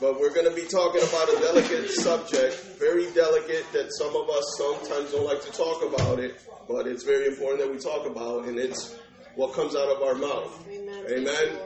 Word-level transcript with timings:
but 0.00 0.18
we're 0.18 0.34
going 0.34 0.48
to 0.48 0.54
be 0.54 0.66
talking 0.66 1.02
about 1.02 1.28
a 1.28 1.40
delicate 1.40 1.88
subject, 1.90 2.54
very 2.78 3.10
delicate 3.12 3.64
that 3.72 3.92
some 3.94 4.14
of 4.14 4.28
us 4.28 4.44
sometimes 4.58 5.12
don't 5.12 5.24
like 5.24 5.42
to 5.42 5.52
talk 5.52 5.82
about 5.82 6.18
it, 6.18 6.40
but 6.68 6.86
it's 6.86 7.04
very 7.04 7.26
important 7.26 7.60
that 7.60 7.70
we 7.70 7.78
talk 7.78 8.06
about, 8.06 8.46
and 8.46 8.58
it's 8.58 8.96
what 9.36 9.52
comes 9.54 9.74
out 9.74 9.88
of 9.88 10.02
our 10.02 10.14
mouth. 10.14 10.66
Amen. 10.68 11.04
Amen. 11.08 11.58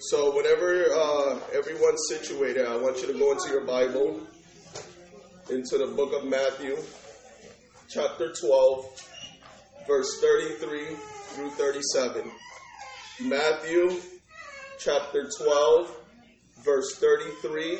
So, 0.00 0.34
whenever 0.36 0.86
uh, 0.94 1.40
everyone's 1.52 2.06
situated, 2.08 2.66
I 2.66 2.76
want 2.76 3.00
you 3.00 3.12
to 3.12 3.18
go 3.18 3.32
into 3.32 3.48
your 3.50 3.64
Bible, 3.64 4.20
into 5.50 5.78
the 5.78 5.92
book 5.96 6.12
of 6.14 6.24
Matthew, 6.28 6.76
chapter 7.88 8.32
12, 8.32 8.86
verse 9.88 10.20
33 10.20 10.84
through 11.34 11.50
37. 11.50 12.30
Matthew, 13.22 14.00
chapter 14.78 15.28
12, 15.42 15.97
verse 16.68 16.96
33 16.96 17.78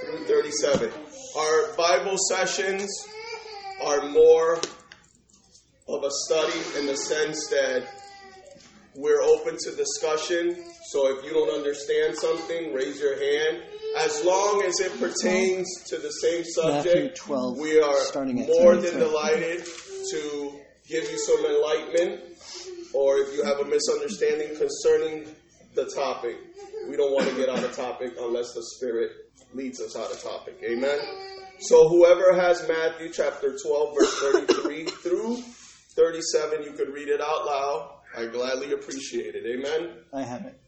through 0.00 0.24
37. 0.24 0.90
Our 1.38 1.72
Bible 1.76 2.16
sessions 2.28 2.90
are 3.80 4.08
more 4.08 4.56
of 5.88 6.02
a 6.02 6.10
study 6.26 6.58
in 6.80 6.86
the 6.86 6.96
sense 6.96 7.46
that 7.50 7.84
we're 8.96 9.22
open 9.22 9.56
to 9.56 9.76
discussion. 9.76 10.64
So 10.90 11.16
if 11.16 11.24
you 11.24 11.32
don't 11.32 11.54
understand 11.54 12.16
something, 12.16 12.74
raise 12.74 13.00
your 13.00 13.14
hand. 13.14 13.62
As 13.96 14.24
long 14.24 14.62
as 14.62 14.80
it 14.80 14.98
pertains 14.98 15.68
to 15.86 15.98
the 15.98 16.10
same 16.10 16.42
subject, 16.44 17.16
12, 17.18 17.56
we 17.56 17.80
are 17.80 17.94
more 18.34 18.76
than 18.78 18.98
delighted 18.98 19.64
to 20.10 20.52
give 20.88 21.04
you 21.08 21.18
some 21.18 21.44
enlightenment. 21.44 22.20
Or 22.94 23.18
if 23.18 23.32
you 23.32 23.44
have 23.44 23.60
a 23.60 23.64
misunderstanding 23.64 24.56
concerning 24.56 25.26
the 25.74 25.90
topic, 25.94 26.36
we 26.88 26.96
don't 26.96 27.12
want 27.12 27.28
to 27.28 27.34
get 27.36 27.48
out 27.48 27.62
of 27.62 27.74
topic 27.74 28.14
unless 28.20 28.52
the 28.54 28.62
Spirit 28.62 29.10
leads 29.54 29.80
us 29.80 29.96
out 29.96 30.10
of 30.10 30.22
topic. 30.22 30.58
Amen. 30.64 30.98
So 31.60 31.88
whoever 31.88 32.34
has 32.34 32.66
Matthew 32.66 33.12
chapter 33.12 33.56
12, 33.56 33.94
verse 33.98 34.32
33 34.32 34.84
through 34.86 35.36
37, 35.94 36.64
you 36.64 36.72
could 36.72 36.88
read 36.88 37.08
it 37.08 37.20
out 37.20 37.46
loud. 37.46 37.90
I 38.16 38.26
gladly 38.26 38.72
appreciate 38.72 39.34
it. 39.34 39.44
Amen. 39.46 39.96
I 40.12 40.22
have 40.22 40.44
it. 40.44 40.58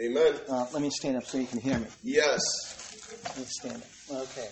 Amen. 0.00 0.34
Uh, 0.48 0.66
let 0.72 0.82
me 0.82 0.90
stand 0.90 1.16
up 1.16 1.24
so 1.24 1.38
you 1.38 1.46
can 1.46 1.60
hear 1.60 1.78
me. 1.78 1.86
Yes. 2.02 2.40
Let 3.24 3.38
me 3.38 3.44
stand 3.46 3.82
up. 3.82 4.22
Okay. 4.22 4.48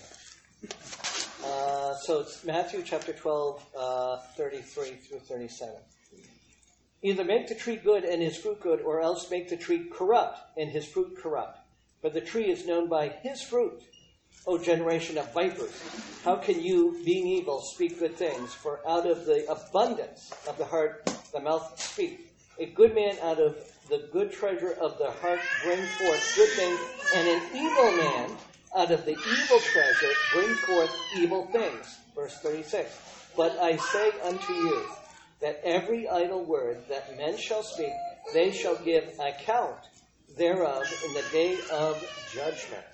Uh, 1.45 1.95
so 1.95 2.21
it's 2.21 2.45
Matthew 2.45 2.83
chapter 2.85 3.13
12, 3.13 3.67
uh, 3.79 4.17
33 4.37 4.91
through 4.97 5.21
37. 5.21 5.75
Either 7.07 7.23
make 7.23 7.47
the 7.47 7.55
tree 7.55 7.77
good 7.77 8.03
and 8.03 8.21
his 8.21 8.37
fruit 8.37 8.61
good, 8.61 8.81
or 8.81 9.01
else 9.01 9.31
make 9.31 9.49
the 9.49 9.57
tree 9.57 9.89
corrupt 9.93 10.41
and 10.57 10.73
his 10.73 10.85
fruit 10.85 11.17
corrupt. 11.17 11.61
For 12.01 12.11
the 12.11 12.21
tree 12.21 12.51
is 12.51 12.67
known 12.67 12.89
by 12.89 13.11
his 13.23 13.41
fruit. 13.41 13.81
O 14.45 14.59
generation 14.59 15.17
of 15.17 15.33
vipers, 15.33 15.81
how 16.25 16.35
can 16.35 16.61
you, 16.61 17.01
being 17.05 17.29
evil, 17.29 17.61
speak 17.61 18.01
good 18.01 18.17
things? 18.17 18.53
For 18.55 18.81
out 18.89 19.07
of 19.07 19.25
the 19.25 19.49
abundance 19.49 20.33
of 20.49 20.59
the 20.59 20.65
heart 20.65 21.09
the 21.33 21.39
mouth 21.39 21.81
speaks. 21.81 22.23
A 22.59 22.67
good 22.67 22.93
man 22.93 23.17
out 23.23 23.39
of 23.39 23.57
the 23.89 24.09
good 24.13 24.33
treasure 24.33 24.73
of 24.73 24.99
the 24.99 25.13
heart 25.13 25.39
bring 25.63 25.79
forth 25.79 26.35
good 26.35 26.51
things, 26.59 26.81
and 27.15 27.29
an 27.29 27.43
evil 27.55 27.93
man 27.93 28.31
out 28.77 28.91
of 28.91 29.05
the 29.05 29.13
evil 29.13 29.61
treasure 29.61 30.13
bring 30.35 30.53
forth 30.55 30.91
evil 31.17 31.47
things. 31.53 31.99
Verse 32.17 32.37
36. 32.39 32.91
But 33.37 33.53
I 33.61 33.77
say 33.77 34.11
unto 34.25 34.53
you 34.53 34.83
that 35.41 35.61
every 35.65 36.09
idle 36.09 36.45
word 36.45 36.79
that 36.89 37.17
men 37.17 37.37
shall 37.37 37.63
speak, 37.63 37.93
they 38.33 38.53
shall 38.53 38.77
give 38.77 39.05
account 39.19 39.77
thereof 40.37 40.85
in 41.07 41.15
the 41.15 41.25
day 41.33 41.59
of 41.73 42.03
judgment. 42.33 42.85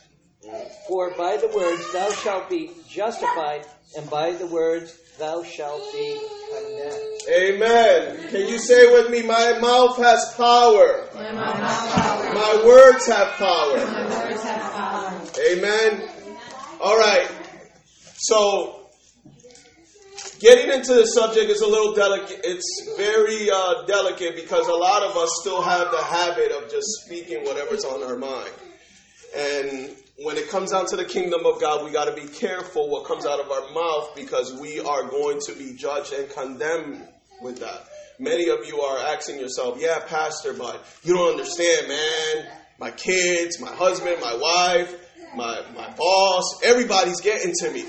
For 0.88 1.10
by 1.16 1.36
the 1.36 1.48
words 1.48 1.92
thou 1.92 2.10
shalt 2.10 2.50
be 2.50 2.70
justified, 2.88 3.64
and 3.96 4.08
by 4.10 4.32
the 4.32 4.46
words 4.46 4.98
thou 5.18 5.42
shalt 5.44 5.92
be 5.92 6.20
condemned. 6.52 7.20
Amen. 7.30 8.28
Can 8.28 8.48
you 8.48 8.58
say 8.58 8.92
with 8.92 9.11
me, 9.11 9.22
my 9.22 9.58
mouth 9.61 9.96
has 9.98 10.34
power. 10.34 11.08
My 11.14 12.62
words 12.67 13.06
have 13.06 13.28
power. 13.34 13.78
Amen. 15.48 16.08
All 16.80 16.98
right. 16.98 17.30
So, 18.17 18.81
getting 20.42 20.73
into 20.73 20.92
the 20.92 21.07
subject 21.07 21.48
is 21.51 21.61
a 21.61 21.67
little 21.67 21.95
delicate. 21.95 22.41
It's 22.42 22.95
very 22.97 23.48
uh, 23.48 23.86
delicate 23.86 24.35
because 24.35 24.67
a 24.67 24.75
lot 24.75 25.05
of 25.05 25.17
us 25.17 25.30
still 25.41 25.63
have 25.63 25.91
the 25.92 26.03
habit 26.03 26.51
of 26.51 26.69
just 26.69 26.86
speaking 27.05 27.45
whatever's 27.45 27.85
on 27.85 28.03
our 28.03 28.19
mind. 28.19 28.53
And 29.35 29.97
when 30.19 30.36
it 30.36 30.51
comes 30.51 30.73
down 30.73 30.86
to 30.86 30.97
the 30.97 31.05
kingdom 31.05 31.47
of 31.47 31.61
God, 31.61 31.85
we 31.85 31.92
got 31.92 32.07
to 32.07 32.20
be 32.20 32.27
careful 32.27 32.91
what 32.91 33.07
comes 33.07 33.25
out 33.25 33.39
of 33.39 33.51
our 33.51 33.73
mouth 33.73 34.14
because 34.17 34.53
we 34.61 34.80
are 34.80 35.05
going 35.05 35.39
to 35.47 35.55
be 35.55 35.75
judged 35.75 36.13
and 36.13 36.29
condemned 36.29 37.07
with 37.41 37.61
that. 37.61 37.86
Many 38.19 38.48
of 38.48 38.67
you 38.67 38.80
are 38.80 38.98
asking 39.14 39.39
yourself, 39.39 39.79
yeah, 39.80 40.01
Pastor, 40.07 40.53
but 40.53 40.85
you 41.05 41.14
don't 41.14 41.30
understand, 41.30 41.89
man. 41.89 42.47
My 42.79 42.91
kids, 42.91 43.61
my 43.61 43.73
husband, 43.73 44.17
my 44.20 44.35
wife, 44.35 44.95
my, 45.36 45.63
my 45.74 45.89
boss, 45.97 46.61
everybody's 46.64 47.20
getting 47.20 47.55
to 47.61 47.70
me. 47.70 47.85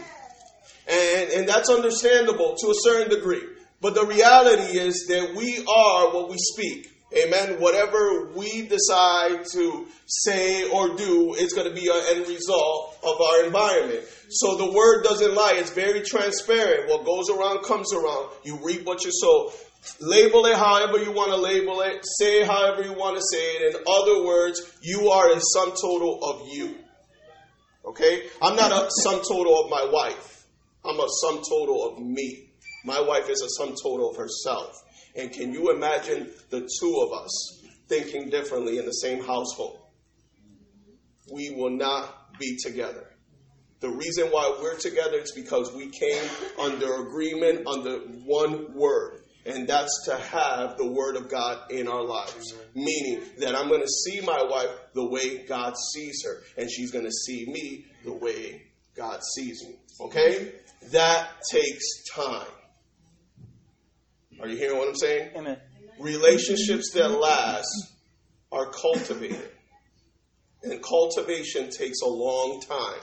And, 0.88 1.32
and 1.32 1.48
that's 1.48 1.70
understandable 1.70 2.56
to 2.56 2.68
a 2.68 2.76
certain 2.76 3.10
degree. 3.10 3.44
But 3.82 3.96
the 3.96 4.06
reality 4.06 4.78
is 4.78 5.06
that 5.10 5.36
we 5.36 5.60
are 5.60 6.14
what 6.14 6.30
we 6.30 6.38
speak. 6.38 6.90
Amen. 7.16 7.60
Whatever 7.60 8.32
we 8.34 8.68
decide 8.68 9.46
to 9.52 9.86
say 10.08 10.70
or 10.70 10.96
do, 10.96 11.36
it's 11.38 11.54
going 11.54 11.68
to 11.68 11.74
be 11.74 11.88
an 11.88 12.02
end 12.18 12.28
result 12.28 12.98
of 13.04 13.22
our 13.22 13.46
environment. 13.46 14.02
So 14.30 14.58
the 14.58 14.72
word 14.72 15.04
doesn't 15.04 15.36
lie. 15.36 15.54
It's 15.58 15.70
very 15.70 16.02
transparent. 16.02 16.90
What 16.90 17.06
goes 17.06 17.30
around 17.30 17.64
comes 17.64 17.94
around. 17.94 18.32
You 18.44 18.58
reap 18.64 18.86
what 18.86 19.04
you 19.06 19.12
sow. 19.14 19.52
Label 20.00 20.46
it 20.46 20.58
however 20.58 20.98
you 20.98 21.12
want 21.12 21.32
to 21.32 21.38
label 21.38 21.82
it. 21.82 22.04
Say 22.18 22.42
it 22.42 22.48
however 22.48 22.84
you 22.84 22.94
want 22.94 23.18
to 23.18 23.22
say 23.22 23.44
it. 23.58 23.76
In 23.76 23.82
other 23.86 24.26
words, 24.26 24.62
you 24.82 25.10
are 25.10 25.32
a 25.32 25.40
sum 25.40 25.72
total 25.80 26.20
of 26.24 26.48
you. 26.52 26.76
Okay? 27.86 28.24
I'm 28.42 28.56
not 28.56 28.72
a 28.72 28.90
sum 29.04 29.22
total 29.28 29.66
of 29.66 29.70
my 29.70 29.88
wife. 29.92 30.33
I'm 30.86 31.00
a 31.00 31.08
sum 31.22 31.38
total 31.38 31.90
of 31.90 32.00
me. 32.00 32.50
My 32.86 33.00
wife 33.00 33.30
is 33.30 33.42
a 33.42 33.50
sum 33.58 33.76
total 33.82 34.10
of 34.10 34.18
herself. 34.18 34.82
And 35.16 35.32
can 35.32 35.54
you 35.54 35.72
imagine 35.72 36.30
the 36.50 36.68
two 36.80 37.00
of 37.02 37.14
us 37.24 37.64
thinking 37.88 38.30
differently 38.30 38.78
in 38.78 38.86
the 38.86 38.92
same 38.92 39.20
household? 39.24 39.80
We 41.32 41.52
will 41.52 41.70
not 41.70 42.38
be 42.40 42.58
together. 42.62 43.10
The 43.80 43.90
reason 43.90 44.28
why 44.28 44.58
we're 44.62 44.78
together 44.78 45.18
is 45.18 45.32
because 45.34 45.74
we 45.74 45.90
came 45.90 46.24
under 46.60 47.08
agreement 47.08 47.68
under 47.68 48.00
one 48.26 48.74
word. 48.74 49.24
And 49.46 49.68
that's 49.68 50.06
to 50.06 50.16
have 50.16 50.78
the 50.78 50.88
word 50.88 51.18
of 51.18 51.30
God 51.30 51.70
in 51.70 51.90
our 51.90 52.04
lives. 52.04 52.56
Meaning 52.74 53.24
that 53.40 53.56
I'm 53.56 53.68
going 53.68 53.82
to 53.82 53.88
see 53.88 54.22
my 54.22 54.42
wife 54.42 54.70
the 54.94 55.06
way 55.06 55.46
God 55.46 55.74
sees 55.94 56.24
her. 56.26 56.44
And 56.58 56.72
she's 56.72 56.92
going 56.92 57.04
to 57.04 57.12
see 57.12 57.46
me 57.46 57.86
the 58.06 58.14
way 58.14 58.64
God 58.96 59.20
sees 59.36 59.62
me. 59.64 59.76
Okay? 60.00 60.54
That 60.92 61.30
takes 61.52 62.04
time. 62.14 62.48
Are 64.42 64.48
you 64.48 64.58
hearing 64.58 64.78
what 64.78 64.88
I'm 64.88 64.96
saying? 64.96 65.32
Amen. 65.36 65.58
Relationships 66.00 66.92
that 66.94 67.10
last 67.10 67.94
are 68.52 68.70
cultivated. 68.72 69.50
And 70.64 70.82
cultivation 70.82 71.70
takes 71.70 72.02
a 72.02 72.08
long 72.08 72.62
time. 72.62 73.02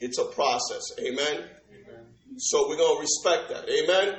It's 0.00 0.18
a 0.18 0.24
process. 0.24 0.82
Amen? 0.98 1.44
So 2.38 2.68
we're 2.68 2.76
going 2.76 2.96
to 2.96 3.00
respect 3.00 3.50
that. 3.50 3.68
Amen? 3.68 4.18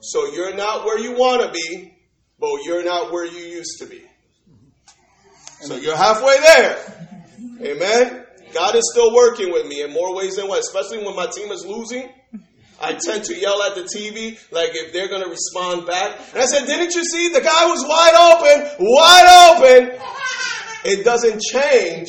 So 0.00 0.32
you're 0.32 0.54
not 0.54 0.84
where 0.84 0.98
you 0.98 1.12
want 1.12 1.42
to 1.42 1.52
be, 1.52 1.94
but 2.40 2.64
you're 2.64 2.84
not 2.84 3.12
where 3.12 3.24
you 3.24 3.38
used 3.38 3.78
to 3.78 3.86
be. 3.86 4.02
So 5.60 5.76
you're 5.76 5.96
halfway 5.96 6.40
there. 6.40 7.10
Amen? 7.62 8.21
God 8.52 8.74
is 8.76 8.88
still 8.92 9.14
working 9.14 9.52
with 9.52 9.66
me 9.66 9.82
in 9.82 9.92
more 9.92 10.14
ways 10.14 10.36
than 10.36 10.48
one, 10.48 10.58
especially 10.58 11.04
when 11.04 11.16
my 11.16 11.26
team 11.26 11.50
is 11.50 11.64
losing. 11.66 12.08
I 12.80 12.94
tend 12.94 13.24
to 13.24 13.34
yell 13.38 13.62
at 13.62 13.76
the 13.76 13.82
TV 13.82 14.38
like 14.50 14.70
if 14.74 14.92
they're 14.92 15.08
going 15.08 15.22
to 15.22 15.30
respond 15.30 15.86
back. 15.86 16.18
And 16.32 16.42
I 16.42 16.46
said, 16.46 16.66
Didn't 16.66 16.94
you 16.94 17.04
see? 17.04 17.28
The 17.28 17.40
guy 17.40 17.66
was 17.66 17.84
wide 17.86 18.16
open, 18.34 18.86
wide 18.86 19.56
open. 19.56 20.00
It 20.84 21.04
doesn't 21.04 21.40
change 21.40 22.08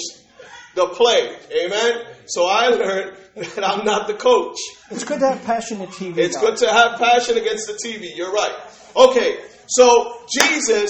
the 0.75 0.87
play. 0.87 1.35
Amen? 1.63 2.05
So 2.25 2.47
I 2.47 2.69
learned 2.69 3.17
that 3.35 3.63
I'm 3.63 3.85
not 3.85 4.07
the 4.07 4.15
coach. 4.15 4.57
It's 4.89 5.03
good 5.03 5.19
to 5.19 5.29
have 5.29 5.43
passion. 5.43 5.77
passionate 5.77 5.89
TV. 5.89 6.17
It's 6.17 6.37
good 6.37 6.57
to 6.57 6.71
have 6.71 6.99
passion 6.99 7.37
against 7.37 7.67
the 7.67 7.73
TV. 7.73 8.15
You're 8.15 8.31
right. 8.31 8.55
Okay, 8.95 9.39
so 9.67 10.21
Jesus 10.31 10.89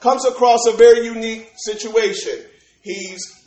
comes 0.00 0.24
across 0.24 0.66
a 0.66 0.72
very 0.72 1.04
unique 1.06 1.50
situation. 1.56 2.44
He's 2.82 3.41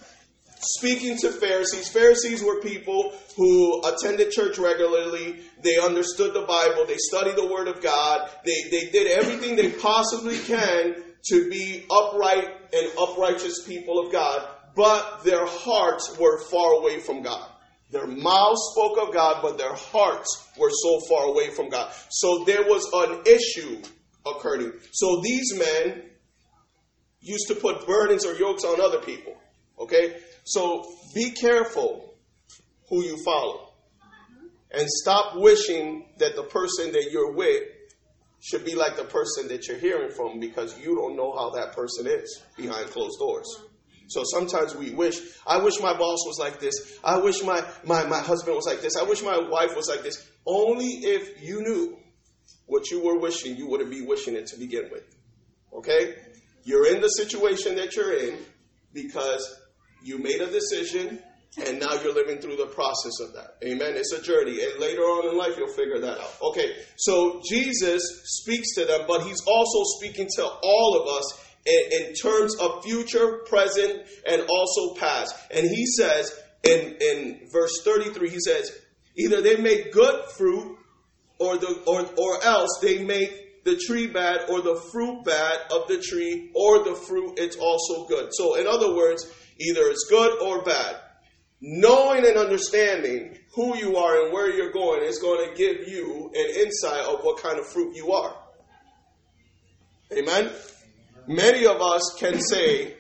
speaking 0.66 1.18
to 1.20 1.32
Pharisees. 1.32 1.90
Pharisees 1.90 2.44
were 2.44 2.62
people 2.62 3.14
who 3.38 3.82
attended 3.86 4.32
church 4.32 4.58
regularly. 4.58 5.40
They 5.62 5.78
understood 5.78 6.34
the 6.34 6.46
Bible. 6.46 6.86
They 6.86 6.98
studied 6.98 7.36
the 7.36 7.48
Word 7.48 7.68
of 7.68 7.82
God. 7.82 8.30
They, 8.46 8.70
they 8.72 8.90
did 8.90 9.08
everything 9.20 9.56
they 9.56 9.72
possibly 9.72 10.38
can 10.40 10.96
to 11.30 11.50
be 11.50 11.86
upright 11.90 12.50
and 12.74 12.92
uprighteous 13.00 13.64
people 13.68 14.06
of 14.06 14.12
God. 14.12 14.48
but 14.76 15.24
their 15.24 15.46
hearts 15.46 16.18
were 16.20 16.44
far 16.52 16.74
away 16.74 17.00
from 17.00 17.24
God. 17.24 17.50
Their 17.92 18.08
mouths 18.08 18.60
spoke 18.74 19.08
of 19.08 19.14
God, 19.14 19.42
but 19.42 19.58
their 19.58 19.74
hearts 19.74 20.50
were 20.58 20.72
so 20.72 21.00
far 21.08 21.26
away 21.26 21.50
from 21.52 21.70
God. 21.70 21.94
So 22.10 22.44
there 22.46 22.64
was 22.64 22.86
an 22.94 23.22
issue 23.26 23.82
occurring. 24.26 24.74
So 24.92 25.22
these 25.22 25.58
men 25.58 26.04
used 27.22 27.48
to 27.48 27.56
put 27.56 27.88
burdens 27.88 28.26
or 28.26 28.34
yokes 28.36 28.64
on 28.64 28.82
other 28.82 29.00
people. 29.00 29.34
Okay? 29.80 30.18
So 30.46 30.86
be 31.14 31.32
careful 31.32 32.16
who 32.90 33.04
you 33.04 33.18
follow. 33.24 33.74
And 34.72 34.88
stop 34.88 35.36
wishing 35.36 36.06
that 36.20 36.36
the 36.36 36.44
person 36.44 36.92
that 36.94 37.12
you're 37.12 37.34
with 37.34 37.64
should 38.42 38.64
be 38.64 38.76
like 38.76 38.96
the 38.96 39.06
person 39.06 39.48
that 39.48 39.68
you're 39.68 39.78
hearing 39.78 40.12
from 40.12 40.40
because 40.40 40.80
you 40.80 40.96
don't 40.96 41.16
know 41.16 41.36
how 41.36 41.50
that 41.52 41.74
person 41.74 42.06
is 42.08 42.44
behind 42.56 42.88
closed 42.92 43.18
doors. 43.20 43.48
So 44.08 44.24
sometimes 44.24 44.76
we 44.76 44.92
wish, 44.92 45.20
I 45.48 45.58
wish 45.58 45.80
my 45.82 45.94
boss 45.94 46.20
was 46.28 46.38
like 46.40 46.60
this. 46.60 47.00
I 47.04 47.18
wish 47.18 47.42
my, 47.42 47.66
my, 47.84 48.06
my 48.06 48.20
husband 48.20 48.56
was 48.56 48.68
like 48.68 48.82
this. 48.82 48.96
I 48.98 49.04
wish 49.04 49.24
my 49.24 49.40
wife 49.50 49.76
was 49.76 49.90
like 49.90 50.04
this. 50.04 50.30
Only 50.46 50.86
if 50.86 51.42
you 51.42 51.62
knew 51.62 51.98
what 52.68 52.92
you 52.92 53.04
were 53.04 53.18
wishing, 53.18 53.56
you 53.56 53.68
wouldn't 53.68 53.90
be 53.90 54.06
wishing 54.06 54.36
it 54.36 54.46
to 54.48 54.60
begin 54.60 54.90
with. 54.92 55.06
Okay? 55.74 56.16
You're 56.64 56.94
in 56.94 57.02
the 57.02 57.08
situation 57.08 57.76
that 57.78 57.96
you're 57.96 58.14
in 58.14 58.38
because 58.94 59.60
you 60.06 60.20
made 60.20 60.40
a 60.40 60.48
decision 60.48 61.20
and 61.66 61.80
now 61.80 61.94
you're 62.04 62.14
living 62.14 62.38
through 62.40 62.58
the 62.58 62.68
process 62.68 63.20
of 63.22 63.34
that. 63.34 63.56
Amen. 63.64 63.94
It's 63.96 64.12
a 64.12 64.22
journey. 64.22 64.62
And 64.62 64.80
later 64.80 65.02
on 65.02 65.32
in 65.32 65.38
life, 65.38 65.58
you'll 65.58 65.74
figure 65.74 66.00
that 66.00 66.20
out. 66.20 66.34
Okay, 66.42 66.76
so 66.98 67.42
Jesus 67.50 68.04
speaks 68.26 68.76
to 68.76 68.86
them, 68.86 69.02
but 69.08 69.24
he's 69.24 69.42
also 69.48 69.84
speaking 69.98 70.28
to 70.36 70.46
all 70.46 71.02
of 71.02 71.08
us 71.08 71.46
in, 71.66 72.08
in 72.08 72.14
terms 72.14 72.56
of 72.60 72.84
future, 72.84 73.40
present, 73.48 74.04
and 74.28 74.46
also 74.50 74.96
past. 74.96 75.34
And 75.50 75.66
he 75.66 75.86
says 75.98 76.38
in, 76.64 76.98
in 77.00 77.48
verse 77.52 77.82
33, 77.84 78.30
he 78.30 78.40
says, 78.40 78.72
either 79.18 79.42
they 79.42 79.56
make 79.56 79.94
good 79.94 80.26
fruit 80.38 80.78
or, 81.40 81.58
the, 81.58 81.82
or, 81.88 82.06
or 82.18 82.44
else 82.44 82.80
they 82.82 83.04
make 83.04 83.64
the 83.64 83.78
tree 83.78 84.08
bad 84.08 84.42
or 84.50 84.62
the 84.62 84.76
fruit 84.92 85.24
bad 85.24 85.60
of 85.72 85.88
the 85.88 85.98
tree 86.00 86.52
or 86.54 86.84
the 86.84 86.96
fruit 86.96 87.40
it's 87.40 87.58
also 87.58 88.06
good. 88.08 88.30
So 88.34 88.56
in 88.56 88.68
other 88.68 88.96
words, 88.96 89.26
either 89.60 89.82
it's 89.88 90.06
good 90.10 90.42
or 90.42 90.64
bad 90.64 90.98
knowing 91.62 92.26
and 92.26 92.38
understanding 92.38 93.38
who 93.54 93.76
you 93.78 93.98
are 93.98 94.24
and 94.24 94.34
where 94.34 94.54
you're 94.54 94.72
going 94.72 95.04
is 95.04 95.20
going 95.20 95.50
to 95.50 95.56
give 95.56 95.88
you 95.88 96.32
an 96.36 96.62
insight 96.62 97.06
of 97.06 97.22
what 97.22 97.42
kind 97.42 97.60
of 97.60 97.68
fruit 97.68 97.96
you 97.96 98.12
are. 98.12 98.36
Amen? 100.16 100.52
Many 101.28 101.66
of 101.66 101.82
us 101.82 102.16
can 102.20 102.40
say, 102.40 102.94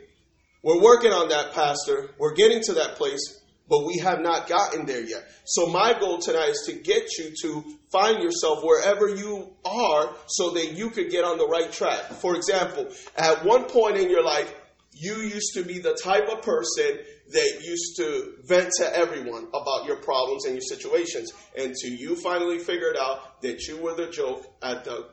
We're 0.63 0.81
working 0.81 1.11
on 1.11 1.29
that, 1.29 1.53
Pastor. 1.53 2.09
We're 2.17 2.33
getting 2.33 2.61
to 2.63 2.73
that 2.73 2.95
place, 2.95 3.39
but 3.69 3.85
we 3.85 3.99
have 3.99 4.21
not 4.21 4.47
gotten 4.47 4.87
there 4.87 5.03
yet. 5.03 5.29
So, 5.45 5.67
my 5.67 5.93
goal 5.99 6.17
tonight 6.17 6.49
is 6.49 6.63
to 6.65 6.73
get 6.73 7.07
you 7.19 7.33
to 7.43 7.63
find 7.91 8.23
yourself 8.23 8.63
wherever 8.63 9.07
you 9.07 9.53
are 9.63 10.15
so 10.25 10.51
that 10.51 10.71
you 10.71 10.89
could 10.89 11.11
get 11.11 11.23
on 11.23 11.37
the 11.37 11.47
right 11.47 11.71
track. 11.71 12.05
For 12.13 12.35
example, 12.35 12.87
at 13.15 13.45
one 13.45 13.65
point 13.65 13.97
in 13.97 14.09
your 14.09 14.23
life, 14.23 14.51
you 14.95 15.15
used 15.17 15.53
to 15.53 15.63
be 15.63 15.79
the 15.79 15.93
type 15.93 16.29
of 16.29 16.41
person 16.41 16.99
that 17.31 17.61
used 17.63 17.97
to 17.97 18.35
vent 18.45 18.71
to 18.77 18.97
everyone 18.97 19.47
about 19.49 19.85
your 19.85 19.97
problems 19.97 20.45
and 20.45 20.55
your 20.55 20.61
situations 20.61 21.33
until 21.55 21.91
you 21.91 22.15
finally 22.15 22.59
figured 22.59 22.95
out 22.97 23.41
that 23.41 23.67
you 23.67 23.77
were 23.77 23.93
the 23.93 24.09
joke 24.09 24.45
at 24.63 24.85
the 24.85 25.09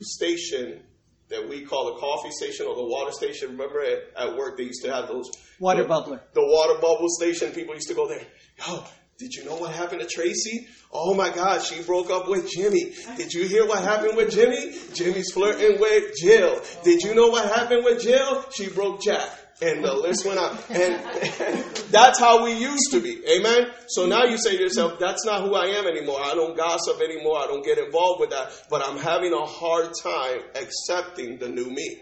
station 0.00 0.82
that 1.28 1.48
we 1.48 1.64
call 1.64 1.94
the 1.94 2.00
coffee 2.00 2.30
station 2.30 2.66
or 2.66 2.76
the 2.76 2.84
water 2.84 3.10
station. 3.10 3.50
Remember 3.50 3.80
at, 3.80 4.02
at 4.16 4.36
work 4.36 4.56
they 4.56 4.64
used 4.64 4.84
to 4.84 4.92
have 4.92 5.08
those 5.08 5.30
water 5.58 5.82
the, 5.82 5.88
bubbler. 5.88 6.20
The 6.32 6.44
water 6.46 6.74
bubble 6.80 7.08
station. 7.08 7.50
People 7.52 7.74
used 7.74 7.88
to 7.88 7.94
go 7.94 8.06
there. 8.06 8.22
Yo, 8.58 8.84
did 9.18 9.34
you 9.34 9.44
know 9.44 9.56
what 9.56 9.72
happened 9.72 10.00
to 10.00 10.06
Tracy? 10.06 10.66
Oh 10.92 11.14
my 11.14 11.30
God, 11.30 11.62
she 11.62 11.82
broke 11.82 12.10
up 12.10 12.28
with 12.28 12.50
Jimmy. 12.50 12.92
Did 13.16 13.32
you 13.32 13.46
hear 13.46 13.66
what 13.66 13.82
happened 13.82 14.16
with 14.16 14.32
Jimmy? 14.32 14.72
Jimmy's 14.92 15.32
flirting 15.32 15.80
with 15.80 16.14
Jill. 16.20 16.60
Did 16.82 17.02
you 17.02 17.14
know 17.14 17.28
what 17.28 17.52
happened 17.54 17.84
with 17.84 18.02
Jill? 18.02 18.44
She 18.54 18.68
broke 18.68 19.02
Jack 19.02 19.30
and 19.62 19.84
the 19.84 19.94
list 19.94 20.26
went 20.26 20.38
up. 20.38 20.58
And, 20.70 20.94
and, 20.94 21.64
that's 21.90 22.18
how 22.18 22.44
we 22.44 22.52
used 22.52 22.90
to 22.90 23.00
be. 23.00 23.22
Amen? 23.28 23.70
So 23.88 24.06
now 24.06 24.24
you 24.24 24.36
say 24.38 24.56
to 24.56 24.62
yourself, 24.62 24.98
that's 24.98 25.24
not 25.24 25.42
who 25.42 25.54
I 25.54 25.66
am 25.66 25.86
anymore. 25.86 26.18
I 26.20 26.34
don't 26.34 26.56
gossip 26.56 27.00
anymore. 27.00 27.38
I 27.38 27.46
don't 27.46 27.64
get 27.64 27.78
involved 27.78 28.20
with 28.20 28.30
that. 28.30 28.50
But 28.68 28.84
I'm 28.84 28.98
having 28.98 29.32
a 29.32 29.44
hard 29.44 29.92
time 30.02 30.40
accepting 30.54 31.38
the 31.38 31.48
new 31.48 31.70
me. 31.70 32.00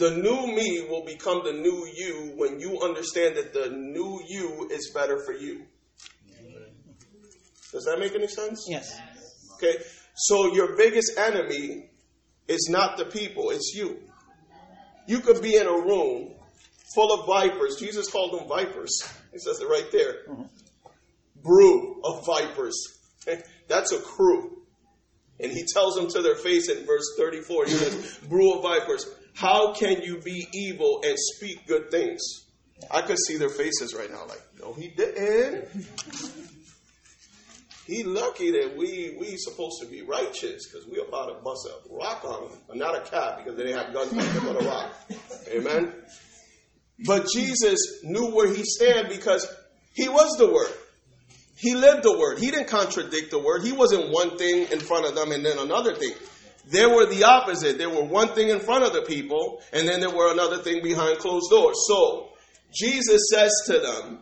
The 0.00 0.12
new 0.12 0.46
me 0.46 0.86
will 0.88 1.04
become 1.04 1.42
the 1.44 1.52
new 1.52 1.86
you 1.94 2.32
when 2.36 2.58
you 2.58 2.80
understand 2.80 3.36
that 3.36 3.52
the 3.52 3.68
new 3.68 4.18
you 4.26 4.66
is 4.72 4.90
better 4.94 5.22
for 5.26 5.34
you. 5.34 5.66
Does 7.70 7.84
that 7.84 7.98
make 7.98 8.14
any 8.14 8.26
sense? 8.26 8.66
Yes. 8.66 8.98
Okay. 9.56 9.74
So 10.14 10.54
your 10.54 10.74
biggest 10.74 11.18
enemy 11.18 11.90
is 12.48 12.68
not 12.70 12.96
the 12.96 13.04
people, 13.04 13.50
it's 13.50 13.74
you. 13.74 13.98
You 15.06 15.20
could 15.20 15.42
be 15.42 15.56
in 15.56 15.66
a 15.66 15.72
room 15.72 16.30
full 16.94 17.12
of 17.12 17.26
vipers. 17.26 17.76
Jesus 17.78 18.10
called 18.10 18.40
them 18.40 18.48
vipers. 18.48 19.06
He 19.32 19.38
says 19.38 19.60
it 19.60 19.66
right 19.66 19.88
there. 19.92 20.14
Mm-hmm. 20.30 20.42
Brew 21.42 22.00
of 22.04 22.24
vipers. 22.24 22.74
That's 23.68 23.92
a 23.92 24.00
crew. 24.00 24.62
And 25.38 25.52
he 25.52 25.66
tells 25.74 25.94
them 25.94 26.08
to 26.08 26.22
their 26.22 26.36
face 26.36 26.70
in 26.70 26.86
verse 26.86 27.14
34. 27.18 27.64
He 27.66 27.70
says, 27.72 28.18
Brew 28.28 28.54
of 28.54 28.62
vipers, 28.62 29.06
how 29.34 29.72
can 29.72 30.02
you 30.02 30.18
be 30.18 30.46
evil 30.52 31.00
and 31.04 31.16
speak 31.18 31.66
good 31.66 31.90
things? 31.90 32.20
I 32.90 33.02
could 33.02 33.18
see 33.18 33.36
their 33.36 33.50
faces 33.50 33.94
right 33.94 34.10
now, 34.10 34.26
like, 34.26 34.42
no, 34.60 34.72
he 34.72 34.88
didn't. 34.88 35.68
He 37.86 38.04
lucky 38.04 38.52
that 38.52 38.76
we 38.76 39.16
we 39.18 39.36
supposed 39.36 39.82
to 39.82 39.86
be 39.88 40.02
righteous 40.02 40.68
because 40.68 40.86
we 40.86 41.00
about 41.00 41.26
to 41.26 41.42
bust 41.42 41.66
a 41.66 41.92
rock 41.92 42.24
on 42.24 42.44
him, 42.44 42.58
but 42.68 42.76
not 42.76 42.94
a 42.94 43.00
cat 43.00 43.38
because 43.38 43.56
they 43.56 43.64
didn't 43.64 43.84
have 43.84 43.92
guns 43.92 44.12
but 44.44 44.62
a 44.62 44.64
rock. 44.64 44.94
Amen. 45.48 45.92
But 47.04 47.26
Jesus 47.34 48.00
knew 48.04 48.30
where 48.30 48.46
he 48.46 48.62
stand 48.64 49.08
because 49.08 49.44
he 49.94 50.08
was 50.08 50.36
the 50.38 50.52
word. 50.52 50.70
He 51.56 51.74
lived 51.74 52.04
the 52.04 52.16
word. 52.16 52.38
He 52.38 52.50
didn't 52.50 52.68
contradict 52.68 53.30
the 53.30 53.38
word. 53.38 53.64
He 53.64 53.72
wasn't 53.72 54.10
one 54.10 54.38
thing 54.38 54.70
in 54.70 54.80
front 54.80 55.06
of 55.06 55.14
them 55.14 55.32
and 55.32 55.44
then 55.44 55.58
another 55.58 55.94
thing. 55.94 56.14
There 56.70 56.88
were 56.88 57.06
the 57.06 57.24
opposite. 57.24 57.78
There 57.78 57.90
were 57.90 58.04
one 58.04 58.28
thing 58.28 58.48
in 58.48 58.60
front 58.60 58.84
of 58.84 58.92
the 58.92 59.02
people, 59.02 59.60
and 59.72 59.88
then 59.88 60.00
there 60.00 60.10
were 60.10 60.32
another 60.32 60.58
thing 60.58 60.82
behind 60.82 61.18
closed 61.18 61.50
doors. 61.50 61.76
So 61.88 62.30
Jesus 62.72 63.28
says 63.32 63.52
to 63.66 63.78
them, 63.80 64.20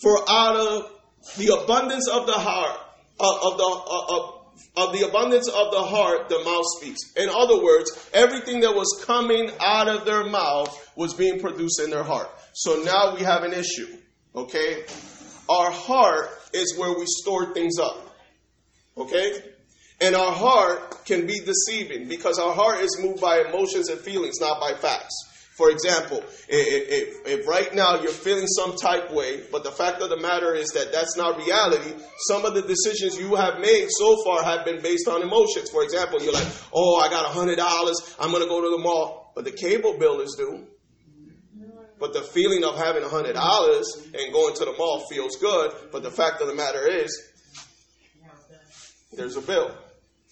For 0.00 0.18
out 0.28 0.56
of 0.56 0.90
the 1.36 1.60
abundance 1.62 2.08
of 2.08 2.26
the 2.26 2.32
heart, 2.32 2.80
uh, 3.20 3.50
of 3.50 3.58
the 3.58 3.64
uh, 3.64 4.16
of, 4.16 4.44
of 4.76 4.98
the 4.98 5.06
abundance 5.06 5.48
of 5.48 5.70
the 5.72 5.82
heart, 5.82 6.28
the 6.28 6.42
mouth 6.42 6.64
speaks. 6.78 7.00
In 7.16 7.28
other 7.28 7.62
words, 7.62 7.90
everything 8.12 8.60
that 8.60 8.74
was 8.74 9.02
coming 9.04 9.50
out 9.60 9.88
of 9.88 10.04
their 10.04 10.24
mouth 10.24 10.90
was 10.96 11.14
being 11.14 11.40
produced 11.40 11.80
in 11.80 11.90
their 11.90 12.02
heart. 12.02 12.30
So 12.54 12.82
now 12.82 13.14
we 13.14 13.22
have 13.22 13.42
an 13.42 13.52
issue. 13.52 13.88
Okay? 14.34 14.84
Our 15.48 15.70
heart 15.70 16.30
is 16.52 16.76
where 16.78 16.96
we 16.96 17.04
store 17.06 17.52
things 17.52 17.78
up. 17.78 17.98
Okay? 18.96 19.42
And 20.00 20.14
our 20.14 20.32
heart 20.32 21.04
can 21.04 21.26
be 21.26 21.40
deceiving 21.40 22.08
because 22.08 22.38
our 22.38 22.52
heart 22.52 22.80
is 22.80 22.98
moved 23.00 23.20
by 23.20 23.40
emotions 23.40 23.88
and 23.88 24.00
feelings, 24.00 24.40
not 24.40 24.60
by 24.60 24.74
facts. 24.74 25.14
For 25.56 25.70
example, 25.70 26.18
if, 26.48 27.26
if, 27.26 27.46
right 27.46 27.72
now 27.72 28.00
you're 28.02 28.10
feeling 28.10 28.48
some 28.48 28.74
type 28.76 29.12
way, 29.12 29.44
but 29.52 29.62
the 29.62 29.70
fact 29.70 30.02
of 30.02 30.10
the 30.10 30.20
matter 30.20 30.52
is 30.52 30.70
that 30.70 30.90
that's 30.90 31.16
not 31.16 31.38
reality, 31.38 31.94
some 32.26 32.44
of 32.44 32.54
the 32.54 32.62
decisions 32.62 33.16
you 33.16 33.36
have 33.36 33.60
made 33.60 33.86
so 33.88 34.20
far 34.24 34.42
have 34.42 34.64
been 34.64 34.82
based 34.82 35.06
on 35.06 35.22
emotions. 35.22 35.70
For 35.70 35.84
example, 35.84 36.20
you're 36.20 36.32
like, 36.32 36.48
oh, 36.72 36.96
I 36.96 37.08
got 37.08 37.32
$100, 37.32 38.16
I'm 38.18 38.32
going 38.32 38.42
to 38.42 38.48
go 38.48 38.62
to 38.62 38.76
the 38.76 38.82
mall, 38.82 39.30
but 39.36 39.44
the 39.44 39.52
cable 39.52 39.96
bill 39.96 40.20
is 40.22 40.34
due. 40.36 40.66
But 42.00 42.14
the 42.14 42.22
feeling 42.22 42.64
of 42.64 42.76
having 42.76 43.04
$100 43.04 43.34
and 44.12 44.32
going 44.32 44.54
to 44.56 44.64
the 44.64 44.74
mall 44.76 45.06
feels 45.08 45.36
good, 45.36 45.70
but 45.92 46.02
the 46.02 46.10
fact 46.10 46.40
of 46.40 46.48
the 46.48 46.54
matter 46.54 46.84
is, 46.84 47.22
there's 49.12 49.36
a 49.36 49.40
bill. 49.40 49.70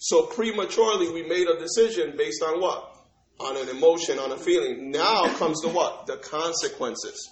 So 0.03 0.25
prematurely, 0.25 1.11
we 1.11 1.23
made 1.23 1.47
a 1.47 1.57
decision 1.57 2.15
based 2.17 2.43
on 2.43 2.59
what? 2.59 2.93
on 3.39 3.57
an 3.57 3.69
emotion, 3.69 4.19
on 4.19 4.31
a 4.31 4.37
feeling. 4.37 4.91
Now 4.91 5.27
comes 5.37 5.61
the 5.61 5.69
what? 5.69 6.05
The 6.05 6.17
consequences. 6.17 7.29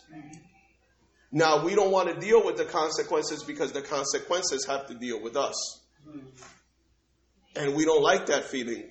Now 1.32 1.64
we 1.64 1.76
don't 1.76 1.92
want 1.92 2.10
to 2.14 2.20
deal 2.20 2.46
with 2.46 2.58
the 2.58 2.66
consequences 2.66 3.44
because 3.44 3.72
the 3.72 3.82
consequences 3.82 4.66
have 4.66 4.88
to 4.88 4.96
deal 4.96 5.22
with 5.22 5.38
us. 5.38 5.80
And 7.56 7.76
we 7.76 7.86
don't 7.86 8.02
like 8.02 8.28
that 8.28 8.46
feeling. 8.46 8.90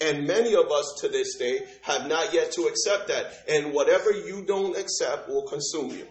And 0.00 0.26
many 0.26 0.54
of 0.54 0.70
us 0.70 0.94
to 1.00 1.08
this 1.08 1.36
day 1.36 1.60
have 1.82 2.08
not 2.08 2.32
yet 2.32 2.52
to 2.52 2.62
accept 2.62 3.08
that. 3.08 3.32
And 3.48 3.74
whatever 3.74 4.10
you 4.10 4.44
don't 4.46 4.76
accept 4.76 5.28
will 5.28 5.46
consume 5.46 5.90
you. 5.90 6.06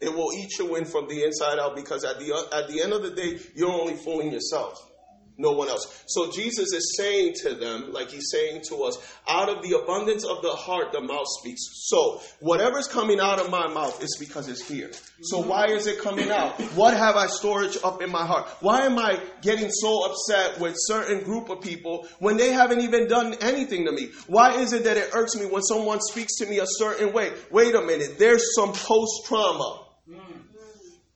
It 0.00 0.12
will 0.12 0.32
eat 0.32 0.58
you 0.58 0.76
in 0.76 0.84
from 0.84 1.08
the 1.08 1.24
inside 1.24 1.58
out 1.58 1.76
because 1.76 2.04
at 2.04 2.18
the, 2.18 2.48
at 2.52 2.68
the 2.68 2.82
end 2.82 2.92
of 2.92 3.02
the 3.02 3.10
day, 3.10 3.38
you're 3.54 3.70
only 3.70 3.94
fooling 3.94 4.32
yourself. 4.32 4.91
No 5.38 5.52
one 5.52 5.68
else. 5.68 6.04
So 6.06 6.30
Jesus 6.30 6.72
is 6.72 6.94
saying 6.96 7.34
to 7.42 7.54
them, 7.54 7.92
like 7.92 8.10
he's 8.10 8.30
saying 8.30 8.62
to 8.68 8.84
us, 8.84 8.98
out 9.26 9.48
of 9.48 9.62
the 9.62 9.78
abundance 9.78 10.24
of 10.24 10.42
the 10.42 10.50
heart, 10.50 10.92
the 10.92 11.00
mouth 11.00 11.26
speaks. 11.40 11.62
So 11.88 12.20
whatever's 12.40 12.86
coming 12.86 13.18
out 13.18 13.40
of 13.40 13.50
my 13.50 13.68
mouth 13.68 14.02
is 14.02 14.16
because 14.18 14.48
it's 14.48 14.66
here. 14.66 14.90
So 15.22 15.40
why 15.40 15.66
is 15.66 15.86
it 15.86 16.00
coming 16.00 16.30
out? 16.30 16.60
What 16.74 16.94
have 16.96 17.16
I 17.16 17.26
storage 17.26 17.78
up 17.82 18.02
in 18.02 18.10
my 18.10 18.26
heart? 18.26 18.46
Why 18.60 18.82
am 18.82 18.98
I 18.98 19.20
getting 19.40 19.70
so 19.70 20.10
upset 20.10 20.60
with 20.60 20.74
certain 20.76 21.24
group 21.24 21.48
of 21.48 21.60
people 21.60 22.06
when 22.18 22.36
they 22.36 22.52
haven't 22.52 22.80
even 22.80 23.08
done 23.08 23.34
anything 23.40 23.86
to 23.86 23.92
me? 23.92 24.10
Why 24.26 24.56
is 24.56 24.72
it 24.72 24.84
that 24.84 24.96
it 24.96 25.10
irks 25.14 25.34
me 25.36 25.46
when 25.46 25.62
someone 25.62 26.00
speaks 26.00 26.36
to 26.38 26.46
me 26.46 26.58
a 26.58 26.66
certain 26.66 27.12
way? 27.12 27.32
Wait 27.50 27.74
a 27.74 27.82
minute, 27.82 28.18
there's 28.18 28.54
some 28.54 28.72
post 28.72 29.26
trauma 29.26 29.86
hmm. 30.06 30.18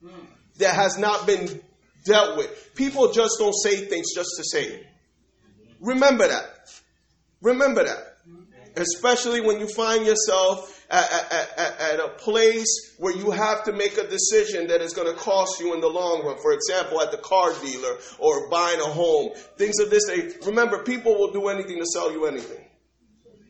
hmm. 0.05 0.25
that 0.57 0.73
has 0.73 0.97
not 0.97 1.27
been 1.27 1.61
dealt 2.07 2.37
with. 2.37 2.73
People 2.75 3.11
just 3.11 3.35
don't 3.39 3.53
say 3.53 3.85
things 3.85 4.13
just 4.15 4.29
to 4.37 4.43
say 4.43 4.63
it. 4.63 4.85
Remember 5.79 6.27
that. 6.27 6.45
Remember 7.41 7.83
that. 7.83 8.15
Especially 8.75 9.41
when 9.41 9.59
you 9.59 9.67
find 9.67 10.05
yourself 10.05 10.85
at, 10.89 11.11
at, 11.11 11.57
at, 11.57 11.81
at, 11.81 11.99
a 11.99 12.09
place 12.09 12.95
where 12.99 13.15
you 13.15 13.31
have 13.31 13.63
to 13.63 13.73
make 13.73 13.97
a 13.97 14.07
decision 14.07 14.67
that 14.67 14.81
is 14.81 14.93
going 14.93 15.11
to 15.11 15.19
cost 15.19 15.59
you 15.59 15.73
in 15.73 15.81
the 15.81 15.87
long 15.87 16.23
run. 16.23 16.37
For 16.41 16.53
example, 16.53 17.01
at 17.01 17.11
the 17.11 17.17
car 17.17 17.53
dealer 17.61 17.97
or 18.19 18.49
buying 18.49 18.79
a 18.79 18.85
home. 18.85 19.31
Things 19.57 19.79
of 19.79 19.89
this. 19.89 20.03
Remember, 20.45 20.83
people 20.83 21.15
will 21.15 21.31
do 21.31 21.47
anything 21.47 21.79
to 21.79 21.85
sell 21.85 22.11
you 22.11 22.25
anything. 22.27 22.66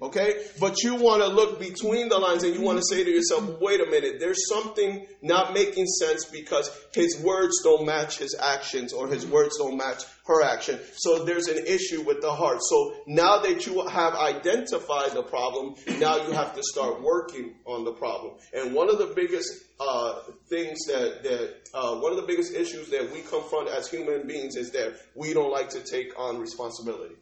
Okay? 0.02 0.46
But 0.60 0.84
you 0.84 0.96
want 0.96 1.24
to 1.24 1.28
look 1.28 1.60
between 1.60 2.10
the 2.10 2.20
lines 2.20 2.44
and 2.44 2.54
you 2.54 2.62
want 2.62 2.78
to 2.78 2.84
say 2.84 3.04
to 3.04 3.10
yourself, 3.10 3.60
wait 3.60 3.82
a 3.82 3.86
minute, 3.86 4.20
there's 4.20 4.48
something 4.48 5.06
not 5.22 5.54
making 5.54 5.88
sense 5.88 6.26
because 6.26 6.70
his 6.94 7.20
words 7.20 7.62
don't 7.64 7.86
match 7.86 8.20
his 8.20 8.36
actions 8.40 8.94
or 8.94 9.08
his 9.08 9.26
words 9.26 9.58
don't 9.58 9.78
match 9.78 10.04
her 10.28 10.44
action. 10.44 10.80
So 10.96 11.24
there's 11.24 11.48
an 11.48 11.66
issue 11.66 12.04
with 12.04 12.22
the 12.22 12.32
heart. 12.32 12.60
So 12.62 12.94
now 13.08 13.40
that 13.40 13.66
you 13.66 13.88
have 13.88 14.14
identified 14.14 15.12
the 15.14 15.24
problem, 15.24 15.76
now 16.00 16.18
you 16.18 16.32
have 16.32 16.54
to 16.56 16.62
start 16.64 17.02
working 17.02 17.56
on 17.66 17.84
the 17.84 17.94
problem. 17.94 18.36
And 18.54 18.76
one 18.76 18.90
of 18.90 19.00
the 19.00 19.14
biggest 19.16 19.52
uh, 19.80 20.20
things 20.50 20.78
that, 20.88 21.24
that 21.24 21.56
uh, 21.74 21.96
one 21.96 22.12
of 22.12 22.18
the 22.18 22.28
biggest 22.28 22.54
issues 22.54 22.90
that 22.90 23.12
we 23.12 23.22
confront 23.22 23.70
as 23.70 23.90
human 23.90 24.28
beings 24.28 24.56
is 24.56 24.72
that 24.72 24.96
we 25.16 25.34
don't 25.34 25.52
like 25.52 25.70
to 25.70 25.80
take 25.80 26.18
on 26.20 26.40
responsibility. 26.40 27.16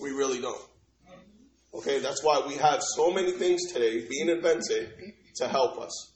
We 0.00 0.10
really 0.10 0.40
don't. 0.40 0.60
Okay, 1.76 1.98
that's 1.98 2.24
why 2.24 2.42
we 2.46 2.54
have 2.54 2.82
so 2.82 3.12
many 3.12 3.32
things 3.32 3.70
today 3.70 4.06
being 4.08 4.30
invented 4.30 4.90
to 5.36 5.46
help 5.46 5.78
us. 5.78 6.12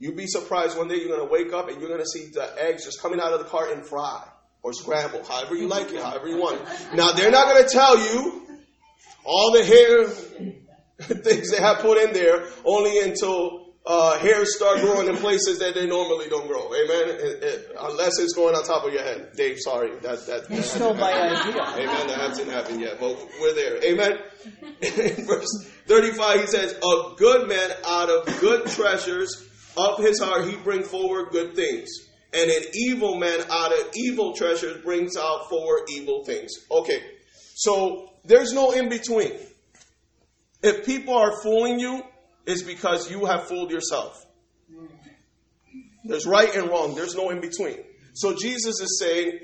You'd 0.00 0.16
be 0.16 0.26
surprised 0.26 0.76
one 0.76 0.88
day 0.88 0.96
you're 0.96 1.16
going 1.16 1.26
to 1.26 1.32
wake 1.32 1.52
up 1.52 1.68
and 1.68 1.80
you're 1.80 1.88
going 1.88 2.02
to 2.02 2.08
see 2.08 2.26
the 2.32 2.52
eggs 2.60 2.84
just 2.84 3.00
coming 3.00 3.20
out 3.20 3.32
of 3.32 3.38
the 3.38 3.44
carton 3.44 3.84
fried 3.84 4.28
or 4.64 4.72
scrambled, 4.72 5.24
however 5.26 5.54
you 5.54 5.68
like 5.68 5.92
it, 5.92 6.02
however 6.02 6.26
you 6.26 6.38
want 6.38 6.60
it. 6.60 6.96
Now, 6.96 7.12
they're 7.12 7.30
not 7.30 7.46
going 7.46 7.62
to 7.62 7.70
tell 7.70 7.96
you 7.96 8.48
all 9.24 9.52
the 9.52 9.64
hair 9.64 10.08
things 11.22 11.52
they 11.52 11.60
have 11.60 11.78
put 11.78 11.98
in 11.98 12.12
there 12.12 12.44
only 12.64 12.98
until 12.98 13.65
uh, 13.86 14.18
hairs 14.18 14.56
start 14.56 14.80
growing 14.80 15.08
in 15.08 15.16
places 15.16 15.60
that 15.60 15.74
they 15.74 15.86
normally 15.86 16.28
don't 16.28 16.48
grow. 16.48 16.74
Amen. 16.74 17.08
It, 17.08 17.42
it, 17.42 17.76
unless 17.78 18.18
it's 18.18 18.34
going 18.34 18.56
on 18.56 18.64
top 18.64 18.84
of 18.84 18.92
your 18.92 19.02
head. 19.02 19.30
Dave, 19.36 19.58
sorry, 19.60 19.96
that 20.00 20.26
that. 20.26 20.50
You 20.50 20.60
stole 20.62 20.94
my 20.94 21.12
idea. 21.12 21.62
Amen. 21.62 22.06
That 22.08 22.18
hasn't 22.18 22.50
happened 22.50 22.80
yet, 22.80 22.98
but 22.98 23.16
we're 23.40 23.54
there. 23.54 23.82
Amen. 23.84 24.18
In 24.80 25.26
verse 25.26 25.70
thirty-five, 25.86 26.40
he 26.40 26.46
says, 26.48 26.72
"A 26.72 27.14
good 27.16 27.48
man 27.48 27.70
out 27.86 28.10
of 28.10 28.40
good 28.40 28.66
treasures 28.66 29.46
of 29.76 29.98
his 29.98 30.20
heart 30.20 30.48
he 30.48 30.56
bring 30.56 30.82
forward 30.82 31.30
good 31.30 31.54
things." 31.54 31.88
And 32.32 32.50
an 32.50 32.64
evil 32.74 33.16
man 33.18 33.40
out 33.48 33.72
of 33.72 33.90
evil 33.94 34.34
treasures 34.34 34.82
brings 34.82 35.16
out 35.16 35.48
forward 35.48 35.84
evil 35.90 36.24
things. 36.24 36.50
Okay, 36.72 37.02
so 37.54 38.10
there's 38.24 38.52
no 38.52 38.72
in 38.72 38.88
between. 38.88 39.32
If 40.62 40.84
people 40.84 41.14
are 41.14 41.40
fooling 41.40 41.78
you, 41.78 42.02
is 42.46 42.62
because 42.62 43.10
you 43.10 43.24
have 43.26 43.44
fooled 43.44 43.70
yourself. 43.70 44.24
There's 46.04 46.26
right 46.26 46.54
and 46.54 46.68
wrong, 46.68 46.94
there's 46.94 47.14
no 47.14 47.30
in 47.30 47.40
between. 47.40 47.78
So 48.14 48.34
Jesus 48.34 48.80
is 48.80 48.98
saying 49.00 49.40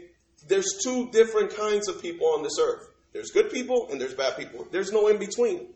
there's 0.49 0.80
two 0.82 1.11
different 1.11 1.54
kinds 1.54 1.88
of 1.88 2.00
people 2.00 2.26
on 2.28 2.42
this 2.42 2.59
earth 2.61 2.92
there's 3.12 3.30
good 3.30 3.50
people 3.50 3.88
and 3.90 4.00
there's 4.00 4.14
bad 4.14 4.37
people. 4.37 4.66
There's 4.71 4.90
no 4.90 5.09
in 5.09 5.18
between. 5.18 5.68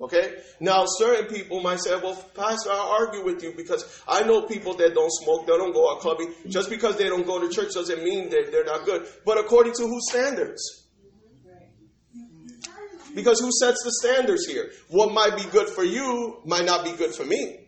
Okay? 0.00 0.36
Now, 0.60 0.84
certain 0.86 1.26
people 1.26 1.60
might 1.60 1.80
say, 1.80 1.94
well, 1.96 2.14
Pastor, 2.34 2.70
i 2.70 2.98
argue 3.00 3.24
with 3.24 3.42
you 3.42 3.52
because 3.56 4.02
I 4.06 4.22
know 4.22 4.42
people 4.42 4.74
that 4.74 4.94
don't 4.94 5.12
smoke, 5.12 5.46
they 5.46 5.56
don't 5.56 5.72
go 5.72 5.92
out 5.92 6.00
clubbing. 6.00 6.32
Just 6.48 6.70
because 6.70 6.96
they 6.96 7.08
don't 7.08 7.26
go 7.26 7.40
to 7.40 7.52
church 7.52 7.74
doesn't 7.74 8.02
mean 8.02 8.28
that 8.30 8.50
they're 8.50 8.64
not 8.64 8.84
good. 8.84 9.06
But 9.24 9.38
according 9.38 9.74
to 9.74 9.82
whose 9.82 10.08
standards? 10.10 10.83
Because 13.14 13.40
who 13.40 13.50
sets 13.52 13.82
the 13.84 13.92
standards 14.02 14.46
here? 14.46 14.70
What 14.88 15.12
might 15.12 15.36
be 15.36 15.44
good 15.50 15.68
for 15.68 15.84
you 15.84 16.40
might 16.44 16.64
not 16.64 16.84
be 16.84 16.92
good 16.92 17.14
for 17.14 17.24
me. 17.24 17.60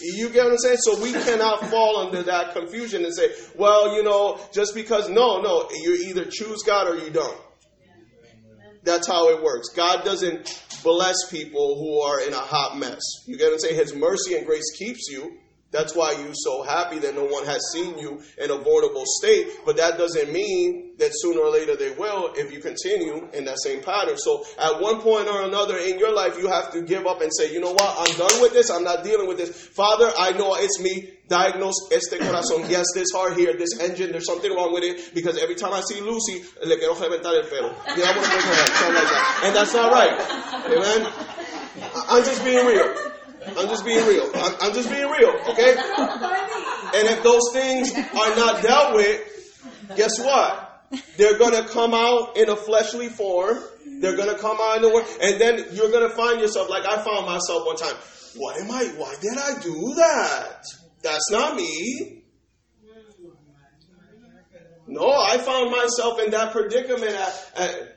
You 0.00 0.28
get 0.28 0.44
what 0.44 0.52
I'm 0.52 0.58
saying? 0.58 0.76
So 0.80 1.02
we 1.02 1.12
cannot 1.12 1.66
fall 1.68 1.98
under 1.98 2.22
that 2.24 2.52
confusion 2.52 3.04
and 3.04 3.14
say, 3.14 3.30
well, 3.56 3.96
you 3.96 4.02
know, 4.02 4.38
just 4.52 4.74
because, 4.74 5.08
no, 5.08 5.40
no, 5.40 5.68
you 5.72 5.94
either 6.08 6.26
choose 6.30 6.62
God 6.62 6.86
or 6.88 6.98
you 6.98 7.08
don't. 7.10 7.40
That's 8.82 9.06
how 9.08 9.30
it 9.30 9.42
works. 9.42 9.68
God 9.70 10.04
doesn't 10.04 10.62
bless 10.84 11.16
people 11.30 11.76
who 11.78 12.00
are 12.02 12.20
in 12.20 12.34
a 12.34 12.38
hot 12.38 12.78
mess. 12.78 13.00
You 13.26 13.38
get 13.38 13.46
what 13.46 13.54
I'm 13.54 13.58
saying? 13.60 13.76
His 13.76 13.94
mercy 13.94 14.36
and 14.36 14.46
grace 14.46 14.70
keeps 14.78 15.08
you. 15.10 15.38
That's 15.72 15.96
why 15.96 16.12
you're 16.12 16.34
so 16.34 16.62
happy 16.62 17.00
that 17.00 17.14
no 17.14 17.24
one 17.24 17.44
has 17.44 17.60
seen 17.72 17.98
you 17.98 18.22
in 18.38 18.50
a 18.50 18.56
vulnerable 18.56 19.04
state. 19.04 19.48
But 19.66 19.76
that 19.78 19.98
doesn't 19.98 20.32
mean 20.32 20.92
that 20.98 21.10
sooner 21.12 21.40
or 21.40 21.50
later 21.50 21.76
they 21.76 21.90
will 21.90 22.32
if 22.34 22.52
you 22.52 22.60
continue 22.60 23.28
in 23.34 23.44
that 23.46 23.58
same 23.62 23.82
pattern. 23.82 24.16
So 24.16 24.44
at 24.58 24.80
one 24.80 25.00
point 25.00 25.28
or 25.28 25.42
another 25.42 25.76
in 25.76 25.98
your 25.98 26.14
life, 26.14 26.38
you 26.38 26.48
have 26.48 26.72
to 26.72 26.82
give 26.82 27.06
up 27.06 27.20
and 27.20 27.30
say, 27.36 27.52
you 27.52 27.60
know 27.60 27.72
what? 27.72 27.94
I'm 27.98 28.16
done 28.16 28.40
with 28.40 28.52
this. 28.52 28.70
I'm 28.70 28.84
not 28.84 29.02
dealing 29.02 29.26
with 29.26 29.38
this. 29.38 29.50
Father, 29.50 30.10
I 30.16 30.32
know 30.32 30.54
it's 30.54 30.80
me. 30.80 31.10
Diagnose 31.28 31.90
este 31.90 32.18
corazón. 32.20 32.70
Yes, 32.70 32.86
this 32.94 33.08
heart 33.12 33.36
here, 33.36 33.56
this 33.58 33.80
engine, 33.80 34.12
there's 34.12 34.26
something 34.26 34.54
wrong 34.54 34.72
with 34.72 34.84
it 34.84 35.12
because 35.12 35.36
every 35.38 35.56
time 35.56 35.72
I 35.72 35.80
see 35.80 36.00
Lucy, 36.00 36.44
le 36.64 36.76
quiero 36.78 36.94
reventar 36.94 37.34
el 37.34 37.50
pelo. 37.50 37.74
Yeah, 37.96 38.06
I 38.06 38.16
want 38.16 38.30
to 38.30 38.40
her 38.40 38.94
like 38.94 39.10
that. 39.10 39.40
And 39.44 39.56
that's 39.56 39.74
not 39.74 39.90
right. 39.90 40.14
Amen? 40.70 41.12
I'm 42.08 42.24
just 42.24 42.44
being 42.44 42.64
real. 42.64 43.15
I'm 43.48 43.68
just 43.68 43.84
being 43.84 44.06
real. 44.06 44.30
I'm, 44.34 44.54
I'm 44.60 44.74
just 44.74 44.90
being 44.90 45.08
real, 45.08 45.30
okay? 45.50 45.76
And 45.76 47.08
if 47.08 47.22
those 47.22 47.52
things 47.52 47.92
are 47.94 48.36
not 48.36 48.62
dealt 48.62 48.94
with, 48.94 49.96
guess 49.96 50.18
what? 50.18 50.84
They're 51.16 51.38
going 51.38 51.62
to 51.62 51.68
come 51.68 51.94
out 51.94 52.36
in 52.36 52.48
a 52.48 52.56
fleshly 52.56 53.08
form. 53.08 53.58
They're 54.00 54.16
going 54.16 54.34
to 54.34 54.40
come 54.40 54.58
out 54.60 54.76
in 54.76 54.82
the 54.82 54.90
world. 54.90 55.06
And 55.20 55.40
then 55.40 55.66
you're 55.72 55.90
going 55.90 56.08
to 56.08 56.14
find 56.14 56.40
yourself, 56.40 56.68
like 56.70 56.84
I 56.86 57.02
found 57.02 57.26
myself 57.26 57.66
one 57.66 57.76
time. 57.76 57.96
What 58.36 58.60
am 58.60 58.70
I? 58.70 58.84
Why 58.96 59.14
did 59.20 59.38
I 59.38 59.58
do 59.60 59.94
that? 59.96 60.64
That's 61.02 61.30
not 61.30 61.56
me. 61.56 62.24
No, 64.88 65.10
I 65.10 65.38
found 65.38 65.70
myself 65.70 66.20
in 66.20 66.30
that 66.30 66.52
predicament 66.52 67.12
at, 67.12 67.52
at 67.56 67.95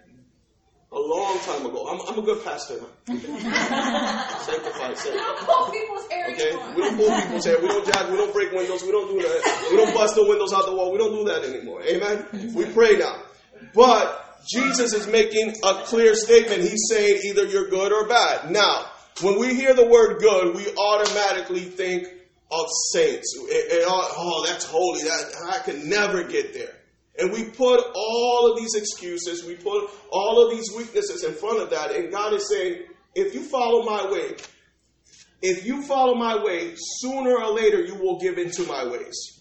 a 0.92 1.00
long 1.00 1.40
time 1.42 1.66
ago. 1.66 1.88
I'm, 1.88 2.02
I'm 2.08 2.20
a 2.20 2.22
good 2.26 2.44
pastor. 2.44 2.80
Sanctified. 3.06 4.98
We 5.06 5.12
don't 5.12 5.40
pull 5.46 5.72
people's 5.72 6.08
hair 6.10 6.32
Okay? 6.32 6.50
anymore. 6.50 6.74
We 6.76 6.82
don't 6.82 6.98
pull 6.98 7.22
people's 7.22 7.46
hair. 7.46 7.60
We 7.62 7.68
don't 7.68 7.86
jack. 7.86 8.10
We 8.10 8.18
don't 8.18 8.34
break 8.34 8.52
windows. 8.52 8.82
We 8.84 8.92
don't 8.92 9.08
do 9.08 9.22
that. 9.22 9.68
We 9.72 9.78
don't 9.78 9.94
bust 9.94 10.16
the 10.16 10.24
windows 10.28 10.52
out 10.54 10.66
the 10.66 10.74
wall. 10.74 10.92
We 10.92 10.98
don't 10.98 11.14
do 11.14 11.26
that 11.26 11.44
anymore. 11.44 11.84
Amen? 11.84 12.26
We 12.56 12.66
pray 12.66 12.98
now. 12.98 13.22
But 13.76 14.42
Jesus 14.48 14.94
is 14.94 15.06
making 15.08 15.56
a 15.64 15.74
clear 15.86 16.16
statement. 16.16 16.62
He's 16.62 16.88
saying 16.90 17.22
either 17.26 17.46
you're 17.46 17.70
good 17.70 17.92
or 17.92 18.08
bad. 18.08 18.50
Now, 18.52 18.86
when 19.22 19.38
we 19.40 19.54
hear 19.54 19.74
the 19.76 19.86
word 19.86 20.20
good, 20.20 20.56
we 20.56 20.66
automatically 20.76 21.62
think 21.66 22.08
of 22.52 22.66
saints. 22.94 23.38
And, 23.38 23.50
and, 23.52 23.84
oh, 23.86 24.44
that's 24.48 24.66
holy. 24.66 25.04
That 25.04 25.36
I 25.52 25.60
could 25.60 25.84
never 25.84 26.24
get 26.24 26.54
there. 26.54 26.74
And 27.20 27.32
we 27.32 27.46
put 27.46 27.84
all 27.94 28.52
of 28.52 28.60
these 28.60 28.76
excuses, 28.76 29.44
we 29.46 29.56
put 29.56 29.90
all 30.12 30.46
of 30.46 30.56
these 30.56 30.72
weaknesses 30.76 31.24
in 31.24 31.34
front 31.34 31.62
of 31.62 31.70
that. 31.72 31.92
And 31.92 32.12
God 32.12 32.34
is 32.34 32.48
saying, 32.50 32.84
if 33.16 33.34
you 33.34 33.44
follow 33.44 33.84
my 33.84 34.10
way, 34.10 34.36
if 35.42 35.66
you 35.66 35.82
follow 35.84 36.16
my 36.16 36.42
way, 36.42 36.74
sooner 36.76 37.38
or 37.38 37.54
later 37.54 37.82
you 37.82 37.96
will 37.96 38.20
give 38.20 38.38
into 38.38 38.64
my 38.64 38.86
ways. 38.86 39.40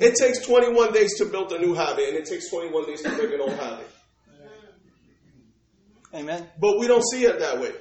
It 0.00 0.14
takes 0.14 0.38
21 0.46 0.92
days 0.92 1.18
to 1.18 1.26
build 1.26 1.52
a 1.52 1.58
new 1.58 1.74
habit, 1.74 2.08
and 2.08 2.16
it 2.16 2.24
takes 2.24 2.48
21 2.48 2.86
days 2.86 3.02
to 3.02 3.10
break 3.10 3.32
an 3.34 3.40
old 3.40 3.52
habit. 3.52 3.88
Amen. 6.14 6.48
But 6.58 6.78
we 6.78 6.86
don't 6.86 7.04
see 7.10 7.24
it 7.24 7.38
that 7.38 7.60
way. 7.60 7.72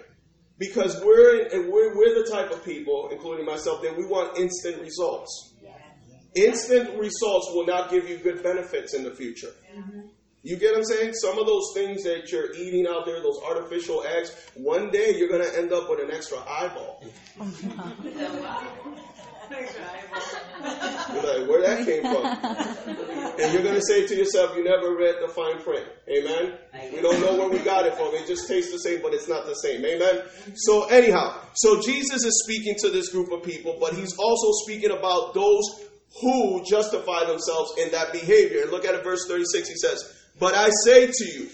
Because 0.57 1.01
we're, 1.03 1.47
and 1.47 1.71
we're, 1.71 1.95
we're 1.95 2.21
the 2.23 2.29
type 2.29 2.51
of 2.51 2.63
people, 2.65 3.09
including 3.11 3.45
myself, 3.45 3.81
that 3.83 3.95
we 3.95 4.05
want 4.05 4.37
instant 4.37 4.81
results. 4.81 5.48
Instant 6.35 6.97
results 6.97 7.51
will 7.53 7.65
not 7.65 7.89
give 7.89 8.07
you 8.07 8.17
good 8.17 8.43
benefits 8.43 8.93
in 8.93 9.03
the 9.03 9.11
future. 9.11 9.51
Mm-hmm. 9.75 10.01
You 10.41 10.55
get 10.55 10.71
what 10.71 10.79
I'm 10.79 10.85
saying? 10.85 11.13
Some 11.15 11.37
of 11.37 11.45
those 11.45 11.71
things 11.73 12.03
that 12.03 12.31
you're 12.31 12.53
eating 12.55 12.87
out 12.87 13.05
there, 13.05 13.21
those 13.21 13.41
artificial 13.45 14.03
eggs, 14.03 14.31
one 14.55 14.89
day 14.89 15.15
you're 15.17 15.27
going 15.27 15.43
to 15.43 15.57
end 15.57 15.73
up 15.73 15.89
with 15.89 15.99
an 15.99 16.11
extra 16.11 16.37
eyeball. 16.47 17.03
You're 19.49 21.23
like, 21.23 21.49
where 21.49 21.61
that 21.61 21.85
came 21.85 22.03
from? 22.03 22.95
And 23.39 23.53
you're 23.53 23.63
going 23.63 23.75
to 23.75 23.81
say 23.81 24.05
to 24.05 24.15
yourself, 24.15 24.55
you 24.57 24.65
never 24.65 24.97
read 24.97 25.15
the 25.21 25.29
fine 25.29 25.63
print. 25.63 25.87
Amen? 26.09 26.57
We 26.93 26.99
don't 26.99 27.21
know 27.21 27.37
where 27.37 27.47
we 27.47 27.59
got 27.59 27.85
it 27.85 27.95
from. 27.95 28.13
It 28.13 28.27
just 28.27 28.49
tastes 28.49 28.69
the 28.69 28.79
same, 28.79 29.01
but 29.01 29.13
it's 29.13 29.29
not 29.29 29.45
the 29.45 29.53
same. 29.53 29.85
Amen? 29.85 30.23
So, 30.55 30.87
anyhow, 30.89 31.39
so 31.53 31.79
Jesus 31.81 32.25
is 32.25 32.43
speaking 32.43 32.75
to 32.79 32.89
this 32.89 33.09
group 33.09 33.31
of 33.31 33.41
people, 33.41 33.77
but 33.79 33.93
he's 33.93 34.13
also 34.17 34.51
speaking 34.65 34.91
about 34.91 35.33
those 35.33 35.61
who 36.21 36.63
justify 36.65 37.25
themselves 37.25 37.73
in 37.77 37.91
that 37.91 38.11
behavior. 38.11 38.61
And 38.61 38.71
Look 38.71 38.85
at 38.85 38.95
it, 38.95 39.03
verse 39.03 39.27
36. 39.27 39.69
He 39.69 39.75
says, 39.75 40.03
But 40.39 40.55
I 40.55 40.69
say 40.85 41.07
to 41.07 41.25
you, 41.25 41.49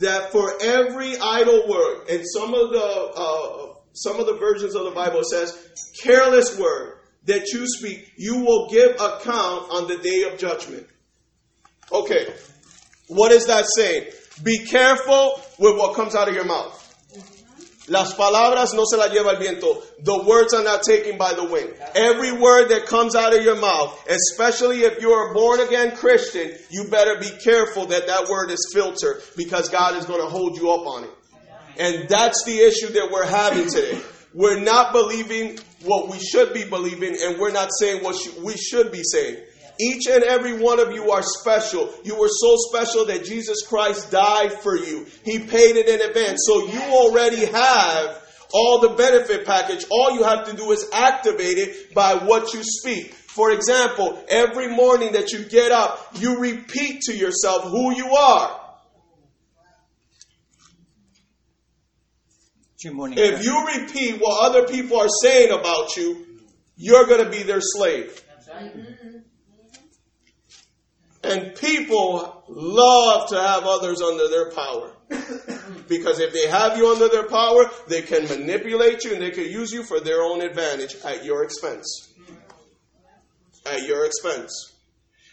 that 0.00 0.32
for 0.32 0.52
every 0.60 1.16
idle 1.18 1.68
word, 1.68 2.08
and 2.10 2.22
some 2.26 2.52
of 2.52 2.70
the 2.70 3.12
uh, 3.16 3.74
some 3.92 4.18
of 4.18 4.26
the 4.26 4.34
versions 4.34 4.74
of 4.74 4.84
the 4.84 4.90
Bible 4.90 5.22
says, 5.22 5.56
careless 6.02 6.58
word 6.58 6.98
that 7.26 7.46
you 7.52 7.64
speak, 7.66 8.12
you 8.16 8.38
will 8.38 8.68
give 8.68 8.92
account 8.96 9.70
on 9.70 9.86
the 9.86 9.96
day 9.98 10.24
of 10.24 10.38
judgment. 10.38 10.86
Okay, 11.92 12.26
what 13.08 13.30
is 13.30 13.46
that 13.46 13.66
saying? 13.76 14.10
Be 14.42 14.64
careful 14.66 15.40
with 15.58 15.78
what 15.78 15.94
comes 15.94 16.14
out 16.14 16.28
of 16.28 16.34
your 16.34 16.44
mouth. 16.44 16.80
Las 17.86 18.14
palabras 18.14 18.72
no 18.72 18.84
se 18.86 18.96
la 18.96 19.08
lleva 19.08 19.34
el 19.34 19.38
viento. 19.38 19.82
The 20.00 20.24
words 20.24 20.54
are 20.54 20.64
not 20.64 20.82
taken 20.82 21.18
by 21.18 21.34
the 21.34 21.44
wind. 21.44 21.74
Every 21.94 22.32
word 22.32 22.68
that 22.68 22.86
comes 22.86 23.14
out 23.14 23.36
of 23.36 23.44
your 23.44 23.60
mouth, 23.60 24.02
especially 24.08 24.80
if 24.80 25.02
you're 25.02 25.30
a 25.30 25.34
born 25.34 25.60
again 25.60 25.94
Christian, 25.94 26.50
you 26.70 26.88
better 26.90 27.20
be 27.20 27.30
careful 27.44 27.86
that 27.86 28.06
that 28.06 28.28
word 28.28 28.50
is 28.50 28.70
filtered 28.72 29.22
because 29.36 29.68
God 29.68 29.96
is 29.96 30.06
going 30.06 30.22
to 30.22 30.28
hold 30.28 30.56
you 30.56 30.70
up 30.70 30.86
on 30.86 31.04
it. 31.04 31.10
And 31.78 32.08
that's 32.08 32.44
the 32.44 32.58
issue 32.58 32.92
that 32.94 33.10
we're 33.12 33.26
having 33.26 33.68
today. 33.68 34.00
We're 34.32 34.60
not 34.60 34.92
believing 34.92 35.58
what 35.82 36.08
we 36.08 36.18
should 36.18 36.54
be 36.54 36.64
believing, 36.64 37.16
and 37.20 37.38
we're 37.38 37.52
not 37.52 37.68
saying 37.78 38.02
what 38.02 38.16
we 38.42 38.56
should 38.56 38.92
be 38.92 39.02
saying. 39.04 39.36
Each 39.78 40.06
and 40.06 40.22
every 40.22 40.58
one 40.58 40.78
of 40.80 40.92
you 40.92 41.10
are 41.10 41.22
special. 41.22 41.92
You 42.04 42.16
were 42.18 42.28
so 42.28 42.56
special 42.68 43.06
that 43.06 43.24
Jesus 43.24 43.66
Christ 43.66 44.10
died 44.10 44.52
for 44.52 44.76
you. 44.76 45.06
He 45.24 45.38
paid 45.40 45.76
it 45.76 45.88
in 45.88 46.00
advance. 46.00 46.40
So 46.46 46.66
you 46.66 46.80
already 46.80 47.44
have 47.46 48.22
all 48.52 48.80
the 48.80 48.90
benefit 48.90 49.44
package. 49.44 49.84
All 49.90 50.12
you 50.12 50.22
have 50.22 50.46
to 50.48 50.56
do 50.56 50.70
is 50.70 50.88
activate 50.92 51.58
it 51.58 51.92
by 51.94 52.14
what 52.14 52.54
you 52.54 52.60
speak. 52.62 53.14
For 53.14 53.50
example, 53.50 54.22
every 54.28 54.68
morning 54.68 55.12
that 55.12 55.32
you 55.32 55.44
get 55.44 55.72
up, 55.72 56.08
you 56.14 56.38
repeat 56.38 57.00
to 57.02 57.16
yourself 57.16 57.64
who 57.64 57.94
you 57.94 58.14
are. 58.14 58.60
Morning, 62.92 63.18
If 63.18 63.42
you 63.42 63.66
repeat 63.78 64.20
what 64.20 64.50
other 64.50 64.66
people 64.66 65.00
are 65.00 65.08
saying 65.22 65.50
about 65.50 65.96
you, 65.96 66.26
you're 66.76 67.06
going 67.06 67.24
to 67.24 67.30
be 67.30 67.42
their 67.42 67.62
slave. 67.62 68.22
And 71.24 71.54
people 71.54 72.44
love 72.48 73.28
to 73.30 73.40
have 73.40 73.64
others 73.64 74.02
under 74.02 74.28
their 74.28 74.50
power. 74.50 74.92
because 75.88 76.20
if 76.20 76.32
they 76.32 76.48
have 76.48 76.76
you 76.76 76.88
under 76.88 77.08
their 77.08 77.28
power, 77.28 77.70
they 77.88 78.02
can 78.02 78.24
manipulate 78.24 79.04
you 79.04 79.14
and 79.14 79.22
they 79.22 79.30
can 79.30 79.44
use 79.44 79.72
you 79.72 79.82
for 79.84 80.00
their 80.00 80.22
own 80.22 80.42
advantage 80.42 80.96
at 81.04 81.24
your 81.24 81.44
expense. 81.44 82.12
At 83.64 83.86
your 83.86 84.04
expense. 84.04 84.74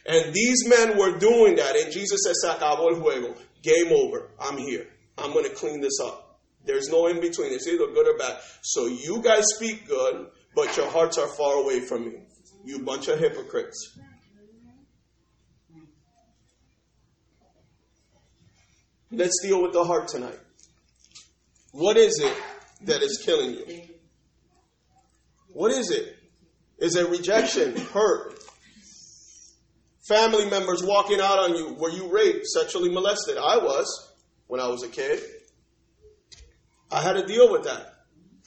And 0.06 0.34
these 0.34 0.68
men 0.68 0.98
were 0.98 1.18
doing 1.18 1.56
that. 1.58 1.76
And 1.76 1.92
Jesus 1.92 2.22
said, 2.24 2.36
Se 2.36 2.48
acabó 2.48 2.92
el 2.92 3.02
juego. 3.02 3.36
Game 3.62 3.92
over. 3.92 4.30
I'm 4.40 4.58
here. 4.58 4.88
I'm 5.18 5.34
going 5.34 5.46
to 5.46 5.56
clean 5.56 5.82
this 5.82 6.00
up. 6.02 6.40
There's 6.66 6.90
no 6.90 7.08
in 7.08 7.20
between. 7.20 7.52
It's 7.52 7.68
either 7.68 7.88
good 7.88 8.08
or 8.08 8.18
bad. 8.18 8.38
So 8.62 8.88
you 8.88 9.22
guys 9.22 9.44
speak 9.56 9.88
good, 9.88 10.28
but 10.56 10.76
your 10.78 10.90
hearts 10.90 11.18
are 11.18 11.28
far 11.28 11.56
away 11.56 11.82
from 11.82 12.06
me. 12.06 12.22
You 12.64 12.80
bunch 12.80 13.08
of 13.08 13.20
hypocrites. 13.20 14.00
Let's 19.12 19.42
deal 19.42 19.62
with 19.62 19.74
the 19.74 19.84
heart 19.84 20.08
tonight. 20.08 20.40
What 21.72 21.98
is 21.98 22.20
it 22.20 22.36
that 22.86 23.02
is 23.02 23.22
killing 23.26 23.56
you? 23.56 23.82
What 25.54 25.72
is 25.72 25.92
it? 25.92 26.18
Is 26.80 26.96
it 26.96 27.10
rejection, 27.10 27.76
hurt? 27.76 28.40
Family 30.08 30.50
members 30.50 30.84
walking 30.84 31.20
out 31.20 31.40
on 31.40 31.56
you? 31.56 31.74
Were 31.74 31.90
you 31.90 32.12
raped, 32.12 32.48
sexually 32.48 32.90
molested? 32.90 33.38
I 33.38 33.58
was 33.58 34.14
when 34.48 34.60
I 34.60 34.68
was 34.68 34.84
a 34.84 34.90
kid. 34.90 35.22
I 36.90 37.02
had 37.02 37.14
to 37.14 37.26
deal 37.26 37.52
with 37.52 37.64
that. 37.66 37.94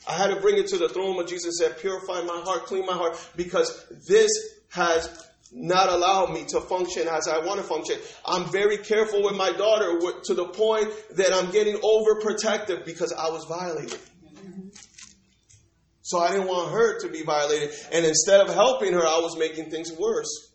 I 0.08 0.12
had 0.12 0.28
to 0.28 0.36
bring 0.36 0.58
it 0.58 0.66
to 0.68 0.78
the 0.78 0.88
throne 0.88 1.18
of 1.18 1.26
Jesus 1.26 1.60
and 1.60 1.72
said, 1.72 1.80
Purify 1.80 2.22
my 2.22 2.40
heart, 2.44 2.66
clean 2.66 2.84
my 2.84 2.92
heart, 2.92 3.16
because 3.36 3.86
this 4.06 4.30
has 4.70 5.26
not 5.54 5.88
allow 5.88 6.26
me 6.26 6.44
to 6.48 6.60
function 6.60 7.06
as 7.06 7.28
I 7.28 7.38
want 7.38 7.60
to 7.60 7.66
function. 7.66 7.96
I'm 8.26 8.50
very 8.50 8.76
careful 8.78 9.22
with 9.22 9.36
my 9.36 9.52
daughter 9.52 9.98
to 10.24 10.34
the 10.34 10.46
point 10.46 10.92
that 11.16 11.32
I'm 11.32 11.52
getting 11.52 11.76
overprotective 11.76 12.84
because 12.84 13.12
I 13.12 13.30
was 13.30 13.44
violated. 13.44 14.00
So 16.02 16.18
I 16.18 16.32
didn't 16.32 16.48
want 16.48 16.72
her 16.72 17.00
to 17.00 17.08
be 17.08 17.22
violated. 17.22 17.70
And 17.92 18.04
instead 18.04 18.40
of 18.40 18.52
helping 18.52 18.92
her, 18.92 19.06
I 19.06 19.20
was 19.20 19.38
making 19.38 19.70
things 19.70 19.90
worse. 19.92 20.52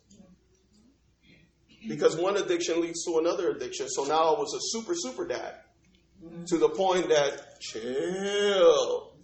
Because 1.88 2.16
one 2.16 2.36
addiction 2.36 2.80
leads 2.80 3.04
to 3.06 3.18
another 3.18 3.50
addiction. 3.50 3.88
So 3.88 4.04
now 4.04 4.34
I 4.34 4.38
was 4.38 4.54
a 4.54 4.60
super, 4.60 4.92
super 4.94 5.26
dad 5.26 5.54
to 6.46 6.58
the 6.58 6.68
point 6.68 7.08
that 7.08 7.58
chill. 7.60 9.14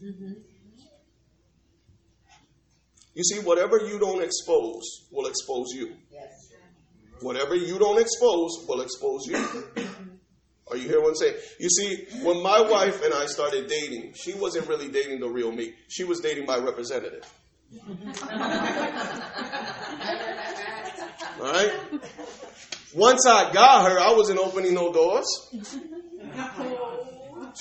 You 3.16 3.24
see, 3.24 3.40
whatever 3.40 3.78
you 3.78 3.98
don't 3.98 4.22
expose 4.22 5.08
will 5.10 5.26
expose 5.26 5.68
you. 5.74 5.94
Yes. 6.12 6.52
Whatever 7.22 7.54
you 7.54 7.78
don't 7.78 7.98
expose 7.98 8.66
will 8.68 8.82
expose 8.82 9.26
you. 9.26 9.36
Are 10.70 10.76
you 10.76 10.86
hearing 10.86 11.02
what 11.02 11.10
I'm 11.10 11.14
saying? 11.14 11.36
You 11.58 11.70
see, 11.70 12.04
when 12.22 12.42
my 12.42 12.60
wife 12.60 13.02
and 13.02 13.14
I 13.14 13.24
started 13.24 13.68
dating, 13.68 14.12
she 14.14 14.34
wasn't 14.34 14.68
really 14.68 14.88
dating 14.88 15.20
the 15.20 15.28
real 15.28 15.50
me. 15.50 15.72
She 15.88 16.04
was 16.04 16.20
dating 16.20 16.44
my 16.44 16.58
representative. 16.58 17.24
All 17.80 17.96
right? 21.40 21.72
Once 22.94 23.24
I 23.26 23.50
got 23.50 23.90
her, 23.90 23.98
I 23.98 24.12
wasn't 24.14 24.40
opening 24.40 24.74
no 24.74 24.92
doors. 24.92 25.24
It's 25.54 25.72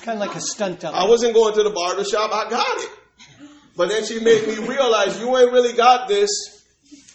kind 0.02 0.22
of 0.22 0.28
like 0.28 0.36
a 0.36 0.42
stunt 0.42 0.82
double. 0.82 0.98
I 0.98 1.06
wasn't 1.06 1.34
going 1.34 1.54
to 1.54 1.64
the 1.64 1.70
barber 1.70 2.04
shop. 2.04 2.32
I 2.34 2.50
got 2.50 2.78
it. 2.80 2.90
But 3.76 3.90
then 3.90 4.06
she 4.06 4.20
made 4.20 4.48
me 4.48 4.68
realize 4.68 5.20
you 5.20 5.36
ain't 5.38 5.52
really 5.52 5.74
got 5.74 6.08
this 6.08 6.30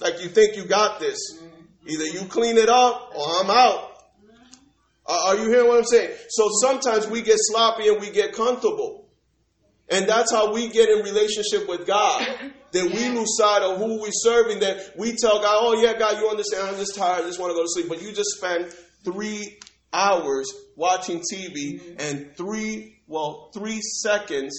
like 0.00 0.22
you 0.22 0.28
think 0.28 0.56
you 0.56 0.64
got 0.64 1.00
this. 1.00 1.18
Either 1.86 2.04
you 2.04 2.20
clean 2.26 2.56
it 2.58 2.68
up 2.68 3.12
or 3.14 3.24
I'm 3.26 3.50
out. 3.50 3.90
Uh, 5.06 5.24
are 5.26 5.36
you 5.36 5.48
hearing 5.48 5.68
what 5.68 5.78
I'm 5.78 5.84
saying? 5.84 6.16
So 6.28 6.48
sometimes 6.62 7.06
we 7.08 7.22
get 7.22 7.36
sloppy 7.38 7.88
and 7.88 8.00
we 8.00 8.10
get 8.10 8.32
comfortable. 8.32 9.08
And 9.88 10.08
that's 10.08 10.30
how 10.30 10.52
we 10.52 10.68
get 10.68 10.88
in 10.88 11.02
relationship 11.04 11.68
with 11.68 11.86
God. 11.86 12.26
That 12.72 12.84
we 12.84 13.08
lose 13.08 13.36
sight 13.36 13.62
of 13.62 13.78
who 13.78 14.00
we're 14.00 14.12
serving. 14.12 14.60
That 14.60 14.92
we 14.96 15.16
tell 15.16 15.42
God, 15.42 15.56
oh 15.58 15.82
yeah, 15.82 15.98
God, 15.98 16.20
you 16.20 16.28
understand. 16.28 16.68
I'm 16.68 16.76
just 16.76 16.94
tired. 16.94 17.24
I 17.24 17.26
just 17.26 17.40
want 17.40 17.50
to 17.50 17.54
go 17.54 17.62
to 17.62 17.68
sleep. 17.68 17.88
But 17.88 18.00
you 18.00 18.12
just 18.12 18.36
spend 18.36 18.72
three 19.04 19.58
hours 19.92 20.46
watching 20.76 21.18
TV 21.18 21.80
mm-hmm. 21.80 21.94
and 21.98 22.36
three, 22.36 23.00
well, 23.08 23.50
three 23.52 23.80
seconds 23.80 24.56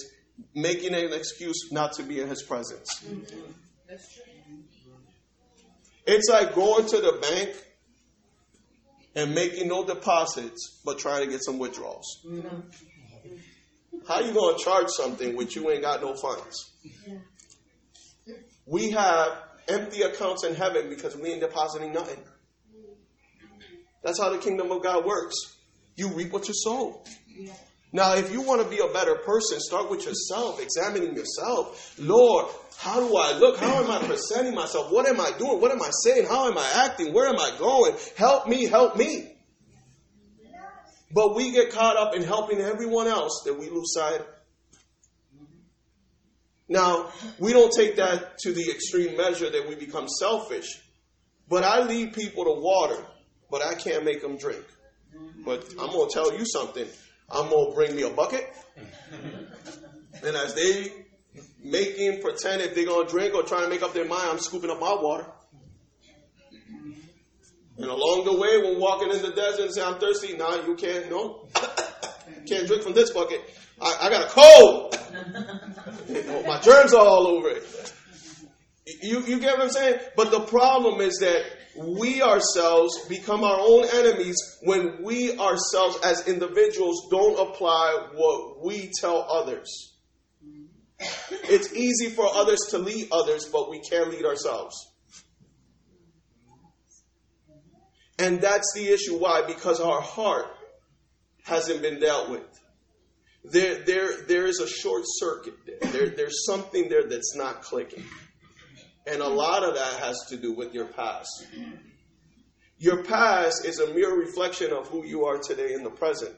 making 0.54 0.94
an 0.94 1.12
excuse 1.12 1.70
not 1.72 1.92
to 1.94 2.02
be 2.02 2.20
in 2.20 2.28
his 2.28 2.42
presence. 2.42 3.04
It's 6.06 6.28
like 6.28 6.54
going 6.54 6.86
to 6.86 6.96
the 6.96 7.18
bank 7.20 7.56
and 9.14 9.34
making 9.34 9.68
no 9.68 9.84
deposits 9.84 10.80
but 10.84 10.98
trying 10.98 11.24
to 11.24 11.30
get 11.30 11.44
some 11.44 11.58
withdrawals. 11.58 12.06
How 14.08 14.20
you 14.20 14.32
going 14.32 14.56
to 14.58 14.64
charge 14.64 14.88
something 14.88 15.36
which 15.36 15.54
you 15.54 15.70
ain't 15.70 15.82
got 15.82 16.00
no 16.02 16.14
funds? 16.14 16.72
We 18.66 18.90
have 18.90 19.38
empty 19.68 20.02
accounts 20.02 20.44
in 20.44 20.54
heaven 20.54 20.88
because 20.88 21.16
we 21.16 21.28
ain't 21.30 21.40
depositing 21.40 21.92
nothing. 21.92 22.18
That's 24.02 24.20
how 24.20 24.30
the 24.30 24.38
kingdom 24.38 24.72
of 24.72 24.82
God 24.82 25.04
works. 25.04 25.34
You 25.96 26.08
reap 26.08 26.32
what 26.32 26.48
you 26.48 26.54
sow. 26.54 27.04
Now, 27.94 28.14
if 28.14 28.32
you 28.32 28.40
want 28.40 28.62
to 28.62 28.68
be 28.68 28.78
a 28.78 28.90
better 28.90 29.16
person, 29.16 29.60
start 29.60 29.90
with 29.90 30.06
yourself, 30.06 30.60
examining 30.62 31.14
yourself. 31.14 31.94
Lord, 31.98 32.50
how 32.78 33.00
do 33.00 33.16
I 33.16 33.32
look? 33.32 33.58
How 33.58 33.84
am 33.84 33.90
I 33.90 33.98
presenting 33.98 34.54
myself? 34.54 34.90
What 34.90 35.06
am 35.06 35.20
I 35.20 35.30
doing? 35.38 35.60
What 35.60 35.72
am 35.72 35.82
I 35.82 35.90
saying? 36.02 36.26
How 36.26 36.48
am 36.48 36.56
I 36.56 36.86
acting? 36.86 37.12
Where 37.12 37.28
am 37.28 37.38
I 37.38 37.54
going? 37.58 37.94
Help 38.16 38.48
me, 38.48 38.64
help 38.64 38.96
me. 38.96 39.36
But 41.14 41.36
we 41.36 41.52
get 41.52 41.70
caught 41.72 41.98
up 41.98 42.16
in 42.16 42.22
helping 42.22 42.62
everyone 42.62 43.08
else 43.08 43.42
that 43.44 43.58
we 43.58 43.68
lose 43.68 43.92
sight. 43.92 44.22
Now, 46.66 47.10
we 47.38 47.52
don't 47.52 47.70
take 47.70 47.96
that 47.96 48.38
to 48.38 48.52
the 48.54 48.70
extreme 48.70 49.18
measure 49.18 49.50
that 49.50 49.68
we 49.68 49.74
become 49.74 50.08
selfish. 50.08 50.80
But 51.46 51.64
I 51.64 51.82
lead 51.82 52.14
people 52.14 52.44
to 52.44 52.58
water, 52.58 53.04
but 53.50 53.60
I 53.60 53.74
can't 53.74 54.06
make 54.06 54.22
them 54.22 54.38
drink. 54.38 54.64
But 55.44 55.68
I'm 55.78 55.90
going 55.90 56.08
to 56.08 56.14
tell 56.14 56.32
you 56.32 56.46
something. 56.46 56.86
I'm 57.32 57.48
going 57.48 57.70
to 57.70 57.74
bring 57.74 57.96
me 57.96 58.02
a 58.02 58.10
bucket. 58.10 58.52
And 60.24 60.36
as 60.36 60.54
they 60.54 60.92
making 61.62 62.20
pretend 62.20 62.62
if 62.62 62.74
they're 62.74 62.86
gonna 62.86 63.08
drink 63.08 63.34
or 63.34 63.42
trying 63.42 63.64
to 63.64 63.68
make 63.68 63.82
up 63.82 63.92
their 63.92 64.04
mind, 64.04 64.28
I'm 64.30 64.38
scooping 64.38 64.70
up 64.70 64.80
my 64.80 64.94
water. 64.94 65.26
And 67.78 67.86
along 67.86 68.24
the 68.26 68.32
way, 68.34 68.58
we're 68.58 68.78
walking 68.78 69.10
in 69.10 69.22
the 69.22 69.32
desert 69.32 69.64
and 69.64 69.74
say, 69.74 69.82
I'm 69.82 69.98
thirsty. 69.98 70.36
Nah, 70.36 70.64
you 70.66 70.76
can't, 70.76 71.10
no. 71.10 71.48
can't 72.46 72.66
drink 72.66 72.82
from 72.82 72.92
this 72.92 73.10
bucket. 73.10 73.40
I, 73.80 73.96
I 74.02 74.10
got 74.10 74.26
a 74.26 74.28
cold. 74.28 74.98
my 76.46 76.60
germs 76.60 76.92
are 76.92 77.04
all 77.04 77.26
over 77.26 77.48
it. 77.48 77.94
You, 79.02 79.20
you 79.22 79.40
get 79.40 79.56
what 79.56 79.66
I'm 79.66 79.70
saying? 79.70 80.00
But 80.16 80.30
the 80.30 80.40
problem 80.40 81.00
is 81.00 81.18
that 81.18 81.44
we 81.76 82.20
ourselves 82.20 83.06
become 83.08 83.44
our 83.44 83.58
own 83.58 83.84
enemies 83.94 84.36
when 84.62 85.02
we 85.02 85.38
ourselves 85.38 85.98
as 86.04 86.26
individuals 86.28 87.08
don't 87.10 87.48
apply 87.48 88.08
what 88.14 88.62
we 88.64 88.90
tell 89.00 89.26
others. 89.30 89.94
It's 91.30 91.72
easy 91.72 92.10
for 92.10 92.26
others 92.32 92.60
to 92.70 92.78
lead 92.78 93.08
others, 93.10 93.46
but 93.46 93.70
we 93.70 93.80
can't 93.80 94.10
lead 94.10 94.24
ourselves. 94.24 94.76
And 98.18 98.40
that's 98.40 98.72
the 98.74 98.88
issue. 98.88 99.18
Why? 99.18 99.42
Because 99.42 99.80
our 99.80 100.00
heart 100.00 100.46
hasn't 101.44 101.82
been 101.82 101.98
dealt 101.98 102.30
with. 102.30 102.42
There, 103.44 103.80
there, 103.84 104.22
there 104.28 104.46
is 104.46 104.60
a 104.60 104.68
short 104.68 105.02
circuit 105.04 105.54
there. 105.66 105.90
there. 105.90 106.08
There's 106.10 106.46
something 106.46 106.88
there 106.88 107.08
that's 107.08 107.34
not 107.34 107.62
clicking. 107.62 108.04
And 109.06 109.20
a 109.20 109.28
lot 109.28 109.64
of 109.64 109.74
that 109.74 109.94
has 110.00 110.16
to 110.28 110.36
do 110.36 110.52
with 110.52 110.74
your 110.74 110.86
past. 110.86 111.46
Your 112.78 113.04
past 113.04 113.64
is 113.64 113.78
a 113.78 113.92
mere 113.94 114.16
reflection 114.16 114.72
of 114.72 114.88
who 114.88 115.04
you 115.04 115.24
are 115.24 115.38
today 115.38 115.74
in 115.74 115.82
the 115.82 115.90
present. 115.90 116.34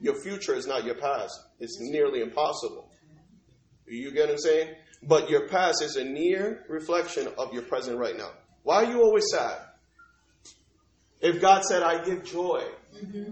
Your 0.00 0.20
future 0.20 0.54
is 0.54 0.66
not 0.66 0.84
your 0.84 0.96
past. 0.96 1.38
It's 1.60 1.78
nearly 1.80 2.20
impossible. 2.22 2.90
You 3.86 4.10
get 4.12 4.26
what 4.26 4.32
I'm 4.32 4.38
saying? 4.38 4.74
But 5.02 5.30
your 5.30 5.48
past 5.48 5.82
is 5.82 5.96
a 5.96 6.04
near 6.04 6.64
reflection 6.68 7.28
of 7.38 7.52
your 7.52 7.62
present 7.62 7.98
right 7.98 8.16
now. 8.16 8.30
Why 8.62 8.84
are 8.84 8.90
you 8.90 9.02
always 9.02 9.24
sad? 9.30 9.58
If 11.20 11.40
God 11.40 11.62
said, 11.64 11.82
I 11.82 12.04
give 12.04 12.24
joy. 12.24 12.64
Mm-hmm. 12.96 13.30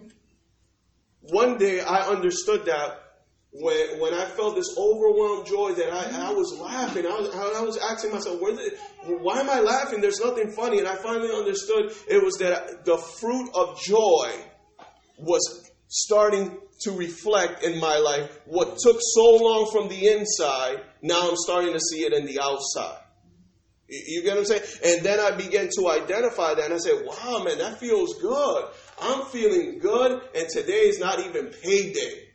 One 1.23 1.59
day 1.59 1.81
I 1.81 2.09
understood 2.09 2.67
that 2.67 3.10
when 3.53 3.99
when 4.01 4.15
I 4.15 4.27
felt 4.27 4.55
this 4.55 4.77
overwhelmed 4.79 5.47
joy 5.47 5.73
that 5.73 5.93
I, 5.93 6.29
I 6.29 6.33
was 6.33 6.57
laughing. 6.59 7.05
I 7.05 7.19
was, 7.19 7.35
I 7.35 7.63
was 7.63 7.79
asking 7.79 8.13
myself, 8.13 8.41
why 8.41 9.41
am 9.41 9.51
I 9.51 9.61
laughing? 9.61 10.01
There's 10.01 10.21
nothing 10.21 10.53
funny. 10.53 10.79
And 10.79 10.87
I 10.87 10.95
finally 10.97 11.35
understood 11.35 11.93
it 12.09 12.23
was 12.23 12.37
that 12.39 12.85
the 12.85 12.97
fruit 12.97 13.51
of 13.55 13.81
joy 13.81 14.31
was 15.19 15.71
starting 15.89 16.59
to 16.83 16.93
reflect 16.93 17.65
in 17.65 17.79
my 17.81 17.99
life 17.99 18.41
what 18.47 18.79
took 18.79 18.99
so 19.01 19.37
long 19.37 19.69
from 19.73 19.89
the 19.89 20.07
inside. 20.07 20.83
Now 21.03 21.29
I'm 21.29 21.37
starting 21.37 21.73
to 21.73 21.81
see 21.81 22.05
it 22.05 22.13
in 22.13 22.27
the 22.27 22.41
outside. 22.41 22.99
You 23.89 24.23
get 24.23 24.37
what 24.37 24.39
I'm 24.39 24.45
saying? 24.45 24.63
And 24.85 25.05
then 25.05 25.19
I 25.19 25.33
began 25.33 25.69
to 25.77 25.89
identify 25.91 26.55
that 26.55 26.67
and 26.67 26.75
I 26.75 26.79
said, 26.79 27.05
wow, 27.05 27.43
man, 27.43 27.59
that 27.59 27.81
feels 27.81 28.15
good. 28.21 28.65
I'm 29.03 29.25
feeling 29.27 29.79
good, 29.81 30.21
and 30.35 30.49
today 30.49 30.89
is 30.89 31.01
not 31.01 31.19
even 31.21 31.47
payday. 31.47 32.30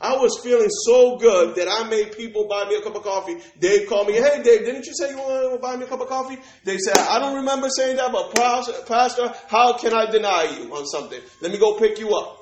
I 0.00 0.16
was 0.16 0.40
feeling 0.42 0.70
so 0.86 1.18
good 1.18 1.56
that 1.56 1.68
I 1.68 1.88
made 1.88 2.16
people 2.16 2.48
buy 2.48 2.64
me 2.64 2.76
a 2.76 2.80
cup 2.80 2.96
of 2.96 3.02
coffee. 3.02 3.36
Dave 3.58 3.86
called 3.86 4.08
me, 4.08 4.14
hey, 4.14 4.42
Dave, 4.42 4.60
didn't 4.60 4.86
you 4.86 4.92
say 4.94 5.10
you 5.10 5.18
wanted 5.18 5.50
to 5.50 5.58
buy 5.58 5.76
me 5.76 5.84
a 5.84 5.86
cup 5.86 6.00
of 6.00 6.08
coffee? 6.08 6.38
They 6.64 6.78
said, 6.78 6.96
I 6.96 7.18
don't 7.18 7.36
remember 7.36 7.68
saying 7.68 7.96
that, 7.96 8.10
but 8.10 8.34
Pastor, 8.34 9.34
how 9.48 9.76
can 9.76 9.92
I 9.92 10.10
deny 10.10 10.56
you 10.58 10.74
on 10.74 10.86
something? 10.86 11.20
Let 11.42 11.52
me 11.52 11.58
go 11.58 11.78
pick 11.78 11.98
you 11.98 12.14
up. 12.16 12.38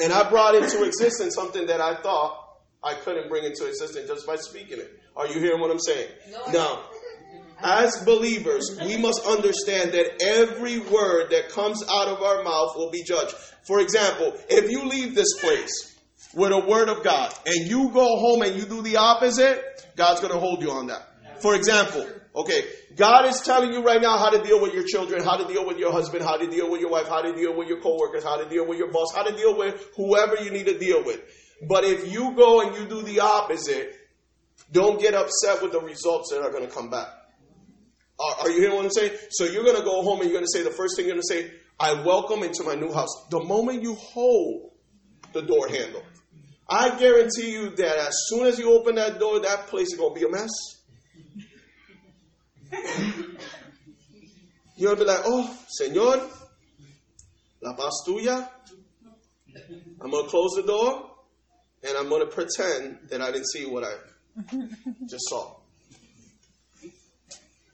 And 0.00 0.12
I 0.12 0.28
brought 0.30 0.54
into 0.54 0.84
existence 0.84 1.34
something 1.34 1.66
that 1.66 1.80
I 1.80 1.96
thought 1.96 2.38
I 2.82 2.94
couldn't 2.94 3.28
bring 3.28 3.44
into 3.44 3.66
existence 3.66 4.08
just 4.08 4.26
by 4.26 4.36
speaking 4.36 4.78
it. 4.78 4.98
Are 5.14 5.26
you 5.26 5.40
hearing 5.40 5.60
what 5.60 5.70
I'm 5.70 5.78
saying? 5.78 6.08
No. 6.30 6.52
Now, 6.52 6.82
as 7.62 8.02
believers, 8.04 8.78
we 8.84 8.96
must 8.96 9.24
understand 9.26 9.92
that 9.92 10.22
every 10.22 10.78
word 10.78 11.30
that 11.30 11.50
comes 11.50 11.82
out 11.88 12.08
of 12.08 12.22
our 12.22 12.42
mouth 12.42 12.76
will 12.76 12.90
be 12.90 13.02
judged. 13.04 13.34
For 13.62 13.80
example, 13.80 14.32
if 14.48 14.70
you 14.70 14.88
leave 14.88 15.14
this 15.14 15.38
place, 15.38 15.91
with 16.34 16.52
a 16.52 16.58
word 16.66 16.88
of 16.88 17.04
God 17.04 17.32
and 17.46 17.68
you 17.68 17.90
go 17.90 18.16
home 18.18 18.42
and 18.42 18.56
you 18.56 18.64
do 18.64 18.82
the 18.82 18.96
opposite, 18.96 19.62
God's 19.96 20.20
going 20.20 20.32
to 20.32 20.38
hold 20.38 20.62
you 20.62 20.70
on 20.70 20.86
that. 20.86 21.08
For 21.40 21.54
example, 21.54 22.06
okay, 22.34 22.64
God 22.96 23.26
is 23.26 23.40
telling 23.40 23.72
you 23.72 23.82
right 23.82 24.00
now 24.00 24.16
how 24.16 24.30
to 24.30 24.42
deal 24.42 24.60
with 24.60 24.74
your 24.74 24.84
children, 24.86 25.22
how 25.24 25.36
to 25.36 25.52
deal 25.52 25.66
with 25.66 25.78
your 25.78 25.92
husband, 25.92 26.24
how 26.24 26.36
to 26.36 26.46
deal 26.46 26.70
with 26.70 26.80
your 26.80 26.90
wife, 26.90 27.08
how 27.08 27.22
to 27.22 27.34
deal 27.34 27.56
with 27.56 27.68
your 27.68 27.80
coworkers, 27.80 28.24
how 28.24 28.36
to 28.36 28.48
deal 28.48 28.66
with 28.66 28.78
your 28.78 28.90
boss, 28.90 29.12
how 29.14 29.24
to 29.24 29.36
deal 29.36 29.56
with 29.56 29.88
whoever 29.96 30.36
you 30.42 30.50
need 30.50 30.66
to 30.66 30.78
deal 30.78 31.04
with. 31.04 31.20
But 31.68 31.84
if 31.84 32.12
you 32.12 32.34
go 32.34 32.60
and 32.62 32.76
you 32.76 32.88
do 32.88 33.02
the 33.02 33.20
opposite, 33.20 33.94
don't 34.70 35.00
get 35.00 35.14
upset 35.14 35.62
with 35.62 35.72
the 35.72 35.80
results 35.80 36.30
that 36.30 36.42
are 36.42 36.50
going 36.50 36.66
to 36.66 36.72
come 36.72 36.90
back. 36.90 37.08
Are, 38.18 38.34
are 38.40 38.50
you 38.50 38.60
hearing 38.60 38.76
what 38.76 38.84
I'm 38.84 38.90
saying? 38.90 39.12
So 39.30 39.44
you're 39.44 39.64
going 39.64 39.76
to 39.76 39.84
go 39.84 40.02
home 40.02 40.20
and 40.20 40.30
you're 40.30 40.38
going 40.38 40.46
to 40.50 40.58
say, 40.58 40.62
the 40.64 40.74
first 40.74 40.96
thing 40.96 41.06
you're 41.06 41.14
going 41.14 41.22
to 41.28 41.34
say, 41.34 41.50
I 41.78 42.04
welcome 42.04 42.42
into 42.42 42.62
my 42.62 42.74
new 42.74 42.92
house. 42.92 43.26
The 43.30 43.42
moment 43.42 43.82
you 43.82 43.94
hold 43.94 44.72
the 45.32 45.42
door 45.42 45.68
handle, 45.68 46.02
I 46.74 46.98
guarantee 46.98 47.52
you 47.52 47.68
that 47.76 47.98
as 47.98 48.14
soon 48.28 48.46
as 48.46 48.58
you 48.58 48.72
open 48.72 48.94
that 48.94 49.18
door, 49.20 49.40
that 49.40 49.66
place 49.66 49.88
is 49.92 49.98
going 49.98 50.14
to 50.14 50.20
be 50.20 50.26
a 50.26 50.30
mess. 50.30 50.48
To 54.78 54.96
be 54.96 55.04
like, 55.04 55.20
oh, 55.26 55.54
Señor, 55.78 56.30
la 57.60 57.74
paz 57.74 58.02
tuya. 58.08 58.48
I'm 60.00 60.10
going 60.10 60.24
to 60.24 60.30
close 60.30 60.52
the 60.56 60.62
door 60.62 61.10
and 61.86 61.98
I'm 61.98 62.08
going 62.08 62.26
to 62.26 62.34
pretend 62.34 63.00
that 63.10 63.20
I 63.20 63.30
didn't 63.30 63.50
see 63.50 63.66
what 63.66 63.84
I 63.84 63.92
just 65.10 65.28
saw. 65.28 65.56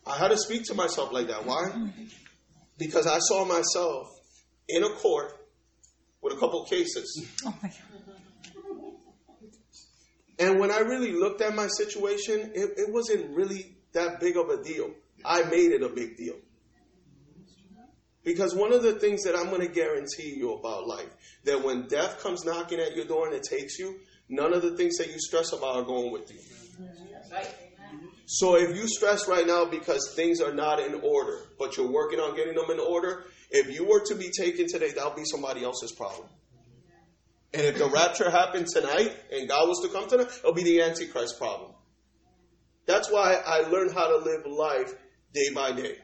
I 0.04 0.16
had 0.18 0.32
to 0.32 0.36
speak 0.36 0.64
to 0.64 0.74
myself 0.74 1.12
like 1.12 1.28
that. 1.28 1.46
Why? 1.46 1.70
Because 2.76 3.06
I 3.06 3.20
saw 3.20 3.44
myself 3.44 4.08
in 4.68 4.82
a 4.82 4.90
court 4.90 5.38
with 6.20 6.32
a 6.32 6.36
couple 6.36 6.64
cases. 6.64 7.24
Oh 7.46 7.54
and 10.38 10.58
when 10.58 10.70
I 10.70 10.78
really 10.78 11.12
looked 11.12 11.40
at 11.40 11.54
my 11.54 11.66
situation, 11.66 12.52
it, 12.54 12.70
it 12.76 12.92
wasn't 12.92 13.30
really 13.30 13.76
that 13.92 14.20
big 14.20 14.36
of 14.36 14.48
a 14.48 14.62
deal. 14.62 14.90
I 15.24 15.42
made 15.44 15.72
it 15.72 15.82
a 15.82 15.88
big 15.88 16.16
deal. 16.16 16.36
Because 18.24 18.54
one 18.54 18.72
of 18.72 18.82
the 18.82 18.92
things 18.94 19.24
that 19.24 19.34
I'm 19.34 19.46
going 19.46 19.66
to 19.66 19.72
guarantee 19.72 20.34
you 20.36 20.52
about 20.52 20.86
life, 20.86 21.08
that 21.44 21.64
when 21.64 21.88
death 21.88 22.22
comes 22.22 22.44
knocking 22.44 22.78
at 22.78 22.94
your 22.94 23.06
door 23.06 23.26
and 23.26 23.34
it 23.34 23.42
takes 23.42 23.78
you, 23.78 24.00
none 24.28 24.52
of 24.52 24.62
the 24.62 24.76
things 24.76 24.98
that 24.98 25.08
you 25.08 25.18
stress 25.18 25.52
about 25.52 25.76
are 25.76 25.82
going 25.82 26.12
with 26.12 26.30
you. 26.30 26.38
So 28.26 28.56
if 28.56 28.76
you 28.76 28.86
stress 28.86 29.26
right 29.26 29.46
now 29.46 29.64
because 29.64 30.12
things 30.14 30.40
are 30.42 30.52
not 30.52 30.78
in 30.80 31.00
order, 31.02 31.38
but 31.58 31.76
you're 31.76 31.90
working 31.90 32.20
on 32.20 32.36
getting 32.36 32.54
them 32.54 32.70
in 32.70 32.78
order, 32.78 33.24
if 33.50 33.74
you 33.74 33.86
were 33.88 34.04
to 34.04 34.14
be 34.14 34.30
taken 34.30 34.68
today, 34.68 34.90
that'll 34.94 35.16
be 35.16 35.24
somebody 35.24 35.64
else's 35.64 35.92
problem. 35.92 36.28
And 37.54 37.62
if 37.62 37.78
the 37.78 37.88
rapture 37.88 38.30
happened 38.30 38.66
tonight 38.66 39.14
and 39.32 39.48
God 39.48 39.68
was 39.68 39.80
to 39.82 39.88
come 39.88 40.08
tonight, 40.08 40.28
it'll 40.38 40.52
be 40.52 40.64
the 40.64 40.82
Antichrist 40.82 41.38
problem. 41.38 41.72
That's 42.86 43.10
why 43.10 43.34
I 43.34 43.60
learned 43.68 43.92
how 43.92 44.08
to 44.08 44.16
live 44.16 44.46
life 44.46 44.94
day 45.32 45.54
by 45.54 45.72
day. 45.72 45.96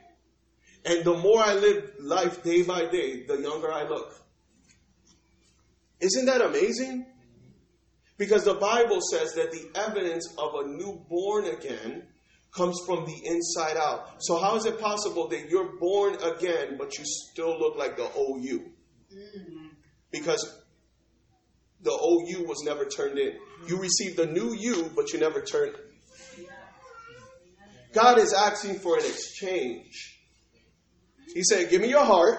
And 0.84 1.04
the 1.04 1.16
more 1.16 1.40
I 1.40 1.54
live 1.54 1.92
life 2.00 2.42
day 2.42 2.62
by 2.62 2.86
day, 2.86 3.24
the 3.26 3.40
younger 3.40 3.72
I 3.72 3.84
look. 3.84 4.14
Isn't 6.00 6.26
that 6.26 6.42
amazing? 6.42 7.06
Because 8.16 8.44
the 8.44 8.54
Bible 8.54 9.00
says 9.00 9.32
that 9.34 9.50
the 9.50 9.70
evidence 9.74 10.32
of 10.38 10.54
a 10.54 10.68
newborn 10.68 11.46
again 11.46 12.04
comes 12.54 12.78
from 12.86 13.04
the 13.04 13.20
inside 13.24 13.76
out. 13.76 14.16
So 14.18 14.38
how 14.38 14.56
is 14.56 14.66
it 14.66 14.78
possible 14.78 15.28
that 15.28 15.48
you're 15.48 15.76
born 15.78 16.16
again, 16.22 16.76
but 16.78 16.96
you 16.98 17.04
still 17.04 17.58
look 17.58 17.76
like 17.76 17.96
the 17.96 18.10
old 18.12 18.44
you? 18.44 18.72
Mm-hmm. 19.12 19.68
Because 20.12 20.63
the 21.84 21.90
old 21.90 22.28
you 22.28 22.44
was 22.44 22.62
never 22.64 22.86
turned 22.86 23.18
in. 23.18 23.34
You 23.68 23.78
received 23.78 24.18
a 24.18 24.26
new 24.26 24.54
you, 24.54 24.90
but 24.96 25.12
you 25.12 25.20
never 25.20 25.40
turned. 25.42 25.74
God 27.92 28.18
is 28.18 28.32
asking 28.32 28.80
for 28.80 28.98
an 28.98 29.04
exchange. 29.04 30.18
He 31.32 31.42
said, 31.44 31.70
Give 31.70 31.80
me 31.80 31.88
your 31.88 32.04
heart, 32.04 32.38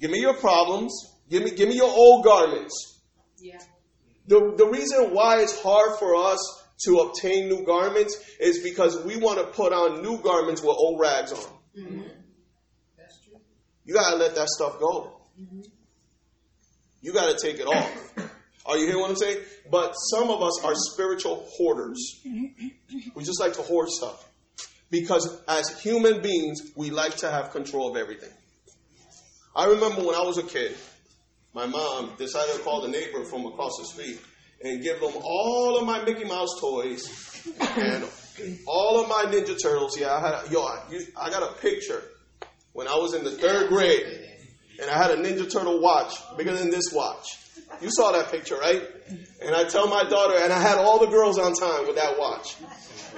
give 0.00 0.10
me 0.10 0.20
your 0.20 0.34
problems, 0.34 0.92
give 1.28 1.42
me, 1.42 1.50
give 1.50 1.68
me 1.68 1.76
your 1.76 1.90
old 1.90 2.24
garments. 2.24 3.02
Yeah. 3.38 3.58
The, 4.26 4.54
the 4.56 4.66
reason 4.66 5.12
why 5.12 5.40
it's 5.40 5.60
hard 5.60 5.98
for 5.98 6.14
us 6.14 6.38
to 6.86 6.98
obtain 6.98 7.48
new 7.48 7.64
garments 7.66 8.18
is 8.38 8.62
because 8.62 9.04
we 9.04 9.16
want 9.16 9.38
to 9.38 9.44
put 9.44 9.72
on 9.72 10.02
new 10.02 10.18
garments 10.22 10.62
with 10.62 10.70
old 10.70 11.00
rags 11.00 11.32
on. 11.32 11.38
Mm-hmm. 11.76 12.02
That's 12.96 13.20
true. 13.24 13.38
You 13.84 13.94
got 13.94 14.10
to 14.10 14.16
let 14.16 14.34
that 14.36 14.48
stuff 14.48 14.78
go. 14.78 15.20
Mm-hmm. 15.38 15.60
You 17.02 17.12
got 17.12 17.36
to 17.36 17.46
take 17.46 17.60
it 17.60 17.66
off. 17.66 17.90
Are 18.66 18.76
you 18.76 18.86
hearing 18.86 19.00
what 19.00 19.10
I'm 19.10 19.16
saying? 19.16 19.38
But 19.70 19.92
some 19.92 20.30
of 20.30 20.42
us 20.42 20.62
are 20.64 20.74
spiritual 20.74 21.46
hoarders. 21.56 22.20
We 23.14 23.24
just 23.24 23.40
like 23.40 23.54
to 23.54 23.62
hoard 23.62 23.88
stuff. 23.88 24.28
Because 24.90 25.42
as 25.48 25.80
human 25.80 26.20
beings, 26.20 26.72
we 26.76 26.90
like 26.90 27.16
to 27.18 27.30
have 27.30 27.52
control 27.52 27.90
of 27.90 27.96
everything. 27.96 28.30
I 29.56 29.66
remember 29.66 30.02
when 30.02 30.14
I 30.14 30.22
was 30.22 30.38
a 30.38 30.42
kid, 30.42 30.76
my 31.54 31.66
mom 31.66 32.12
decided 32.18 32.54
to 32.56 32.60
call 32.62 32.82
the 32.82 32.88
neighbor 32.88 33.24
from 33.24 33.46
across 33.46 33.72
the 33.78 33.84
street. 33.86 34.20
and 34.62 34.82
give 34.82 35.00
them 35.00 35.12
all 35.22 35.78
of 35.78 35.86
my 35.86 36.02
Mickey 36.04 36.24
Mouse 36.24 36.60
toys 36.60 37.48
and 37.76 38.04
all 38.66 39.00
of 39.02 39.08
my 39.08 39.24
Ninja 39.30 39.56
Turtles. 39.60 39.98
Yeah, 39.98 40.12
I 40.14 40.20
had 40.20 40.50
yo, 40.52 40.62
I, 40.62 40.82
I 41.16 41.30
got 41.30 41.42
a 41.42 41.54
picture 41.60 42.02
when 42.72 42.86
I 42.86 42.94
was 42.96 43.14
in 43.14 43.24
the 43.24 43.30
third 43.30 43.68
grade, 43.68 44.06
and 44.80 44.90
I 44.90 44.96
had 44.96 45.10
a 45.10 45.16
Ninja 45.16 45.50
Turtle 45.50 45.80
watch 45.80 46.14
bigger 46.36 46.54
than 46.54 46.70
this 46.70 46.92
watch. 46.92 47.38
You 47.80 47.90
saw 47.90 48.12
that 48.12 48.30
picture, 48.30 48.56
right? 48.56 48.82
And 49.42 49.54
I 49.54 49.64
tell 49.64 49.88
my 49.88 50.04
daughter, 50.04 50.38
and 50.38 50.52
I 50.52 50.60
had 50.60 50.78
all 50.78 50.98
the 50.98 51.06
girls 51.06 51.38
on 51.38 51.54
time 51.54 51.86
with 51.86 51.96
that 51.96 52.18
watch. 52.18 52.56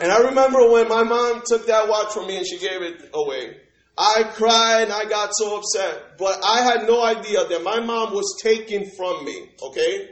And 0.01 0.11
I 0.11 0.19
remember 0.19 0.71
when 0.71 0.89
my 0.89 1.03
mom 1.03 1.43
took 1.47 1.67
that 1.67 1.89
watch 1.89 2.13
from 2.13 2.27
me 2.27 2.37
and 2.37 2.47
she 2.47 2.59
gave 2.59 2.83
it 2.83 3.11
away. 3.15 3.57
I 3.97 4.25
cried 4.25 4.85
and 4.85 4.93
I 4.93 5.05
got 5.05 5.31
so 5.33 5.59
upset. 5.59 6.19
But 6.19 6.41
I 6.45 6.63
had 6.63 6.87
no 6.87 7.03
idea 7.03 7.47
that 7.47 7.63
my 7.63 7.81
mom 7.81 8.15
was 8.15 8.41
taking 8.43 8.91
from 8.97 9.25
me, 9.25 9.51
okay? 9.63 10.09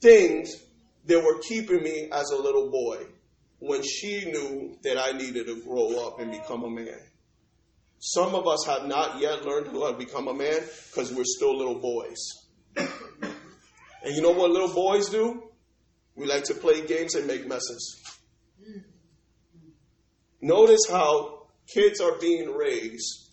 Things 0.00 0.54
that 1.06 1.20
were 1.20 1.40
keeping 1.40 1.82
me 1.82 2.08
as 2.12 2.30
a 2.30 2.36
little 2.36 2.70
boy 2.70 3.06
when 3.58 3.82
she 3.82 4.24
knew 4.26 4.76
that 4.82 4.98
I 4.98 5.16
needed 5.16 5.46
to 5.46 5.62
grow 5.62 6.06
up 6.06 6.20
and 6.20 6.30
become 6.30 6.64
a 6.64 6.70
man. 6.70 7.00
Some 7.98 8.34
of 8.34 8.46
us 8.46 8.64
have 8.66 8.86
not 8.86 9.20
yet 9.20 9.44
learned 9.44 9.68
how 9.68 9.92
to 9.92 9.98
become 9.98 10.28
a 10.28 10.34
man 10.34 10.60
because 10.90 11.12
we're 11.12 11.24
still 11.24 11.56
little 11.56 11.78
boys. 11.78 12.18
And 12.76 14.14
you 14.14 14.20
know 14.20 14.32
what 14.32 14.50
little 14.50 14.72
boys 14.72 15.08
do? 15.08 15.42
We 16.14 16.26
like 16.26 16.44
to 16.44 16.54
play 16.54 16.86
games 16.86 17.14
and 17.14 17.26
make 17.26 17.46
messes. 17.46 18.02
Notice 20.40 20.82
how 20.90 21.46
kids 21.72 22.00
are 22.00 22.18
being 22.20 22.52
raised 22.52 23.30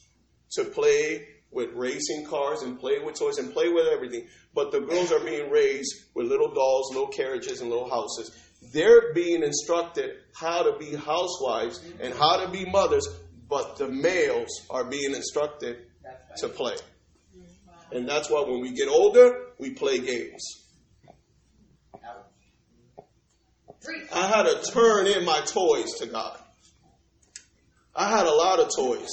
to 0.53 0.63
play 0.63 1.27
with 1.51 1.69
racing 1.73 2.25
cars 2.25 2.61
and 2.61 2.79
play 2.79 2.99
with 2.99 3.19
toys 3.19 3.37
and 3.37 3.51
play 3.51 3.67
with 3.69 3.87
everything. 3.87 4.27
But 4.53 4.71
the 4.71 4.79
girls 4.79 5.11
are 5.11 5.19
being 5.19 5.49
raised 5.51 5.93
with 6.15 6.27
little 6.27 6.53
dolls, 6.53 6.93
little 6.93 7.09
carriages, 7.09 7.59
and 7.59 7.69
little 7.69 7.89
houses. 7.89 8.31
They're 8.73 9.13
being 9.13 9.43
instructed 9.43 10.11
how 10.33 10.63
to 10.63 10.77
be 10.77 10.95
housewives 10.95 11.83
and 11.99 12.13
how 12.13 12.45
to 12.45 12.49
be 12.49 12.65
mothers, 12.65 13.07
but 13.51 13.75
the 13.75 13.89
males 13.89 14.65
are 14.69 14.85
being 14.85 15.13
instructed 15.13 15.75
to 16.37 16.47
play. 16.47 16.77
And 17.91 18.07
that's 18.07 18.29
why 18.29 18.45
when 18.47 18.61
we 18.61 18.71
get 18.71 18.87
older, 18.87 19.47
we 19.59 19.71
play 19.71 19.99
games. 19.99 20.41
I 24.13 24.27
had 24.27 24.43
to 24.43 24.71
turn 24.71 25.05
in 25.05 25.25
my 25.25 25.41
toys 25.41 25.95
to 25.95 26.05
God. 26.05 26.39
I 27.93 28.09
had 28.09 28.25
a 28.25 28.33
lot 28.33 28.59
of 28.59 28.69
toys 28.73 29.09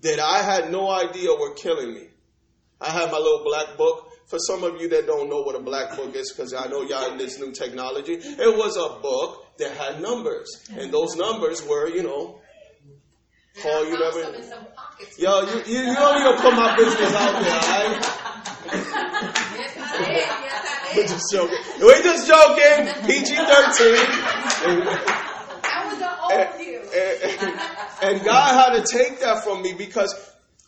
that 0.00 0.18
I 0.18 0.40
had 0.40 0.72
no 0.72 0.90
idea 0.90 1.28
were 1.38 1.54
killing 1.56 1.92
me. 1.92 2.06
I 2.80 2.88
had 2.88 3.12
my 3.12 3.18
little 3.18 3.44
black 3.44 3.76
book. 3.76 4.06
For 4.28 4.38
some 4.38 4.64
of 4.64 4.80
you 4.80 4.88
that 4.90 5.06
don't 5.06 5.28
know 5.28 5.42
what 5.42 5.56
a 5.56 5.60
black 5.60 5.96
book 5.96 6.14
is, 6.14 6.32
because 6.32 6.54
I 6.54 6.68
know 6.68 6.82
y'all 6.82 7.10
in 7.10 7.18
this 7.18 7.38
new 7.38 7.52
technology, 7.52 8.12
it 8.12 8.56
was 8.56 8.76
a 8.76 9.00
book 9.02 9.58
that 9.58 9.72
had 9.72 10.00
numbers. 10.00 10.48
And 10.78 10.92
those 10.92 11.16
numbers 11.16 11.66
were, 11.66 11.88
you 11.88 12.04
know, 12.04 12.39
Paul, 13.58 13.84
you 13.86 13.98
never. 13.98 14.20
Yo, 15.18 15.40
you, 15.42 15.62
you, 15.66 15.80
you 15.80 15.94
don't 15.94 16.14
need 16.18 16.36
to 16.36 16.42
put 16.42 16.54
my 16.54 16.76
business 16.76 17.14
out 17.14 17.42
there, 17.42 17.52
alright? 17.52 18.20
Yes, 18.70 19.76
I 19.76 19.98
did. 19.98 20.16
Yes, 20.16 20.64
I 20.66 20.96
We're 20.96 21.06
just 21.06 21.32
joking. 21.32 21.58
We're 21.80 22.02
just 22.02 22.26
joking. 22.28 22.86
PG 23.06 23.36
13. 23.36 23.46
That 25.62 25.82
was 25.86 25.98
the 25.98 26.10
old 26.20 26.60
you. 26.60 26.80
and, 28.02 28.16
and 28.16 28.24
God 28.24 28.54
had 28.54 28.84
to 28.84 28.96
take 28.96 29.20
that 29.20 29.42
from 29.44 29.62
me 29.62 29.72
because 29.74 30.14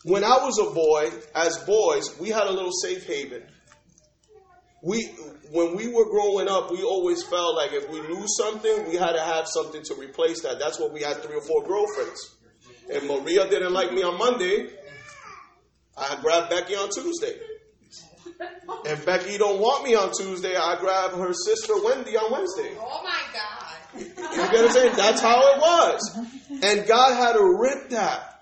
when 0.03 0.23
I 0.23 0.37
was 0.43 0.59
a 0.59 0.73
boy, 0.73 1.09
as 1.33 1.57
boys, 1.59 2.19
we 2.19 2.29
had 2.29 2.47
a 2.47 2.51
little 2.51 2.71
safe 2.71 3.05
haven. 3.07 3.43
We, 4.81 5.05
when 5.51 5.77
we 5.77 5.87
were 5.87 6.09
growing 6.09 6.49
up, 6.49 6.69
we 6.69 6.83
always 6.83 7.23
felt 7.23 7.55
like 7.55 7.71
if 7.71 7.89
we 7.89 8.01
lose 8.01 8.35
something, 8.37 8.89
we 8.89 8.97
had 8.97 9.13
to 9.13 9.21
have 9.21 9.47
something 9.47 9.81
to 9.83 9.95
replace 9.95 10.41
that. 10.41 10.59
That's 10.59 10.77
what 10.77 10.91
we 10.91 11.01
had 11.01 11.23
three 11.23 11.37
or 11.37 11.41
four 11.41 11.63
girlfriends. 11.63 12.35
If 12.89 13.03
Maria 13.05 13.49
didn't 13.49 13.73
like 13.73 13.93
me 13.93 14.03
on 14.03 14.17
Monday, 14.17 14.69
I 15.97 16.17
grabbed 16.21 16.49
Becky 16.49 16.75
on 16.75 16.89
Tuesday. 16.89 17.35
If 18.85 19.05
Becky 19.05 19.37
don't 19.37 19.59
want 19.59 19.85
me 19.85 19.95
on 19.95 20.11
Tuesday, 20.11 20.55
I 20.55 20.77
grab 20.79 21.11
her 21.11 21.33
sister 21.33 21.73
Wendy 21.83 22.17
on 22.17 22.31
Wednesday. 22.31 22.75
Oh 22.79 23.01
my 23.03 23.21
God. 23.33 23.73
You 23.95 24.09
get 24.15 24.51
what 24.51 24.65
I'm 24.65 24.71
saying? 24.71 24.95
That's 24.95 25.21
how 25.21 25.39
it 25.53 25.59
was. 25.59 26.19
And 26.63 26.87
God 26.87 27.13
had 27.13 27.33
to 27.33 27.57
rip 27.59 27.89
that. 27.89 28.41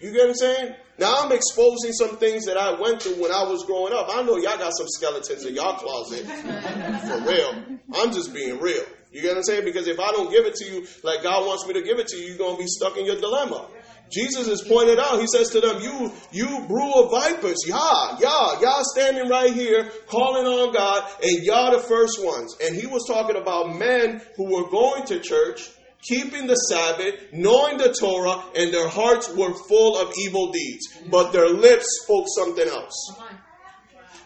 You 0.00 0.12
get 0.12 0.20
what 0.20 0.28
I'm 0.28 0.34
saying? 0.34 0.74
Now 0.98 1.24
I'm 1.24 1.32
exposing 1.32 1.92
some 1.92 2.16
things 2.18 2.44
that 2.46 2.56
I 2.56 2.80
went 2.80 3.02
through 3.02 3.20
when 3.20 3.32
I 3.32 3.42
was 3.42 3.64
growing 3.64 3.92
up. 3.92 4.06
I 4.10 4.22
know 4.22 4.36
y'all 4.36 4.56
got 4.58 4.72
some 4.76 4.86
skeletons 4.88 5.44
in 5.44 5.54
y'all 5.54 5.74
closet. 5.74 6.24
For 6.24 7.20
real. 7.28 7.78
I'm 7.94 8.12
just 8.12 8.32
being 8.32 8.60
real. 8.60 8.84
You 9.14 9.22
get 9.22 9.28
what 9.28 9.36
I'm 9.38 9.42
saying? 9.44 9.64
Because 9.64 9.86
if 9.86 10.00
I 10.00 10.10
don't 10.10 10.28
give 10.28 10.44
it 10.44 10.54
to 10.56 10.64
you 10.64 10.86
like 11.04 11.22
God 11.22 11.46
wants 11.46 11.64
me 11.68 11.74
to 11.74 11.82
give 11.82 12.00
it 12.00 12.08
to 12.08 12.16
you, 12.16 12.30
you're 12.30 12.36
going 12.36 12.56
to 12.56 12.62
be 12.62 12.66
stuck 12.66 12.96
in 12.96 13.06
your 13.06 13.14
dilemma. 13.14 13.68
Jesus 14.10 14.48
has 14.48 14.60
pointed 14.60 14.98
out, 14.98 15.20
he 15.20 15.26
says 15.28 15.50
to 15.50 15.60
them, 15.60 15.80
You 15.80 16.12
you 16.32 16.66
brew 16.66 16.92
of 16.94 17.12
vipers, 17.12 17.56
y'all, 17.64 18.18
y'all, 18.20 18.60
y'all 18.60 18.82
standing 18.82 19.28
right 19.28 19.52
here 19.52 19.88
calling 20.08 20.46
on 20.46 20.74
God, 20.74 21.08
and 21.22 21.44
y'all 21.44 21.70
the 21.70 21.78
first 21.78 22.24
ones. 22.24 22.56
And 22.60 22.74
he 22.74 22.86
was 22.88 23.04
talking 23.06 23.36
about 23.36 23.78
men 23.78 24.20
who 24.36 24.52
were 24.52 24.68
going 24.68 25.06
to 25.06 25.20
church, 25.20 25.70
keeping 26.02 26.48
the 26.48 26.56
Sabbath, 26.56 27.14
knowing 27.32 27.78
the 27.78 27.94
Torah, 27.98 28.42
and 28.56 28.74
their 28.74 28.88
hearts 28.88 29.32
were 29.32 29.54
full 29.68 29.96
of 29.96 30.12
evil 30.18 30.50
deeds. 30.50 30.88
But 31.08 31.32
their 31.32 31.48
lips 31.48 31.86
spoke 32.02 32.26
something 32.36 32.66
else. 32.66 33.14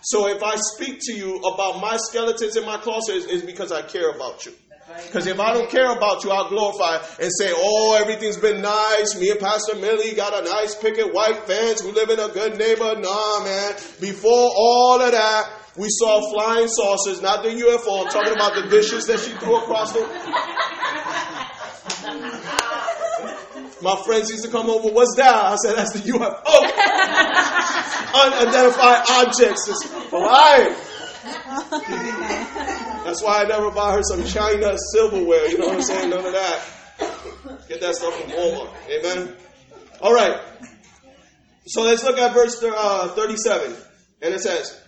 So 0.01 0.29
if 0.29 0.43
I 0.43 0.57
speak 0.57 0.99
to 1.03 1.13
you 1.13 1.37
about 1.41 1.81
my 1.81 1.99
skeletons 1.99 2.57
in 2.57 2.65
my 2.65 2.79
closet, 2.79 3.27
it's 3.29 3.45
because 3.45 3.71
I 3.71 3.83
care 3.83 4.11
about 4.11 4.47
you. 4.47 4.53
Because 5.07 5.27
if 5.27 5.39
I 5.39 5.53
don't 5.53 5.71
care 5.71 5.91
about 5.95 6.25
you, 6.25 6.31
I'll 6.31 6.49
glorify 6.49 6.97
and 7.21 7.31
say, 7.39 7.53
oh, 7.55 7.99
everything's 8.01 8.39
been 8.39 8.63
nice. 8.63 9.19
Me 9.21 9.31
and 9.31 9.39
Pastor 9.39 9.77
Millie 9.77 10.15
got 10.15 10.33
a 10.33 10.43
nice 10.49 10.75
picket 10.75 11.13
white 11.13 11.47
fence. 11.47 11.85
We 11.85 11.93
live 11.93 12.09
in 12.09 12.19
a 12.19 12.29
good 12.29 12.57
neighborhood. 12.59 13.03
Nah, 13.03 13.45
man. 13.45 13.75
Before 14.01 14.51
all 14.57 15.01
of 15.01 15.13
that, 15.13 15.51
we 15.77 15.89
saw 15.91 16.33
flying 16.33 16.69
saucers, 16.69 17.21
not 17.21 17.43
the 17.43 17.51
UFO. 17.51 18.07
I'm 18.07 18.11
talking 18.11 18.33
about 18.33 18.55
the 18.55 18.69
dishes 18.71 19.07
that 19.07 19.21
she 19.21 19.33
threw 19.33 19.59
across 19.59 19.93
the. 19.93 20.01
My 23.81 23.95
friends 24.05 24.31
used 24.31 24.45
to 24.45 24.51
come 24.51 24.71
over. 24.71 24.89
What's 24.89 25.15
that? 25.17 25.35
I 25.35 25.57
said, 25.57 25.77
that's 25.77 25.93
the 25.93 26.01
UFO. 26.13 26.69
Unidentified 28.25 29.05
objects. 29.11 29.69
It's 29.69 29.85
flying. 30.09 30.75
That's 33.09 33.23
why 33.23 33.43
I 33.43 33.45
never 33.45 33.71
buy 33.71 33.95
her 33.95 34.03
some 34.03 34.23
China 34.27 34.77
silverware. 34.93 35.49
You 35.49 35.57
know 35.57 35.69
what 35.69 35.77
I'm 35.77 35.83
saying? 35.83 36.11
None 36.11 36.27
of 36.27 36.33
that. 36.33 36.63
Get 37.67 37.81
that 37.81 37.95
stuff 37.95 38.15
from 38.21 38.33
Walmart. 38.33 38.71
Amen. 38.91 39.35
All 40.03 40.13
right. 40.13 40.39
So 41.69 41.85
let's 41.85 42.05
look 42.05 42.19
at 42.19 42.35
verse 42.35 42.63
uh, 42.63 43.09
37. 43.09 43.75
And 44.21 44.35
it 44.35 44.41
says, 44.41 44.79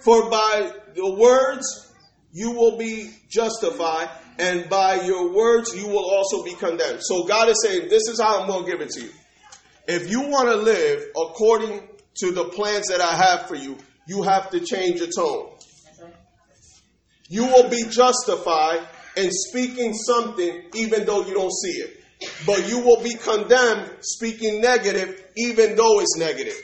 For 0.00 0.28
by 0.28 0.72
the 0.96 1.14
words 1.14 1.94
you 2.32 2.50
will 2.50 2.78
be 2.78 3.12
justified, 3.30 4.10
and 4.40 4.68
by 4.68 5.02
your 5.02 5.32
words 5.32 5.72
you 5.72 5.86
will 5.86 6.10
also 6.10 6.42
be 6.42 6.54
condemned. 6.54 6.98
So 7.02 7.26
God 7.26 7.48
is 7.48 7.62
saying, 7.62 7.88
This 7.88 8.08
is 8.08 8.20
how 8.20 8.40
I'm 8.40 8.48
going 8.48 8.64
to 8.64 8.70
give 8.72 8.80
it 8.80 8.90
to 8.90 9.04
you. 9.04 9.10
If 9.86 10.10
you 10.10 10.22
want 10.22 10.48
to 10.48 10.56
live 10.56 11.04
according 11.10 11.88
to 12.16 12.32
the 12.32 12.46
plans 12.46 12.88
that 12.88 13.00
I 13.00 13.14
have 13.14 13.46
for 13.46 13.54
you, 13.54 13.78
you 14.08 14.22
have 14.24 14.50
to 14.50 14.58
change 14.58 14.98
your 14.98 15.10
tone. 15.16 15.51
You 17.32 17.46
will 17.46 17.70
be 17.70 17.84
justified 17.84 18.86
in 19.16 19.30
speaking 19.30 19.94
something 19.94 20.64
even 20.74 21.06
though 21.06 21.24
you 21.24 21.32
don't 21.32 21.50
see 21.50 21.80
it. 21.80 22.04
But 22.44 22.68
you 22.68 22.80
will 22.80 23.02
be 23.02 23.14
condemned 23.14 23.90
speaking 24.02 24.60
negative 24.60 25.18
even 25.38 25.74
though 25.74 26.00
it's 26.00 26.18
negative. 26.18 26.60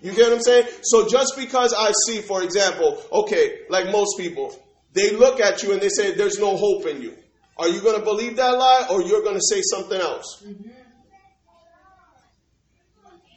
You 0.00 0.12
get 0.14 0.30
what 0.30 0.38
I'm 0.38 0.42
saying? 0.42 0.66
So 0.82 1.06
just 1.06 1.34
because 1.36 1.74
I 1.76 1.92
see, 2.06 2.22
for 2.22 2.42
example, 2.42 3.02
okay, 3.12 3.58
like 3.68 3.92
most 3.92 4.16
people, 4.16 4.58
they 4.94 5.10
look 5.14 5.40
at 5.40 5.62
you 5.62 5.74
and 5.74 5.82
they 5.82 5.90
say 5.90 6.14
there's 6.14 6.38
no 6.38 6.56
hope 6.56 6.86
in 6.86 7.02
you. 7.02 7.14
Are 7.58 7.68
you 7.68 7.82
going 7.82 7.98
to 7.98 8.02
believe 8.02 8.36
that 8.36 8.52
lie 8.52 8.86
or 8.90 9.02
you're 9.02 9.22
going 9.22 9.36
to 9.36 9.46
say 9.46 9.60
something 9.60 10.00
else? 10.00 10.42
Mm-hmm. 10.42 10.70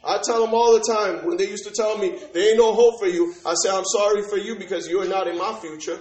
I 0.06 0.20
tell 0.24 0.40
them 0.40 0.54
all 0.54 0.72
the 0.72 0.90
time 0.90 1.26
when 1.26 1.36
they 1.36 1.48
used 1.48 1.64
to 1.64 1.70
tell 1.70 1.98
me 1.98 2.18
there 2.32 2.48
ain't 2.48 2.58
no 2.58 2.72
hope 2.72 2.98
for 2.98 3.08
you. 3.08 3.34
I 3.44 3.52
say 3.62 3.68
I'm 3.70 3.84
sorry 3.84 4.22
for 4.22 4.38
you 4.38 4.56
because 4.56 4.88
you 4.88 5.02
are 5.02 5.08
not 5.08 5.26
in 5.26 5.36
my 5.36 5.52
future. 5.60 5.98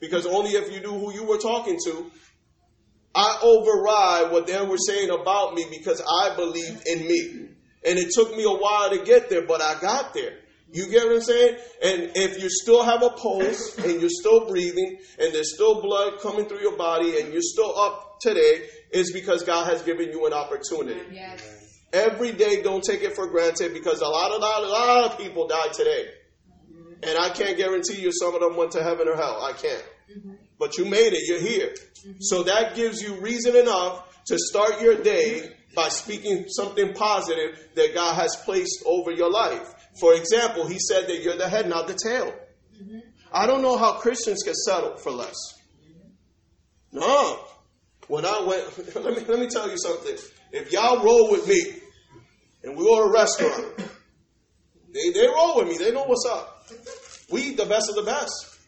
Because 0.00 0.26
only 0.26 0.50
if 0.52 0.72
you 0.72 0.80
knew 0.80 0.98
who 0.98 1.12
you 1.12 1.24
were 1.24 1.38
talking 1.38 1.78
to, 1.84 2.10
I 3.14 3.38
override 3.42 4.32
what 4.32 4.46
they 4.46 4.60
were 4.64 4.78
saying 4.78 5.10
about 5.10 5.54
me 5.54 5.66
because 5.70 6.00
I 6.00 6.34
believed 6.36 6.86
in 6.86 7.06
me. 7.06 7.48
And 7.84 7.98
it 7.98 8.10
took 8.14 8.36
me 8.36 8.44
a 8.44 8.56
while 8.56 8.90
to 8.90 9.04
get 9.04 9.30
there, 9.30 9.46
but 9.46 9.60
I 9.60 9.80
got 9.80 10.14
there. 10.14 10.38
You 10.72 10.88
get 10.88 11.06
what 11.06 11.16
I'm 11.16 11.22
saying? 11.22 11.56
And 11.82 12.12
if 12.14 12.40
you 12.40 12.48
still 12.48 12.84
have 12.84 13.02
a 13.02 13.10
pulse 13.10 13.76
and 13.78 14.00
you're 14.00 14.10
still 14.10 14.46
breathing 14.46 14.98
and 15.18 15.34
there's 15.34 15.54
still 15.54 15.82
blood 15.82 16.20
coming 16.20 16.46
through 16.46 16.60
your 16.60 16.76
body 16.76 17.20
and 17.20 17.32
you're 17.32 17.42
still 17.42 17.76
up 17.76 18.20
today, 18.20 18.62
it's 18.92 19.12
because 19.12 19.42
God 19.42 19.66
has 19.66 19.82
given 19.82 20.10
you 20.10 20.26
an 20.26 20.32
opportunity. 20.32 21.00
Yes. 21.12 21.42
Every 21.92 22.30
day, 22.32 22.62
don't 22.62 22.84
take 22.84 23.02
it 23.02 23.14
for 23.14 23.26
granted 23.26 23.72
because 23.72 24.00
a 24.00 24.06
lot 24.06 24.30
of, 24.30 24.40
lot, 24.40 24.62
a 24.62 24.68
lot 24.68 25.10
of 25.10 25.18
people 25.18 25.48
die 25.48 25.68
today. 25.72 26.06
And 27.02 27.18
I 27.18 27.30
can't 27.30 27.56
guarantee 27.56 28.00
you 28.00 28.12
some 28.12 28.34
of 28.34 28.40
them 28.40 28.56
went 28.56 28.72
to 28.72 28.82
heaven 28.82 29.08
or 29.08 29.16
hell. 29.16 29.42
I 29.42 29.52
can't. 29.52 29.84
But 30.60 30.76
you 30.76 30.84
made 30.84 31.14
it. 31.14 31.26
You're 31.26 31.40
here. 31.40 31.70
Mm-hmm. 31.70 32.12
So 32.20 32.44
that 32.44 32.76
gives 32.76 33.02
you 33.02 33.14
reason 33.14 33.56
enough 33.56 34.06
to 34.26 34.38
start 34.38 34.80
your 34.82 35.02
day 35.02 35.50
by 35.74 35.88
speaking 35.88 36.44
something 36.48 36.92
positive 36.92 37.58
that 37.74 37.94
God 37.94 38.14
has 38.14 38.36
placed 38.44 38.82
over 38.84 39.10
your 39.10 39.30
life. 39.30 39.74
For 39.98 40.14
example, 40.14 40.66
he 40.66 40.78
said 40.78 41.08
that 41.08 41.22
you're 41.22 41.36
the 41.36 41.48
head, 41.48 41.68
not 41.68 41.88
the 41.88 41.94
tail. 41.94 42.32
Mm-hmm. 42.80 42.98
I 43.32 43.46
don't 43.46 43.62
know 43.62 43.78
how 43.78 43.94
Christians 43.94 44.42
can 44.42 44.54
settle 44.54 44.98
for 44.98 45.10
less. 45.10 45.36
Mm-hmm. 45.88 46.98
No. 47.00 47.40
When 48.08 48.26
I 48.26 48.42
went, 48.42 48.94
let 49.02 49.16
me, 49.16 49.24
let 49.24 49.40
me 49.40 49.46
tell 49.48 49.70
you 49.70 49.78
something. 49.78 50.16
If 50.52 50.72
y'all 50.72 51.02
roll 51.02 51.30
with 51.30 51.48
me 51.48 51.60
and 52.64 52.76
we 52.76 52.84
go 52.84 52.96
to 52.96 53.02
a 53.04 53.12
restaurant, 53.12 53.78
they, 54.92 55.10
they 55.10 55.26
roll 55.26 55.56
with 55.56 55.68
me. 55.68 55.78
They 55.78 55.90
know 55.92 56.04
what's 56.04 56.26
up. 56.28 56.68
We 57.30 57.42
eat 57.42 57.56
the 57.56 57.66
best 57.66 57.88
of 57.88 57.94
the 57.94 58.02
best. 58.02 58.59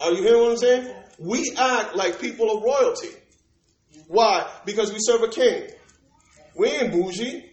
Are 0.00 0.12
you 0.12 0.22
hearing 0.22 0.40
what 0.40 0.52
I'm 0.52 0.56
saying? 0.58 0.94
We 1.18 1.52
act 1.56 1.96
like 1.96 2.20
people 2.20 2.56
of 2.56 2.62
royalty. 2.62 3.08
Why? 4.06 4.48
Because 4.64 4.92
we 4.92 4.98
serve 5.00 5.22
a 5.22 5.28
king. 5.28 5.68
We 6.56 6.68
ain't 6.68 6.92
bougie. 6.92 7.44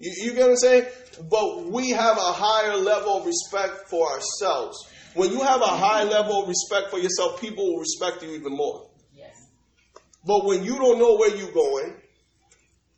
You, 0.00 0.12
you 0.16 0.32
get 0.34 0.42
what 0.42 0.50
I'm 0.50 0.56
saying? 0.56 0.86
But 1.30 1.66
we 1.66 1.90
have 1.90 2.16
a 2.18 2.32
higher 2.32 2.76
level 2.76 3.18
of 3.18 3.26
respect 3.26 3.88
for 3.88 4.10
ourselves. 4.10 4.76
When 5.14 5.30
you 5.30 5.42
have 5.42 5.62
a 5.62 5.66
high 5.66 6.02
level 6.04 6.42
of 6.42 6.48
respect 6.48 6.90
for 6.90 6.98
yourself, 6.98 7.40
people 7.40 7.64
will 7.64 7.80
respect 7.80 8.22
you 8.22 8.34
even 8.34 8.54
more. 8.54 8.90
Yes. 9.14 9.32
But 10.26 10.44
when 10.44 10.62
you 10.64 10.76
don't 10.76 10.98
know 10.98 11.16
where 11.16 11.34
you're 11.34 11.52
going, 11.52 11.94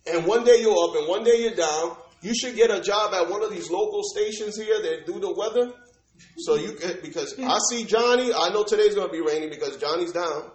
and 0.07 0.27
one 0.27 0.45
day 0.45 0.61
you're 0.61 0.77
up 0.77 0.97
and 0.97 1.07
one 1.07 1.23
day 1.23 1.43
you're 1.43 1.55
down, 1.55 1.97
you 2.23 2.35
should 2.35 2.57
get 2.57 2.71
a 2.71 2.81
job 2.81 3.15
at 3.15 3.31
one 3.31 3.43
of 3.43 3.51
these 3.51 3.71
local 3.71 4.03
stations 4.03 4.57
here 4.57 4.81
that 4.83 5.07
do 5.07 5.21
the 5.21 5.33
weather. 5.33 5.73
So 6.39 6.55
you 6.57 6.73
can, 6.73 6.99
because 7.03 7.39
I 7.39 7.59
see 7.71 7.85
Johnny, 7.85 8.33
I 8.33 8.51
know 8.51 8.65
today's 8.65 8.95
going 8.95 9.09
to 9.09 9.13
be 9.13 9.21
rainy 9.21 9.49
because 9.49 9.77
Johnny's 9.77 10.13
down. 10.13 10.51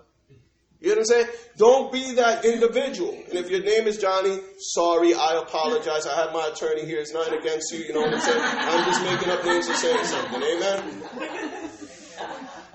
You 0.84 0.89
know 0.89 0.95
what 0.95 0.99
I'm 0.99 1.06
saying? 1.06 1.28
Don't 1.56 1.93
be 1.93 2.15
that 2.15 2.43
individual. 2.43 3.13
And 3.13 3.36
if 3.36 3.49
your 3.49 3.63
name 3.63 3.88
is 3.88 3.97
Johnny, 3.97 4.38
sorry, 4.60 5.13
I 5.13 5.41
apologize. 5.41 6.06
I 6.06 6.15
have 6.15 6.34
my 6.34 6.47
attorney 6.47 6.86
here. 6.86 6.99
It's 6.99 7.13
nothing 7.13 7.39
against 7.39 7.71
you. 7.71 7.80
You 7.80 7.93
know 7.93 8.02
what 8.02 8.13
I'm 8.13 8.19
saying? 8.19 8.41
I'm 8.43 8.86
just 8.86 9.02
making 9.04 9.30
up 9.30 9.45
names 9.45 9.67
and 9.67 9.78
saying 9.78 10.06
something. 10.06 10.43
Amen? 10.43 11.04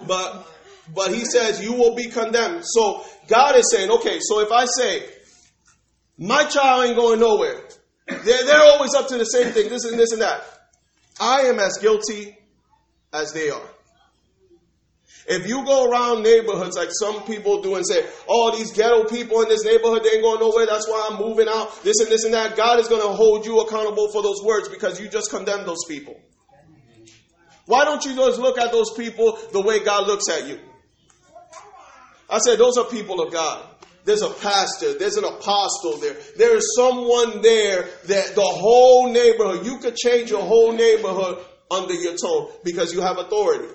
But 0.06 0.46
but 0.94 1.12
he 1.12 1.26
says 1.26 1.62
you 1.62 1.74
will 1.74 1.94
be 1.94 2.06
condemned. 2.06 2.62
So 2.64 3.04
God 3.28 3.56
is 3.56 3.70
saying, 3.70 3.90
okay, 3.90 4.20
so 4.22 4.40
if 4.40 4.50
I 4.50 4.64
say, 4.64 5.04
my 6.16 6.44
child 6.44 6.86
ain't 6.86 6.96
going 6.96 7.20
nowhere, 7.20 7.60
they're, 8.06 8.44
they're 8.44 8.70
always 8.70 8.94
up 8.94 9.08
to 9.08 9.18
the 9.18 9.24
same 9.24 9.52
thing, 9.52 9.68
this 9.68 9.84
and 9.84 9.98
this 9.98 10.12
and 10.12 10.22
that. 10.22 10.42
I 11.20 11.42
am 11.42 11.58
as 11.58 11.76
guilty 11.76 12.37
as 13.12 13.32
they 13.32 13.50
are. 13.50 13.70
If 15.26 15.46
you 15.46 15.62
go 15.64 15.90
around 15.90 16.22
neighborhoods 16.22 16.76
like 16.76 16.88
some 16.90 17.22
people 17.24 17.60
do 17.60 17.74
and 17.74 17.86
say, 17.86 18.06
oh, 18.26 18.56
these 18.56 18.72
ghetto 18.72 19.04
people 19.04 19.42
in 19.42 19.48
this 19.48 19.62
neighborhood, 19.62 20.02
they 20.02 20.12
ain't 20.12 20.22
going 20.22 20.40
nowhere, 20.40 20.64
that's 20.64 20.88
why 20.88 21.08
I'm 21.10 21.18
moving 21.18 21.48
out, 21.48 21.82
this 21.82 22.00
and 22.00 22.08
this 22.08 22.24
and 22.24 22.32
that, 22.32 22.56
God 22.56 22.80
is 22.80 22.88
going 22.88 23.02
to 23.02 23.08
hold 23.08 23.44
you 23.44 23.60
accountable 23.60 24.10
for 24.10 24.22
those 24.22 24.42
words 24.42 24.68
because 24.68 24.98
you 24.98 25.08
just 25.08 25.28
condemned 25.30 25.66
those 25.66 25.84
people. 25.86 26.18
Why 27.66 27.84
don't 27.84 28.02
you 28.06 28.16
just 28.16 28.38
look 28.38 28.56
at 28.56 28.72
those 28.72 28.94
people 28.96 29.38
the 29.52 29.60
way 29.60 29.84
God 29.84 30.06
looks 30.06 30.30
at 30.30 30.48
you? 30.48 30.58
I 32.30 32.38
said, 32.38 32.58
those 32.58 32.78
are 32.78 32.86
people 32.86 33.20
of 33.20 33.30
God. 33.30 33.66
There's 34.06 34.22
a 34.22 34.30
pastor, 34.30 34.98
there's 34.98 35.16
an 35.16 35.24
apostle 35.24 35.98
there. 35.98 36.16
There 36.38 36.56
is 36.56 36.74
someone 36.74 37.42
there 37.42 37.82
that 38.06 38.34
the 38.34 38.40
whole 38.40 39.12
neighborhood, 39.12 39.66
you 39.66 39.78
could 39.78 39.96
change 39.96 40.30
your 40.30 40.40
whole 40.40 40.72
neighborhood 40.72 41.44
under 41.70 41.94
your 41.94 42.16
tone 42.16 42.50
because 42.64 42.92
you 42.92 43.00
have 43.00 43.18
authority. 43.18 43.68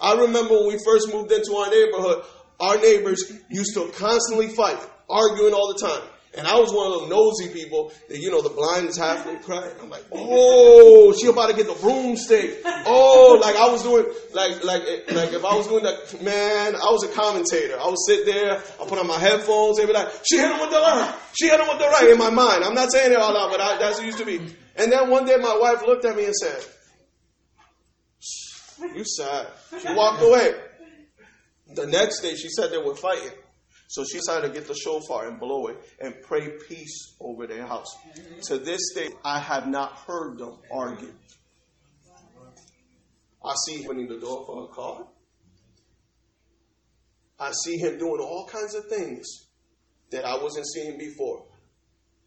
I 0.00 0.14
remember 0.14 0.54
when 0.54 0.68
we 0.68 0.78
first 0.84 1.12
moved 1.12 1.30
into 1.30 1.54
our 1.54 1.70
neighborhood, 1.70 2.24
our 2.58 2.76
neighbors 2.78 3.32
used 3.50 3.74
to 3.74 3.90
constantly 3.98 4.48
fight, 4.48 4.78
arguing 5.08 5.52
all 5.52 5.72
the 5.72 5.78
time. 5.78 6.02
And 6.32 6.46
I 6.46 6.54
was 6.60 6.72
one 6.72 6.86
of 6.86 7.00
those 7.00 7.10
nosy 7.10 7.52
people 7.52 7.92
that, 8.08 8.18
you 8.18 8.30
know, 8.30 8.40
the 8.40 8.50
blind 8.50 8.88
is 8.88 8.96
halfway 8.96 9.36
crying. 9.38 9.74
I'm 9.82 9.90
like, 9.90 10.04
oh, 10.12 11.12
she 11.20 11.26
about 11.26 11.50
to 11.50 11.56
get 11.56 11.66
the 11.66 11.74
broomstick. 11.74 12.62
Oh, 12.86 13.36
like 13.42 13.56
I 13.56 13.68
was 13.68 13.82
doing, 13.82 14.06
like, 14.32 14.62
like, 14.62 14.82
like 15.10 15.32
if 15.32 15.44
I 15.44 15.56
was 15.56 15.66
doing 15.66 15.82
that, 15.82 16.22
man, 16.22 16.76
I 16.76 16.86
was 16.94 17.02
a 17.02 17.08
commentator. 17.08 17.76
I 17.80 17.88
would 17.88 17.98
sit 18.06 18.26
there, 18.26 18.62
I 18.80 18.86
put 18.86 18.98
on 19.00 19.08
my 19.08 19.18
headphones, 19.18 19.78
they 19.78 19.86
be 19.86 19.92
like, 19.92 20.08
she 20.24 20.38
hit 20.38 20.52
him 20.52 20.60
with 20.60 20.70
the 20.70 20.78
left. 20.78 21.36
She 21.36 21.48
hit 21.48 21.58
him 21.58 21.66
with 21.66 21.78
the 21.78 21.88
right 21.88 22.10
in 22.10 22.18
my 22.18 22.30
mind. 22.30 22.62
I'm 22.62 22.74
not 22.74 22.92
saying 22.92 23.10
it 23.10 23.18
all 23.18 23.36
out, 23.36 23.50
but 23.50 23.60
I, 23.60 23.78
that's 23.78 23.98
what 23.98 24.04
it 24.04 24.06
used 24.06 24.18
to 24.18 24.24
be. 24.24 24.38
And 24.76 24.92
then 24.92 25.10
one 25.10 25.26
day 25.26 25.36
my 25.36 25.58
wife 25.60 25.82
looked 25.84 26.04
at 26.04 26.16
me 26.16 26.26
and 26.26 26.34
said, 26.34 26.64
you 28.94 29.04
sad. 29.04 29.48
She 29.80 29.92
walked 29.94 30.22
away. 30.22 30.54
The 31.74 31.86
next 31.86 32.20
day 32.20 32.34
she 32.34 32.48
said 32.48 32.70
they 32.70 32.78
were 32.78 32.96
fighting. 32.96 33.32
So 33.88 34.04
she 34.04 34.18
decided 34.18 34.46
to 34.46 34.52
get 34.52 34.68
the 34.68 34.74
shofar 34.74 35.26
and 35.26 35.40
blow 35.40 35.66
it 35.66 35.78
and 35.98 36.14
pray 36.22 36.48
peace 36.68 37.16
over 37.20 37.48
their 37.48 37.66
house. 37.66 37.88
To 38.42 38.58
this 38.58 38.92
day, 38.94 39.08
I 39.24 39.40
have 39.40 39.66
not 39.66 39.96
heard 40.06 40.38
them 40.38 40.58
argue. 40.70 41.12
I 43.44 43.54
see 43.66 43.78
him 43.78 43.86
opening 43.86 44.08
the 44.08 44.20
door 44.20 44.44
for 44.46 44.64
a 44.64 44.68
car. 44.68 45.06
I 47.40 47.50
see 47.64 47.78
him 47.78 47.98
doing 47.98 48.20
all 48.20 48.46
kinds 48.46 48.76
of 48.76 48.86
things 48.86 49.26
that 50.10 50.24
I 50.24 50.40
wasn't 50.40 50.66
seeing 50.66 50.96
before. 50.96 51.46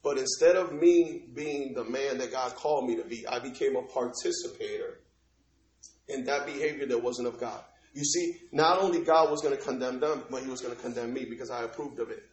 But 0.03 0.17
instead 0.17 0.57
of 0.57 0.73
me 0.73 1.27
being 1.33 1.73
the 1.75 1.85
man 1.85 2.17
that 2.17 2.31
God 2.31 2.55
called 2.55 2.89
me 2.89 2.97
to 2.97 3.05
be, 3.05 3.25
I 3.25 3.39
became 3.39 3.77
a 3.77 3.83
participator 3.83 4.99
in 6.07 6.25
that 6.25 6.45
behavior 6.45 6.85
that 6.87 7.01
wasn't 7.01 7.27
of 7.27 7.39
God. 7.39 7.61
You 7.93 8.03
see, 8.03 8.37
not 8.51 8.79
only 8.79 9.03
God 9.03 9.29
was 9.29 9.41
going 9.41 9.55
to 9.55 9.61
condemn 9.61 9.99
them, 9.99 10.23
but 10.29 10.43
He 10.43 10.49
was 10.49 10.61
going 10.61 10.75
to 10.75 10.81
condemn 10.81 11.13
me 11.13 11.25
because 11.29 11.51
I 11.51 11.63
approved 11.63 11.99
of 11.99 12.09
it. 12.09 12.23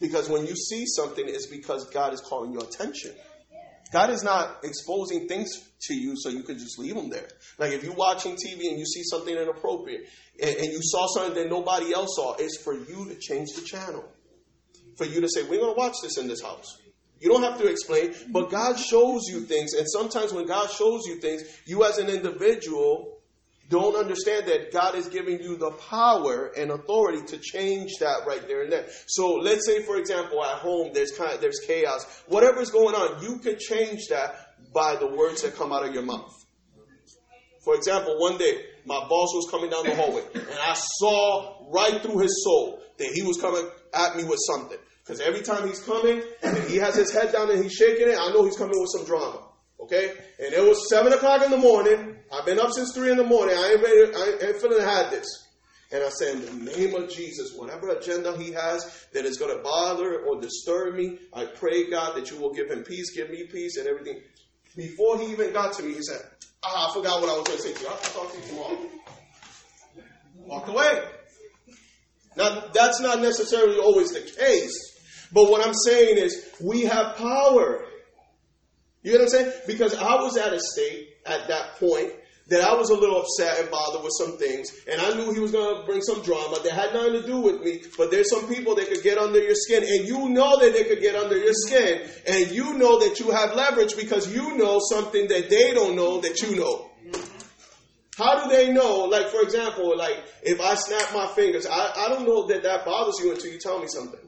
Because 0.00 0.28
when 0.28 0.46
you 0.46 0.54
see 0.54 0.84
something, 0.86 1.24
it's 1.26 1.46
because 1.46 1.88
God 1.90 2.12
is 2.12 2.20
calling 2.20 2.52
your 2.52 2.64
attention. 2.64 3.12
God 3.92 4.10
is 4.10 4.24
not 4.24 4.58
exposing 4.64 5.28
things 5.28 5.48
to 5.82 5.94
you 5.94 6.14
so 6.16 6.28
you 6.28 6.42
can 6.42 6.58
just 6.58 6.78
leave 6.78 6.94
them 6.96 7.10
there. 7.10 7.28
Like 7.58 7.72
if 7.72 7.84
you're 7.84 7.94
watching 7.94 8.32
TV 8.32 8.68
and 8.68 8.78
you 8.78 8.84
see 8.84 9.02
something 9.04 9.34
inappropriate 9.34 10.08
and, 10.42 10.56
and 10.56 10.66
you 10.66 10.80
saw 10.82 11.06
something 11.06 11.34
that 11.34 11.48
nobody 11.48 11.94
else 11.94 12.16
saw, 12.16 12.34
it's 12.34 12.60
for 12.62 12.74
you 12.74 13.08
to 13.08 13.14
change 13.20 13.50
the 13.54 13.62
channel. 13.62 14.04
For 14.96 15.04
you 15.04 15.20
to 15.20 15.28
say, 15.28 15.42
we're 15.42 15.60
going 15.60 15.74
to 15.74 15.78
watch 15.78 15.94
this 16.02 16.18
in 16.18 16.26
this 16.26 16.42
house. 16.42 16.78
You 17.24 17.30
don't 17.30 17.42
have 17.42 17.58
to 17.58 17.66
explain, 17.66 18.12
but 18.28 18.50
God 18.50 18.78
shows 18.78 19.22
you 19.28 19.40
things. 19.40 19.72
And 19.72 19.88
sometimes 19.88 20.34
when 20.34 20.46
God 20.46 20.70
shows 20.70 21.06
you 21.06 21.16
things, 21.20 21.42
you 21.64 21.82
as 21.82 21.96
an 21.96 22.10
individual 22.10 23.16
don't 23.70 23.96
understand 23.96 24.44
that 24.44 24.70
God 24.74 24.94
is 24.94 25.08
giving 25.08 25.40
you 25.40 25.56
the 25.56 25.70
power 25.70 26.52
and 26.54 26.70
authority 26.70 27.24
to 27.28 27.38
change 27.38 27.92
that 28.00 28.26
right 28.26 28.46
there 28.46 28.64
and 28.64 28.70
then. 28.70 28.84
So 29.06 29.36
let's 29.36 29.64
say, 29.64 29.82
for 29.84 29.96
example, 29.96 30.44
at 30.44 30.58
home 30.58 30.90
there's 30.92 31.12
kind 31.12 31.32
of, 31.32 31.40
there's 31.40 31.60
chaos. 31.66 32.04
Whatever's 32.28 32.68
going 32.68 32.94
on, 32.94 33.22
you 33.22 33.38
can 33.38 33.56
change 33.58 34.08
that 34.10 34.54
by 34.74 34.96
the 34.96 35.06
words 35.06 35.40
that 35.44 35.56
come 35.56 35.72
out 35.72 35.88
of 35.88 35.94
your 35.94 36.02
mouth. 36.02 36.30
For 37.64 37.74
example, 37.74 38.18
one 38.18 38.36
day 38.36 38.66
my 38.84 39.00
boss 39.00 39.32
was 39.32 39.48
coming 39.50 39.70
down 39.70 39.84
the 39.84 39.96
hallway 39.96 40.24
and 40.34 40.58
I 40.60 40.74
saw 40.74 41.72
right 41.72 42.02
through 42.02 42.18
his 42.18 42.44
soul 42.44 42.82
that 42.98 43.08
he 43.14 43.22
was 43.22 43.40
coming 43.40 43.66
at 43.94 44.14
me 44.14 44.24
with 44.24 44.40
something. 44.46 44.78
Because 45.04 45.20
every 45.20 45.42
time 45.42 45.68
he's 45.68 45.80
coming 45.80 46.22
he 46.66 46.76
has 46.76 46.96
his 46.96 47.12
head 47.12 47.32
down 47.32 47.50
and 47.50 47.62
he's 47.62 47.74
shaking 47.74 48.08
it, 48.08 48.16
I 48.18 48.32
know 48.32 48.44
he's 48.44 48.56
coming 48.56 48.78
with 48.80 48.90
some 48.96 49.04
drama. 49.04 49.42
Okay? 49.80 50.12
And 50.38 50.52
it 50.54 50.62
was 50.62 50.88
7 50.88 51.12
o'clock 51.12 51.42
in 51.42 51.50
the 51.50 51.58
morning. 51.58 52.16
I've 52.32 52.46
been 52.46 52.58
up 52.58 52.72
since 52.72 52.92
3 52.94 53.12
in 53.12 53.16
the 53.18 53.24
morning. 53.24 53.54
I 53.56 53.72
ain't 53.72 53.82
ready, 53.82 54.14
I 54.14 54.46
ain't 54.48 54.56
feeling 54.56 54.80
have 54.80 55.10
this. 55.10 55.26
And 55.92 56.02
I 56.02 56.08
said, 56.08 56.36
in 56.36 56.64
the 56.64 56.76
name 56.76 56.94
of 56.94 57.10
Jesus, 57.10 57.52
whatever 57.54 57.90
agenda 57.90 58.36
he 58.36 58.52
has 58.52 59.06
that 59.12 59.24
is 59.24 59.36
going 59.36 59.54
to 59.56 59.62
bother 59.62 60.24
or 60.24 60.40
disturb 60.40 60.94
me, 60.94 61.18
I 61.32 61.44
pray, 61.44 61.90
God, 61.90 62.16
that 62.16 62.30
you 62.30 62.38
will 62.38 62.52
give 62.52 62.70
him 62.70 62.82
peace, 62.82 63.14
give 63.14 63.30
me 63.30 63.46
peace, 63.46 63.76
and 63.76 63.86
everything. 63.86 64.22
Before 64.74 65.18
he 65.18 65.30
even 65.30 65.52
got 65.52 65.74
to 65.74 65.82
me, 65.82 65.94
he 65.94 66.02
said, 66.02 66.20
Ah, 66.64 66.90
I 66.90 66.94
forgot 66.94 67.20
what 67.20 67.30
I 67.30 67.36
was 67.36 67.46
going 67.46 67.58
to 67.58 67.62
say 67.62 67.72
to 67.74 67.80
you. 67.80 67.88
I'll 67.88 67.96
talk 67.98 68.32
to 68.32 68.38
you 68.40 68.48
tomorrow. 68.48 68.78
Walked 70.38 70.68
away. 70.70 71.04
Now, 72.36 72.64
that's 72.72 73.00
not 73.00 73.20
necessarily 73.20 73.78
always 73.78 74.10
the 74.12 74.20
case. 74.20 74.93
But 75.34 75.50
what 75.50 75.66
I'm 75.66 75.74
saying 75.74 76.16
is, 76.16 76.48
we 76.60 76.82
have 76.82 77.16
power. 77.16 77.84
You 79.02 79.12
know 79.12 79.18
what 79.18 79.24
I'm 79.24 79.28
saying? 79.28 79.52
Because 79.66 79.94
I 79.94 80.14
was 80.14 80.36
at 80.36 80.52
a 80.52 80.60
state 80.60 81.08
at 81.26 81.48
that 81.48 81.76
point 81.80 82.12
that 82.48 82.60
I 82.60 82.74
was 82.74 82.90
a 82.90 82.94
little 82.94 83.20
upset 83.20 83.58
and 83.58 83.70
bothered 83.70 84.04
with 84.04 84.12
some 84.16 84.36
things, 84.38 84.70
and 84.90 85.00
I 85.00 85.14
knew 85.14 85.32
he 85.32 85.40
was 85.40 85.50
going 85.50 85.80
to 85.80 85.86
bring 85.86 86.02
some 86.02 86.22
drama 86.22 86.58
that 86.62 86.72
had 86.72 86.92
nothing 86.94 87.14
to 87.14 87.26
do 87.26 87.40
with 87.40 87.62
me. 87.62 87.82
But 87.96 88.10
there's 88.10 88.30
some 88.30 88.46
people 88.48 88.76
that 88.76 88.88
could 88.88 89.02
get 89.02 89.18
under 89.18 89.42
your 89.42 89.54
skin, 89.54 89.82
and 89.82 90.06
you 90.06 90.28
know 90.28 90.60
that 90.60 90.72
they 90.72 90.84
could 90.84 91.00
get 91.00 91.16
under 91.16 91.36
your 91.36 91.54
skin, 91.54 92.08
and 92.28 92.50
you 92.52 92.74
know 92.74 93.00
that 93.00 93.18
you 93.18 93.30
have 93.30 93.54
leverage 93.56 93.96
because 93.96 94.32
you 94.32 94.56
know 94.56 94.78
something 94.88 95.26
that 95.28 95.50
they 95.50 95.72
don't 95.72 95.96
know 95.96 96.20
that 96.20 96.40
you 96.42 96.56
know. 96.56 96.90
How 98.16 98.44
do 98.44 98.54
they 98.54 98.72
know? 98.72 99.06
Like, 99.06 99.28
for 99.28 99.40
example, 99.40 99.96
like 99.98 100.22
if 100.42 100.60
I 100.60 100.76
snap 100.76 101.12
my 101.12 101.26
fingers, 101.34 101.66
I, 101.66 101.92
I 101.96 102.08
don't 102.10 102.24
know 102.24 102.46
that 102.46 102.62
that 102.62 102.84
bothers 102.84 103.18
you 103.18 103.32
until 103.32 103.50
you 103.50 103.58
tell 103.58 103.80
me 103.80 103.88
something. 103.88 104.20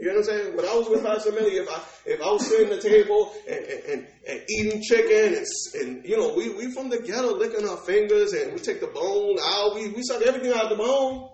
You 0.00 0.06
know 0.06 0.14
what 0.14 0.18
I'm 0.20 0.24
saying? 0.24 0.56
When 0.56 0.64
I 0.64 0.74
was 0.74 0.88
with 0.88 1.04
Pastor 1.04 1.32
Millie, 1.32 1.56
if 1.56 1.68
I 1.68 1.82
if 2.06 2.22
I 2.22 2.32
was 2.32 2.48
sitting 2.48 2.72
at 2.72 2.80
the 2.80 2.88
table 2.88 3.34
and, 3.46 3.64
and, 3.64 4.06
and 4.26 4.42
eating 4.48 4.82
chicken 4.82 5.36
and, 5.36 5.46
and 5.74 6.04
you 6.06 6.16
know 6.16 6.32
we 6.34 6.48
we 6.54 6.72
from 6.72 6.88
the 6.88 6.98
ghetto 7.00 7.36
licking 7.36 7.68
our 7.68 7.76
fingers 7.76 8.32
and 8.32 8.54
we 8.54 8.60
take 8.60 8.80
the 8.80 8.86
bone 8.86 9.36
out, 9.42 9.74
we 9.74 9.88
we 9.88 10.02
suck 10.02 10.22
everything 10.22 10.52
out 10.52 10.64
of 10.64 10.70
the 10.70 10.82
bone. 10.82 11.28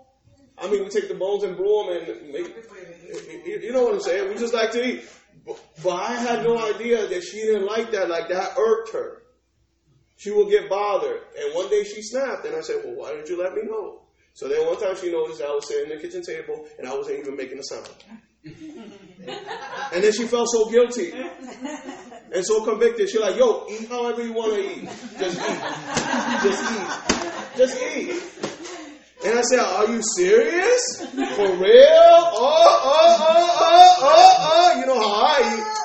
I 0.57 0.69
mean, 0.69 0.83
we 0.83 0.89
take 0.89 1.07
the 1.07 1.15
bones 1.15 1.43
and 1.43 1.55
brew 1.55 1.85
them 1.85 2.09
and 2.09 2.33
make. 2.33 2.53
You 3.45 3.71
know 3.71 3.83
what 3.83 3.93
I'm 3.93 4.01
saying? 4.01 4.27
We 4.27 4.35
just 4.37 4.53
like 4.53 4.71
to 4.71 4.83
eat. 4.83 5.09
But, 5.45 5.59
but 5.81 5.93
I 5.93 6.15
had 6.15 6.43
no 6.43 6.57
idea 6.57 7.07
that 7.07 7.23
she 7.23 7.37
didn't 7.37 7.67
like 7.67 7.91
that. 7.91 8.09
Like 8.09 8.27
that 8.29 8.57
irked 8.57 8.91
her. 8.91 9.21
She 10.17 10.31
would 10.31 10.49
get 10.49 10.67
bothered. 10.67 11.21
And 11.39 11.53
one 11.55 11.69
day 11.69 11.83
she 11.83 12.01
snapped, 12.01 12.45
and 12.45 12.55
I 12.55 12.61
said, 12.61 12.81
"Well, 12.83 12.95
why 12.95 13.11
didn't 13.11 13.29
you 13.29 13.41
let 13.41 13.53
me 13.53 13.61
know?" 13.63 14.01
So 14.37 14.47
then 14.47 14.67
one 14.67 14.79
time 14.79 14.95
she 14.95 15.11
noticed 15.11 15.41
I 15.41 15.53
was 15.53 15.67
sitting 15.67 15.91
at 15.91 15.99
the 15.99 16.07
kitchen 16.07 16.21
table 16.21 16.67
and 16.77 16.87
I 16.87 16.93
wasn't 16.95 17.19
even 17.19 17.35
making 17.35 17.57
a 17.57 17.63
sound. 17.63 17.89
and 19.93 20.03
then 20.03 20.11
she 20.13 20.25
felt 20.25 20.47
so 20.49 20.69
guilty 20.69 21.11
and 22.33 22.45
so 22.45 22.63
convicted. 22.63 23.09
She's 23.09 23.19
like, 23.19 23.37
yo, 23.37 23.65
eat 23.69 23.87
however 23.89 24.23
you 24.23 24.33
want 24.33 24.53
to 24.55 24.61
eat. 24.61 24.89
Just 25.17 25.39
eat. 25.39 25.61
Just 26.43 26.63
eat. 26.71 27.57
Just 27.57 27.81
eat. 27.97 28.37
And 29.25 29.39
I 29.39 29.41
said, 29.41 29.59
Are 29.59 29.87
you 29.87 30.01
serious? 30.15 31.01
For 31.11 31.55
real? 31.55 31.87
Oh, 31.89 32.35
oh, 32.39 33.17
oh, 33.23 33.27
oh, 33.29 33.95
oh, 34.01 34.35
oh. 34.39 34.79
You 34.79 34.85
know 34.85 34.99
how 34.99 35.13
I 35.25 35.57
eat. 35.57 35.77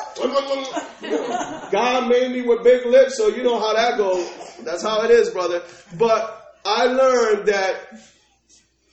God 1.72 2.08
made 2.08 2.30
me 2.30 2.42
with 2.42 2.62
big 2.62 2.84
lips, 2.86 3.16
so 3.16 3.28
you 3.28 3.42
know 3.42 3.58
how 3.58 3.72
that 3.74 3.96
goes. 3.96 4.30
That's 4.62 4.82
how 4.82 5.02
it 5.02 5.10
is, 5.10 5.30
brother. 5.30 5.62
But 5.98 6.54
I 6.64 6.84
learned 6.84 7.48
that 7.48 7.98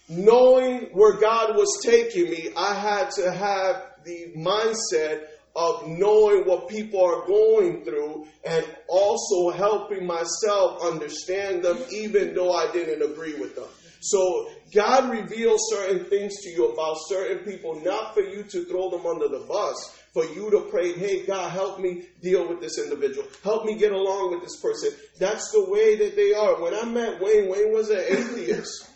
knowing 0.09 0.89
where 0.91 1.19
God 1.19 1.55
was 1.55 1.79
taking 1.83 2.29
me, 2.29 2.49
I 2.57 2.73
had 2.73 3.11
to 3.11 3.31
have 3.31 3.83
the 4.03 4.33
mindset 4.35 5.27
of 5.55 5.87
knowing 5.87 6.45
what 6.45 6.67
people 6.67 7.03
are 7.03 7.25
going 7.25 7.83
through 7.83 8.27
and 8.45 8.65
also 8.87 9.49
helping 9.51 10.05
myself 10.05 10.81
understand 10.83 11.63
them 11.63 11.77
even 11.91 12.33
though 12.33 12.53
I 12.53 12.71
didn't 12.71 13.01
agree 13.11 13.39
with 13.39 13.55
them. 13.55 13.67
So 14.01 14.49
God 14.73 15.11
reveals 15.11 15.59
certain 15.69 16.05
things 16.05 16.37
to 16.43 16.49
you 16.49 16.71
about 16.71 16.97
certain 17.07 17.39
people, 17.39 17.81
not 17.81 18.13
for 18.13 18.21
you 18.21 18.43
to 18.43 18.65
throw 18.65 18.89
them 18.89 19.05
under 19.05 19.27
the 19.27 19.45
bus, 19.45 19.97
for 20.13 20.23
you 20.25 20.49
to 20.51 20.61
pray, 20.71 20.93
hey, 20.93 21.25
God, 21.25 21.51
help 21.51 21.79
me 21.79 22.03
deal 22.21 22.47
with 22.47 22.61
this 22.61 22.79
individual. 22.79 23.27
Help 23.43 23.65
me 23.65 23.75
get 23.75 23.91
along 23.91 24.31
with 24.31 24.41
this 24.41 24.59
person. 24.61 24.91
That's 25.19 25.51
the 25.51 25.69
way 25.69 25.97
that 25.97 26.15
they 26.15 26.33
are. 26.33 26.61
When 26.61 26.73
I 26.73 26.85
met 26.85 27.21
Wayne, 27.21 27.49
Wayne 27.49 27.73
was 27.73 27.89
an 27.89 27.99
atheist 28.07 28.88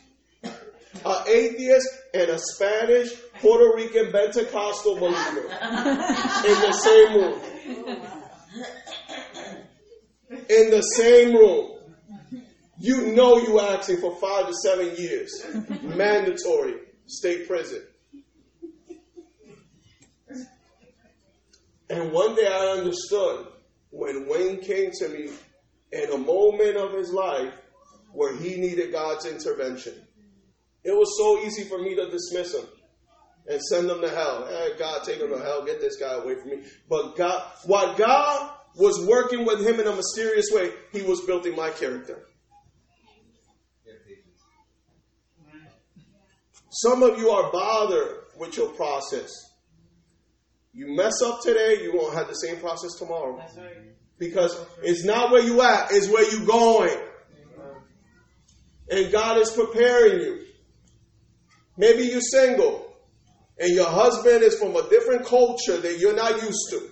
an 1.05 1.23
atheist 1.27 1.87
and 2.13 2.29
a 2.29 2.39
Spanish 2.39 3.13
Puerto 3.39 3.75
Rican 3.75 4.11
Pentecostal 4.11 4.95
believer 4.95 5.41
in 5.41 6.61
the 6.61 6.71
same 6.71 7.15
room. 7.15 7.41
In 10.49 10.69
the 10.71 10.81
same 10.81 11.35
room. 11.35 11.71
You 12.79 13.13
know 13.13 13.37
you 13.37 13.59
asking 13.59 14.01
for 14.01 14.15
five 14.17 14.47
to 14.47 14.53
seven 14.53 14.95
years. 14.97 15.45
Mandatory 15.81 16.75
state 17.05 17.47
prison. 17.47 17.81
And 21.89 22.11
one 22.11 22.35
day 22.35 22.47
I 22.47 22.77
understood 22.77 23.47
when 23.91 24.27
Wayne 24.27 24.61
came 24.61 24.91
to 24.99 25.09
me 25.09 25.29
in 25.91 26.11
a 26.11 26.17
moment 26.17 26.75
of 26.75 26.93
his 26.93 27.11
life 27.13 27.53
where 28.11 28.35
he 28.35 28.55
needed 28.57 28.91
God's 28.91 29.25
intervention. 29.25 29.93
It 30.83 30.91
was 30.91 31.17
so 31.17 31.45
easy 31.45 31.63
for 31.63 31.79
me 31.81 31.95
to 31.95 32.09
dismiss 32.09 32.53
him 32.53 32.65
and 33.47 33.61
send 33.61 33.89
him 33.89 34.01
to 34.01 34.09
hell. 34.09 34.47
Hey, 34.47 34.71
God, 34.77 35.03
take 35.03 35.19
him 35.19 35.29
to 35.29 35.39
hell. 35.39 35.65
Get 35.65 35.79
this 35.79 35.97
guy 35.97 36.13
away 36.13 36.35
from 36.35 36.49
me. 36.49 36.63
But 36.89 37.15
God, 37.15 37.43
while 37.65 37.95
God 37.95 38.51
was 38.75 39.05
working 39.05 39.45
with 39.45 39.65
him 39.65 39.79
in 39.79 39.87
a 39.87 39.95
mysterious 39.95 40.47
way, 40.51 40.71
he 40.91 41.01
was 41.01 41.21
building 41.21 41.55
my 41.55 41.69
character. 41.69 42.27
Some 46.69 47.03
of 47.03 47.19
you 47.19 47.29
are 47.29 47.51
bothered 47.51 48.17
with 48.37 48.57
your 48.57 48.69
process. 48.69 49.29
You 50.73 50.95
mess 50.95 51.21
up 51.23 51.41
today, 51.43 51.83
you 51.83 51.93
won't 51.93 52.15
have 52.15 52.27
the 52.27 52.33
same 52.33 52.57
process 52.57 52.93
tomorrow. 52.97 53.39
Because 54.17 54.59
it's 54.81 55.05
not 55.05 55.31
where 55.31 55.43
you 55.43 55.61
at, 55.61 55.91
it's 55.91 56.09
where 56.09 56.29
you 56.31 56.45
going. 56.47 56.97
And 58.89 59.11
God 59.11 59.37
is 59.37 59.51
preparing 59.51 60.21
you. 60.21 60.39
Maybe 61.77 62.03
you're 62.03 62.21
single 62.21 62.95
and 63.59 63.73
your 63.73 63.89
husband 63.89 64.43
is 64.43 64.57
from 64.57 64.75
a 64.75 64.87
different 64.89 65.25
culture 65.25 65.77
that 65.77 65.99
you're 65.99 66.15
not 66.15 66.41
used 66.41 66.69
to. 66.71 66.89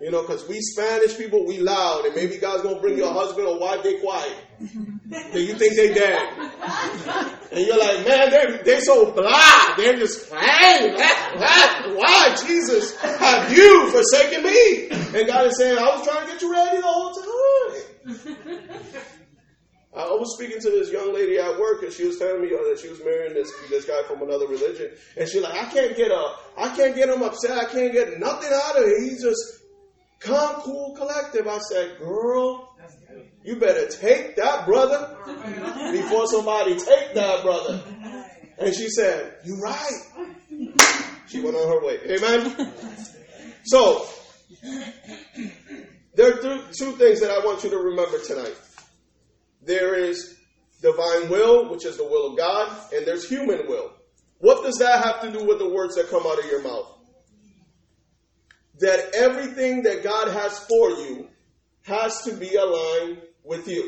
You 0.00 0.10
know, 0.10 0.22
because 0.22 0.46
we 0.48 0.60
Spanish 0.60 1.16
people, 1.16 1.46
we 1.46 1.60
loud, 1.60 2.04
and 2.04 2.14
maybe 2.14 2.36
God's 2.36 2.62
gonna 2.62 2.80
bring 2.80 2.98
your 2.98 3.12
husband 3.12 3.46
or 3.46 3.58
wife, 3.58 3.82
they 3.82 3.98
quiet. 4.00 4.36
and 4.58 5.34
you 5.34 5.54
think 5.54 5.76
they 5.76 5.94
dead. 5.94 6.18
And 7.52 7.66
you're 7.66 7.78
like, 7.78 8.06
man, 8.06 8.30
they're, 8.30 8.62
they're 8.64 8.80
so 8.80 9.12
blah. 9.12 9.74
They're 9.76 9.96
just, 9.96 10.28
hey, 10.30 10.94
why, 11.94 12.34
Jesus, 12.46 13.00
have 13.00 13.56
you 13.56 13.90
forsaken 13.92 14.42
me? 14.42 14.88
And 14.90 15.26
God 15.26 15.46
is 15.46 15.56
saying, 15.56 15.78
I 15.78 15.96
was 15.96 16.06
trying 16.06 16.26
to 16.26 16.32
get 16.32 16.42
you 16.42 16.52
ready 16.52 16.78
the 16.78 16.86
whole 16.86 17.14
time. 17.14 19.14
I 19.96 20.06
was 20.06 20.34
speaking 20.36 20.60
to 20.60 20.70
this 20.70 20.90
young 20.90 21.14
lady 21.14 21.38
at 21.38 21.58
work, 21.58 21.82
and 21.84 21.92
she 21.92 22.04
was 22.04 22.18
telling 22.18 22.42
me 22.42 22.48
uh, 22.48 22.58
that 22.68 22.80
she 22.82 22.88
was 22.88 22.98
marrying 23.04 23.34
this 23.34 23.52
this 23.70 23.84
guy 23.84 24.02
from 24.08 24.22
another 24.22 24.46
religion, 24.48 24.90
and 25.16 25.28
she's 25.28 25.40
like, 25.42 25.54
I 25.54 25.70
can't 25.70 25.96
get 25.96 26.10
a, 26.10 26.34
I 26.58 26.74
can't 26.74 26.96
get 26.96 27.08
him 27.08 27.22
upset, 27.22 27.56
I 27.56 27.64
can't 27.66 27.92
get 27.92 28.18
nothing 28.18 28.50
out 28.52 28.76
of 28.76 28.84
it. 28.84 29.02
He's 29.02 29.22
just 29.22 29.60
calm, 30.18 30.62
cool, 30.62 30.96
collective. 30.96 31.46
I 31.46 31.58
said, 31.58 31.98
girl, 31.98 32.76
you 33.44 33.56
better 33.56 33.86
take 33.86 34.36
that 34.36 34.66
brother 34.66 35.16
before 35.92 36.26
somebody 36.26 36.76
take 36.76 37.14
that 37.14 37.42
brother. 37.42 37.80
And 38.58 38.74
she 38.74 38.88
said, 38.88 39.36
you're 39.44 39.60
right. 39.60 39.92
She 41.28 41.40
went 41.40 41.56
on 41.56 41.68
her 41.68 41.86
way. 41.86 41.98
Amen. 42.16 42.72
So 43.66 44.08
there 46.14 46.32
are 46.34 46.62
two 46.76 46.92
things 46.92 47.20
that 47.20 47.30
I 47.30 47.44
want 47.44 47.62
you 47.64 47.70
to 47.70 47.78
remember 47.78 48.18
tonight. 48.20 48.56
There 49.64 49.94
is 49.94 50.36
divine 50.82 51.28
will, 51.30 51.70
which 51.70 51.84
is 51.86 51.96
the 51.96 52.04
will 52.04 52.32
of 52.32 52.38
God, 52.38 52.76
and 52.92 53.06
there's 53.06 53.28
human 53.28 53.66
will. 53.66 53.92
What 54.38 54.64
does 54.64 54.76
that 54.78 55.02
have 55.04 55.22
to 55.22 55.32
do 55.32 55.44
with 55.44 55.58
the 55.58 55.68
words 55.68 55.94
that 55.94 56.10
come 56.10 56.26
out 56.26 56.38
of 56.38 56.44
your 56.46 56.62
mouth? 56.62 56.98
That 58.80 59.14
everything 59.14 59.84
that 59.84 60.02
God 60.02 60.28
has 60.28 60.58
for 60.66 60.90
you 60.90 61.28
has 61.84 62.22
to 62.22 62.34
be 62.34 62.54
aligned 62.54 63.22
with 63.42 63.68
you. 63.68 63.82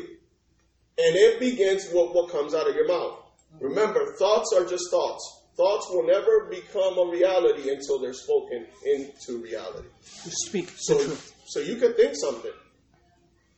And 0.97 1.15
it 1.15 1.39
begins 1.39 1.85
with 1.93 2.11
what 2.11 2.31
comes 2.31 2.55
out 2.55 2.67
of 2.67 2.75
your 2.75 2.87
mouth. 2.87 3.19
Remember, 3.59 4.15
thoughts 4.17 4.53
are 4.57 4.65
just 4.65 4.89
thoughts. 4.89 5.43
Thoughts 5.55 5.87
will 5.89 6.05
never 6.05 6.49
become 6.49 6.97
a 6.97 7.11
reality 7.11 7.69
until 7.69 7.99
they're 7.99 8.13
spoken 8.13 8.67
into 8.85 9.41
reality. 9.41 9.87
You 10.23 10.31
speak 10.31 10.71
so, 10.75 11.17
so 11.45 11.59
you 11.59 11.75
can 11.77 11.93
think 11.93 12.13
something. 12.15 12.51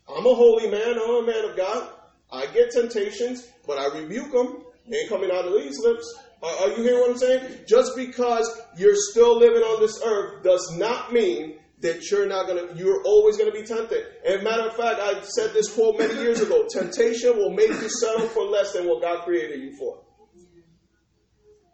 I'm 0.08 0.26
a 0.26 0.34
holy 0.34 0.70
man, 0.70 0.98
I'm 0.98 1.24
a 1.24 1.26
man 1.26 1.50
of 1.50 1.58
God. 1.58 1.90
I 2.32 2.46
get 2.48 2.72
temptations, 2.72 3.48
but 3.66 3.78
I 3.78 3.98
rebuke 3.98 4.32
them. 4.32 4.64
Ain't 4.92 5.10
coming 5.10 5.30
out 5.32 5.46
of 5.46 5.54
these 5.54 5.78
lips. 5.80 6.18
Are, 6.42 6.70
you 6.70 6.84
hearing 6.84 7.00
what 7.02 7.12
I'm 7.12 7.18
saying? 7.18 7.66
Just 7.68 7.96
because 7.96 8.62
you're 8.78 8.96
still 8.96 9.38
living 9.38 9.62
on 9.62 9.82
this 9.82 10.02
earth 10.04 10.44
does 10.44 10.76
not 10.78 11.12
mean 11.12 11.60
that 11.82 12.10
you're 12.10 12.28
not 12.28 12.48
gonna, 12.48 12.74
you're 12.76 13.04
always 13.04 13.38
gonna 13.38 13.52
be 13.52 13.64
tempted. 13.64 14.06
And 14.26 14.44
matter 14.44 14.68
of 14.68 14.76
fact, 14.76 15.00
I 15.00 15.22
said 15.22 15.54
this 15.54 15.72
quote 15.74 16.00
many 16.00 16.16
years 16.16 16.42
ago: 16.42 16.66
temptation 16.70 17.38
will 17.38 17.52
make 17.52 17.70
you 17.70 17.90
settle 17.90 18.28
for 18.28 18.44
less 18.44 18.74
than 18.74 18.88
what 18.88 19.02
God 19.02 19.24
created 19.26 19.62
you 19.62 19.76
for. 19.78 20.02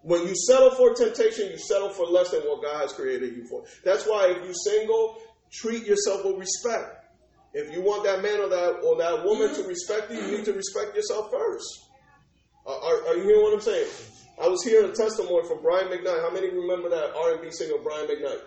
When 0.02 0.28
you 0.28 0.36
settle 0.36 0.72
for 0.72 0.94
temptation, 0.94 1.50
you 1.50 1.58
settle 1.58 1.90
for 1.90 2.06
less 2.06 2.30
than 2.30 2.42
what 2.42 2.62
God 2.62 2.82
has 2.82 2.94
created 2.94 3.36
you 3.36 3.48
for. 3.48 3.64
That's 3.84 4.06
why 4.06 4.32
if 4.32 4.44
you're 4.44 4.54
single, 4.54 5.18
treat 5.52 5.86
yourself 5.86 6.26
with 6.26 6.38
respect. 6.38 7.05
If 7.56 7.74
you 7.74 7.82
want 7.82 8.04
that 8.04 8.22
man 8.22 8.42
or 8.42 8.50
that 8.50 8.82
or 8.84 8.98
that 8.98 9.24
woman 9.24 9.48
to 9.48 9.62
mm-hmm. 9.62 9.70
respect 9.70 10.12
you, 10.12 10.20
you 10.20 10.38
need 10.38 10.46
to 10.46 10.52
respect 10.54 10.94
yourself 10.94 11.32
first. 11.32 11.86
Are, 12.66 12.76
are, 12.76 13.08
are 13.08 13.16
you 13.16 13.24
hearing 13.24 13.44
what 13.44 13.54
I'm 13.54 13.62
saying? 13.62 13.88
I 14.44 14.50
was 14.50 14.62
hearing 14.62 14.92
a 14.92 14.94
testimony 14.94 15.48
from 15.48 15.62
Brian 15.62 15.88
McKnight. 15.88 16.22
How 16.22 16.32
many 16.32 16.50
remember 16.50 16.90
that 16.90 17.16
R&B 17.16 17.50
singer 17.52 17.76
Brian 17.82 18.08
McKnight? 18.08 18.42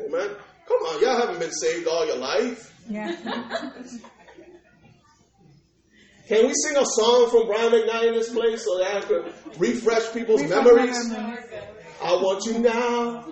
Amen. 0.00 0.30
Come 0.66 0.78
on, 0.78 1.02
y'all 1.02 1.18
haven't 1.18 1.40
been 1.40 1.52
saved 1.52 1.86
all 1.86 2.06
your 2.06 2.16
life. 2.16 2.74
Yeah. 2.88 3.14
Can 6.28 6.46
we 6.46 6.54
sing 6.54 6.76
a 6.76 6.84
song 6.84 7.30
from 7.30 7.46
Brian 7.46 7.70
McKnight 7.70 8.08
in 8.08 8.14
this 8.14 8.32
place 8.32 8.64
so 8.64 8.78
that 8.78 8.96
I 8.96 9.00
can 9.02 9.24
refresh 9.58 10.12
people's 10.12 10.42
memories? 10.42 11.12
I 11.12 12.14
want 12.14 12.44
you 12.46 12.58
now. 12.58 13.26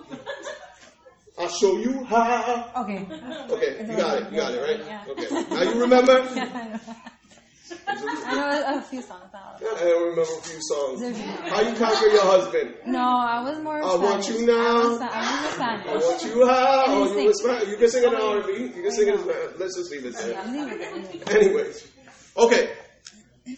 I'll 1.37 1.49
show 1.49 1.77
you 1.77 2.03
how. 2.05 2.71
Okay. 2.77 3.05
Okay, 3.49 3.85
you 3.87 3.97
got 3.97 4.21
it. 4.21 4.31
You 4.31 4.37
got 4.37 4.53
it, 4.53 4.61
right? 4.61 4.81
Yeah. 4.85 5.05
Okay. 5.09 5.55
Now 5.55 5.63
you 5.63 5.81
remember? 5.81 6.27
I 7.87 8.35
know 8.35 8.77
a 8.77 8.81
few 8.81 9.01
songs 9.01 9.29
now. 9.33 9.55
I 9.55 9.59
don't 9.59 10.09
remember 10.09 10.21
a 10.21 10.41
few 10.41 10.59
songs. 10.61 11.01
How 11.49 11.61
you 11.61 11.75
conquer 11.75 12.07
your 12.07 12.23
husband? 12.23 12.75
No, 12.85 12.99
I 12.99 13.41
was 13.43 13.59
more 13.59 13.81
I 13.81 13.95
want 13.95 14.29
you 14.29 14.45
now. 14.45 14.53
I 14.53 14.87
was, 14.87 15.01
I 15.01 15.45
was 15.45 15.59
I 15.59 16.07
want 16.07 16.23
you 16.23 16.47
how? 16.47 16.83
Oh, 16.87 17.03
you 17.03 17.33
sing. 17.33 17.33
Spanish. 17.33 17.69
you 17.69 17.77
can 17.77 17.89
sing 17.89 18.05
an 18.05 18.13
oh, 18.15 18.37
Okay. 18.37 18.51
R&B. 18.51 18.77
You 18.77 18.83
can 18.83 18.91
sing 18.91 19.07
it. 19.09 19.59
Let's 19.59 19.75
just 19.77 19.91
leave 19.91 20.05
it 20.05 20.15
there. 20.15 20.39
I'm 20.39 20.53
leaving 20.53 20.81
it, 20.81 20.95
leaving 20.95 21.21
it. 21.21 21.29
Anyways, 21.29 21.91
okay. 22.37 22.73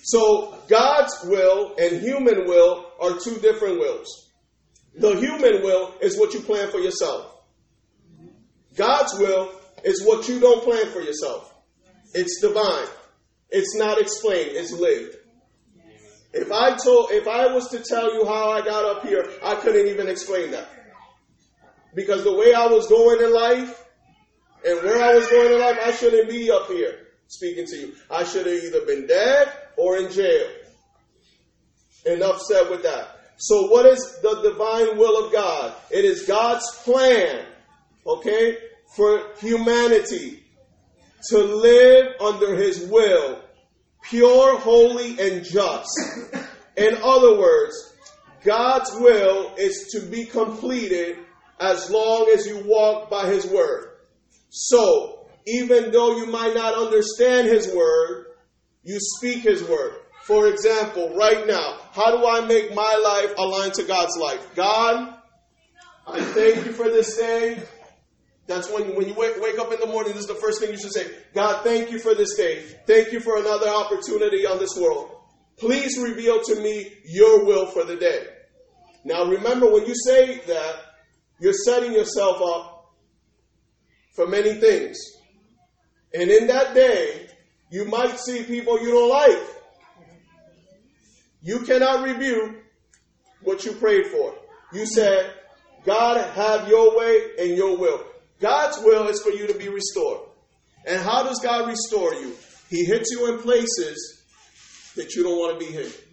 So 0.03 0.57
God's 0.67 1.13
will 1.25 1.75
and 1.78 2.01
human 2.01 2.47
will 2.47 2.91
are 2.99 3.17
two 3.19 3.38
different 3.39 3.80
wills. 3.80 4.32
The 4.95 5.15
human 5.15 5.63
will 5.63 5.93
is 6.01 6.17
what 6.17 6.34
you 6.34 6.39
plan 6.41 6.69
for 6.71 6.80
yourself. 6.80 7.36
God's 8.78 9.13
will 9.19 9.51
is 9.84 10.05
what 10.05 10.28
you 10.30 10.39
don't 10.39 10.63
plan 10.63 10.88
for 10.88 11.01
yourself. 11.01 11.53
It's 12.13 12.39
divine. 12.41 12.88
It's 13.49 13.75
not 13.75 13.99
explained. 13.99 14.51
It's 14.53 14.71
lived. 14.71 15.15
If 16.34 16.51
I 16.51 16.75
told, 16.75 17.11
if 17.11 17.28
I 17.28 17.53
was 17.53 17.69
to 17.69 17.80
tell 17.80 18.13
you 18.13 18.25
how 18.25 18.51
I 18.51 18.61
got 18.61 18.86
up 18.86 19.05
here, 19.05 19.28
I 19.43 19.55
couldn't 19.55 19.88
even 19.88 20.07
explain 20.07 20.51
that. 20.51 20.69
Because 21.95 22.23
the 22.23 22.34
way 22.34 22.53
I 22.53 22.67
was 22.67 22.88
going 22.88 23.21
in 23.21 23.34
life 23.34 23.84
and 24.65 24.84
where 24.84 25.01
I 25.01 25.15
was 25.15 25.28
going 25.28 25.53
in 25.53 25.59
life, 25.59 25.80
I 25.84 25.91
shouldn't 25.91 26.30
be 26.30 26.51
up 26.51 26.67
here 26.67 27.07
speaking 27.28 27.65
to 27.65 27.75
you. 27.75 27.95
I 28.11 28.23
should 28.23 28.45
have 28.45 28.63
either 28.63 28.86
been 28.86 29.07
dead 29.07 29.51
or 29.78 29.97
in 29.97 30.11
jail. 30.11 30.47
Enough 32.05 32.41
said 32.41 32.69
with 32.69 32.84
that. 32.84 33.17
So, 33.38 33.67
what 33.67 33.86
is 33.86 34.19
the 34.21 34.41
divine 34.41 34.97
will 34.97 35.25
of 35.25 35.32
God? 35.32 35.73
It 35.91 36.05
is 36.05 36.25
God's 36.25 36.69
plan, 36.84 37.45
okay, 38.08 38.58
for 38.95 39.22
humanity 39.39 40.43
to 41.30 41.38
live 41.38 42.14
under 42.22 42.55
His 42.55 42.88
will, 42.88 43.41
pure, 44.03 44.58
holy, 44.60 45.20
and 45.20 45.43
just. 45.43 45.89
In 46.78 46.97
other 47.03 47.38
words, 47.38 47.93
God's 48.43 48.91
will 48.93 49.53
is 49.58 49.88
to 49.91 50.01
be 50.01 50.26
completed 50.26 51.18
as 51.60 51.89
long 51.89 52.30
as 52.34 52.45
you 52.45 52.64
walk 52.66 53.10
by 53.10 53.28
His 53.28 53.45
word. 53.45 53.97
So, 54.49 55.28
even 55.45 55.91
though 55.91 56.18
you 56.18 56.28
might 56.28 56.53
not 56.53 56.76
understand 56.76 57.47
His 57.47 57.74
word, 57.74 58.28
you 58.84 58.97
speak 58.99 59.39
His 59.39 59.64
word. 59.64 59.95
For 60.24 60.47
example, 60.47 61.16
right 61.16 61.47
now, 61.47 61.78
how 61.93 62.18
do 62.18 62.28
I 62.28 62.45
make 62.45 62.74
my 62.76 62.95
life 63.03 63.34
align 63.38 63.72
to 63.72 63.84
God's 63.84 64.18
life? 64.18 64.45
God, 64.55 65.16
I 66.05 66.22
thank 66.22 66.66
you 66.66 66.74
for 66.74 66.89
this 66.89 67.18
day. 67.18 67.64
That's 68.48 68.72
when, 68.72 68.95
when 68.95 69.08
you 69.08 69.14
wake, 69.14 69.39
wake 69.41 69.60
up 69.60 69.74
in 69.74 69.80
the 69.80 69.88
morning, 69.88 70.14
this 70.14 70.22
is 70.22 70.28
the 70.28 70.36
first 70.36 70.62
thing 70.62 70.72
you 70.72 70.78
should 70.78 70.93
say. 70.93 71.12
God, 71.34 71.64
thank 71.64 71.91
you 71.91 72.00
for 72.00 72.16
this 72.16 72.36
day. 72.36 72.64
Thank 72.86 73.12
you 73.12 73.20
for 73.20 73.38
another 73.38 73.68
opportunity 73.68 74.45
on 74.45 74.58
this 74.58 74.76
world. 74.76 75.12
Please 75.58 75.98
reveal 75.98 76.41
to 76.43 76.56
me 76.62 76.93
your 77.06 77.45
will 77.45 77.68
for 77.68 77.84
the 77.84 77.98
day. 77.98 78.26
Now 79.04 79.26
remember, 79.26 79.72
when 79.72 79.86
you 79.86 79.93
say 79.95 80.38
that, 80.48 80.76
you're 81.39 81.54
setting 81.54 81.93
yourself 81.93 82.41
up 82.41 82.93
for 84.16 84.28
many 84.28 84.54
things. 84.56 84.98
And 86.14 86.32
in 86.32 86.48
that 86.48 86.74
day, 86.74 87.28
you 87.70 87.86
might 87.86 88.18
see 88.20 88.43
people 88.43 88.82
you 88.82 88.91
don't 88.91 89.10
like. 89.10 89.43
You 91.41 91.60
cannot 91.60 92.04
review 92.04 92.62
what 93.43 93.66
you 93.66 93.74
prayed 93.74 94.08
for. 94.08 94.36
You 94.74 94.86
said, 94.86 95.34
God, 95.86 96.18
have 96.32 96.68
your 96.68 96.98
way 96.98 97.22
and 97.39 97.56
your 97.56 97.78
will. 97.78 98.04
God's 98.39 98.77
will 98.83 99.07
is 99.07 99.21
for 99.21 99.31
you 99.31 99.47
to 99.47 99.53
be 99.53 99.69
restored. 99.69 100.21
And 100.85 101.01
how 101.01 101.23
does 101.23 101.39
God 101.39 101.67
restore 101.67 102.13
you? 102.13 102.35
He 102.69 102.85
hits 102.85 103.09
you 103.11 103.33
in 103.33 103.39
places 103.39 104.23
that 104.95 105.15
you 105.15 105.23
don't 105.23 105.38
want 105.38 105.59
to 105.59 105.65
be 105.65 105.71
hit. 105.71 106.03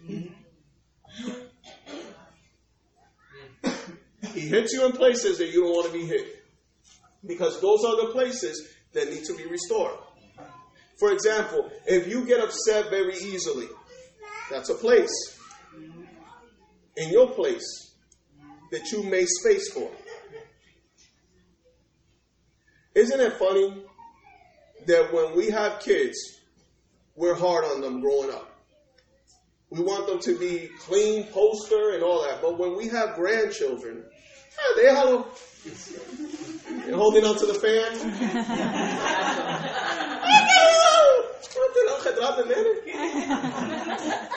He 4.33 4.41
hits 4.41 4.73
you 4.73 4.85
in 4.85 4.91
places 4.91 5.37
that 5.37 5.47
you 5.47 5.61
don't 5.61 5.71
want 5.71 5.87
to 5.87 5.93
be 5.93 6.05
hit. 6.05 6.43
Because 7.25 7.61
those 7.61 7.83
are 7.85 8.05
the 8.05 8.11
places 8.11 8.69
that 8.93 9.09
need 9.09 9.23
to 9.25 9.35
be 9.35 9.45
restored. 9.45 9.97
For 10.97 11.11
example, 11.11 11.69
if 11.85 12.07
you 12.07 12.25
get 12.25 12.39
upset 12.41 12.89
very 12.89 13.15
easily, 13.15 13.67
that's 14.49 14.69
a 14.69 14.75
place 14.75 15.11
in 16.97 17.09
your 17.11 17.29
place 17.29 17.93
that 18.71 18.91
you 18.91 19.03
made 19.03 19.27
space 19.27 19.71
for. 19.71 19.89
Isn't 22.95 23.19
it 23.19 23.33
funny 23.33 23.83
that 24.85 25.11
when 25.13 25.35
we 25.35 25.49
have 25.49 25.81
kids, 25.81 26.39
we're 27.17 27.35
hard 27.35 27.65
on 27.65 27.81
them 27.81 27.99
growing 27.99 28.31
up? 28.31 28.49
We 29.69 29.81
want 29.81 30.07
them 30.07 30.19
to 30.19 30.39
be 30.39 30.69
clean, 30.79 31.25
poster, 31.25 31.91
and 31.93 32.01
all 32.01 32.23
that. 32.23 32.41
But 32.41 32.57
when 32.57 32.77
we 32.77 32.87
have 32.87 33.15
grandchildren, 33.15 34.05
eh, 34.05 34.81
they 34.81 34.85
have 34.87 35.25
they're 36.85 36.95
holding 36.95 37.25
on 37.25 37.37
to 37.37 37.45
the 37.45 37.53
fan. 37.53 37.91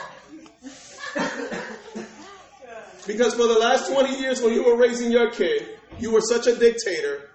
Because 3.07 3.33
for 3.33 3.47
the 3.47 3.57
last 3.57 3.91
20 3.91 4.19
years, 4.19 4.39
when 4.39 4.53
you 4.53 4.63
were 4.63 4.75
raising 4.75 5.11
your 5.11 5.31
kid, 5.31 5.79
you 5.97 6.11
were 6.11 6.21
such 6.21 6.45
a 6.45 6.55
dictator 6.55 7.29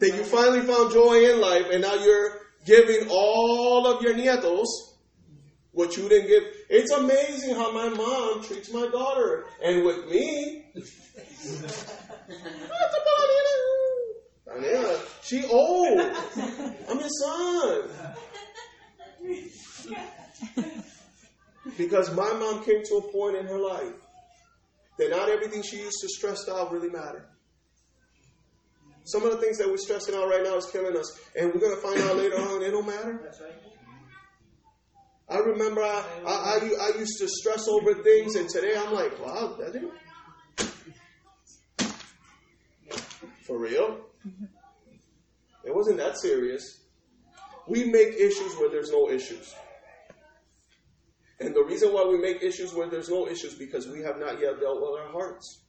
that 0.00 0.16
you 0.16 0.24
finally 0.24 0.62
found 0.62 0.92
joy 0.92 1.30
in 1.30 1.40
life, 1.40 1.66
and 1.70 1.82
now 1.82 1.94
you're 1.94 2.40
giving 2.64 3.08
all 3.10 3.86
of 3.86 4.02
your 4.02 4.14
nietos 4.14 4.66
what 5.72 5.96
you 5.96 6.08
didn't 6.08 6.28
give. 6.28 6.42
It's 6.68 6.90
amazing 6.90 7.54
how 7.54 7.70
my 7.72 7.88
mom 7.88 8.42
treats 8.42 8.72
my 8.72 8.86
daughter, 8.88 9.44
and 9.62 9.84
with 9.84 10.06
me, 10.08 10.64
she 15.22 15.44
old. 15.44 16.00
I'm 16.88 16.98
his 16.98 17.22
son. 17.22 17.88
Because 21.78 22.14
my 22.14 22.32
mom 22.32 22.64
came 22.64 22.82
to 22.84 22.94
a 22.96 23.12
point 23.12 23.36
in 23.36 23.46
her 23.46 23.58
life 23.58 23.94
that 24.98 25.10
not 25.10 25.28
everything 25.28 25.62
she 25.62 25.78
used 25.78 25.98
to 26.00 26.08
stress 26.08 26.48
out 26.48 26.72
really 26.72 26.90
mattered. 26.90 27.29
Some 29.10 29.24
of 29.24 29.32
the 29.32 29.38
things 29.38 29.58
that 29.58 29.68
we're 29.68 29.76
stressing 29.76 30.14
out 30.14 30.28
right 30.28 30.44
now 30.44 30.56
is 30.56 30.66
killing 30.66 30.96
us, 30.96 31.18
and 31.34 31.52
we're 31.52 31.58
going 31.60 31.74
to 31.74 31.82
find 31.82 31.98
out 31.98 32.16
later 32.16 32.36
on 32.36 32.62
it 32.62 32.70
don't 32.70 32.86
matter. 32.86 33.32
I 35.28 35.38
remember 35.38 35.82
I, 35.82 36.04
I, 36.26 36.30
I, 36.30 36.58
I 36.80 36.98
used 36.98 37.18
to 37.18 37.28
stress 37.28 37.66
over 37.66 37.94
things, 38.02 38.36
and 38.36 38.48
today 38.48 38.74
I'm 38.76 38.92
like, 38.92 39.18
wow, 39.24 39.56
that 39.58 39.72
didn't. 39.72 39.92
For 43.42 43.58
real? 43.58 43.98
It 45.64 45.74
wasn't 45.74 45.96
that 45.98 46.16
serious. 46.16 46.84
We 47.66 47.84
make 47.84 48.14
issues 48.14 48.54
where 48.58 48.70
there's 48.70 48.90
no 48.90 49.10
issues. 49.10 49.54
And 51.40 51.54
the 51.54 51.64
reason 51.64 51.92
why 51.92 52.04
we 52.04 52.18
make 52.18 52.42
issues 52.42 52.72
where 52.74 52.88
there's 52.88 53.08
no 53.08 53.26
issues 53.26 53.54
because 53.54 53.88
we 53.88 54.02
have 54.02 54.18
not 54.18 54.40
yet 54.40 54.60
dealt 54.60 54.80
with 54.80 55.00
our 55.00 55.10
hearts. 55.10 55.62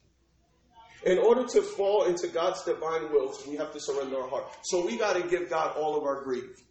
In 1.04 1.18
order 1.18 1.46
to 1.46 1.62
fall 1.62 2.04
into 2.04 2.28
God's 2.28 2.62
divine 2.64 3.10
wills, 3.12 3.44
we 3.46 3.56
have 3.56 3.72
to 3.72 3.80
surrender 3.80 4.20
our 4.20 4.28
heart. 4.28 4.44
So 4.62 4.84
we 4.86 4.96
got 4.96 5.14
to 5.14 5.22
give 5.28 5.50
God 5.50 5.76
all 5.76 5.96
of 5.96 6.04
our 6.04 6.22
grief. 6.22 6.62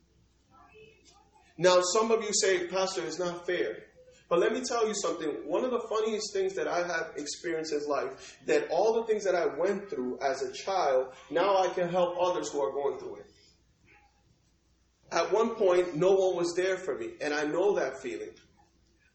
Now, 1.57 1.81
some 1.93 2.11
of 2.11 2.23
you 2.23 2.31
say, 2.33 2.67
Pastor, 2.67 3.05
it's 3.05 3.19
not 3.19 3.45
fair. 3.45 3.83
But 4.29 4.39
let 4.39 4.53
me 4.53 4.61
tell 4.61 4.87
you 4.87 4.93
something. 4.95 5.27
One 5.45 5.65
of 5.65 5.71
the 5.71 5.85
funniest 5.89 6.31
things 6.31 6.55
that 6.55 6.65
I 6.65 6.87
have 6.87 7.11
experienced 7.17 7.73
in 7.73 7.85
life, 7.89 8.37
that 8.45 8.69
all 8.69 8.93
the 8.93 9.03
things 9.03 9.25
that 9.25 9.35
I 9.35 9.47
went 9.47 9.89
through 9.89 10.19
as 10.21 10.41
a 10.41 10.53
child, 10.53 11.07
now 11.29 11.57
I 11.57 11.67
can 11.67 11.89
help 11.89 12.15
others 12.17 12.49
who 12.49 12.61
are 12.61 12.71
going 12.71 12.97
through 12.97 13.17
it. 13.17 13.25
At 15.11 15.33
one 15.33 15.55
point, 15.55 15.97
no 15.97 16.13
one 16.13 16.37
was 16.37 16.53
there 16.55 16.77
for 16.77 16.97
me, 16.97 17.09
and 17.19 17.33
I 17.33 17.43
know 17.43 17.75
that 17.75 18.01
feeling. 18.01 18.31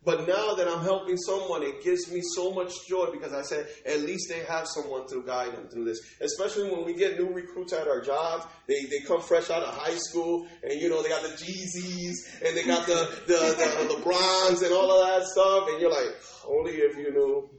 But 0.07 0.28
now 0.28 0.54
that 0.54 0.68
I'm 0.68 0.84
helping 0.84 1.16
someone, 1.16 1.64
it 1.64 1.82
gives 1.82 2.12
me 2.12 2.20
so 2.36 2.52
much 2.52 2.86
joy 2.88 3.07
because 3.11 3.32
I 3.32 3.42
said, 3.42 3.66
at 3.84 4.02
least 4.02 4.28
they 4.28 4.44
have 4.44 4.68
someone 4.68 5.09
to 5.09 5.20
guide 5.24 5.57
them 5.57 5.66
through 5.66 5.84
this. 5.84 5.98
Especially 6.20 6.70
when 6.70 6.84
we 6.84 6.94
get 6.94 7.18
new 7.18 7.28
recruits 7.28 7.72
at 7.72 7.88
our 7.88 8.00
jobs, 8.00 8.46
they, 8.68 8.84
they 8.84 9.00
come 9.00 9.20
fresh 9.20 9.50
out 9.50 9.64
of 9.64 9.74
high 9.74 9.96
school, 9.96 10.46
and 10.62 10.80
you 10.80 10.88
know, 10.88 11.02
they 11.02 11.09
got 11.09 11.22
the 11.22 11.30
Yeezys, 11.30 12.46
and 12.46 12.57
they 12.57 12.64
got 12.64 12.86
the, 12.86 12.94
the, 13.26 13.34
the 13.34 13.94
LeBrons 13.94 14.62
and 14.62 14.72
all 14.72 14.92
of 14.92 15.09
that 15.09 15.26
stuff, 15.26 15.68
and 15.70 15.80
you're 15.80 15.90
like, 15.90 16.14
only 16.46 16.74
if 16.74 16.96
you 16.96 17.11
knew 17.11 17.50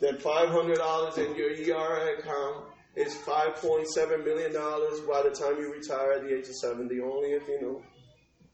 that 0.00 0.18
$500 0.18 1.18
in 1.18 1.36
your 1.36 1.78
IRA 1.78 2.18
account 2.18 2.64
is 2.94 3.14
$5.7 3.16 4.24
million 4.24 4.52
by 4.52 5.22
the 5.22 5.36
time 5.38 5.60
you 5.60 5.70
retire 5.70 6.12
at 6.12 6.22
the 6.22 6.34
age 6.34 6.48
of 6.48 6.54
70, 6.54 7.00
only 7.02 7.32
if 7.32 7.46
you 7.48 7.60
knew 7.60 7.82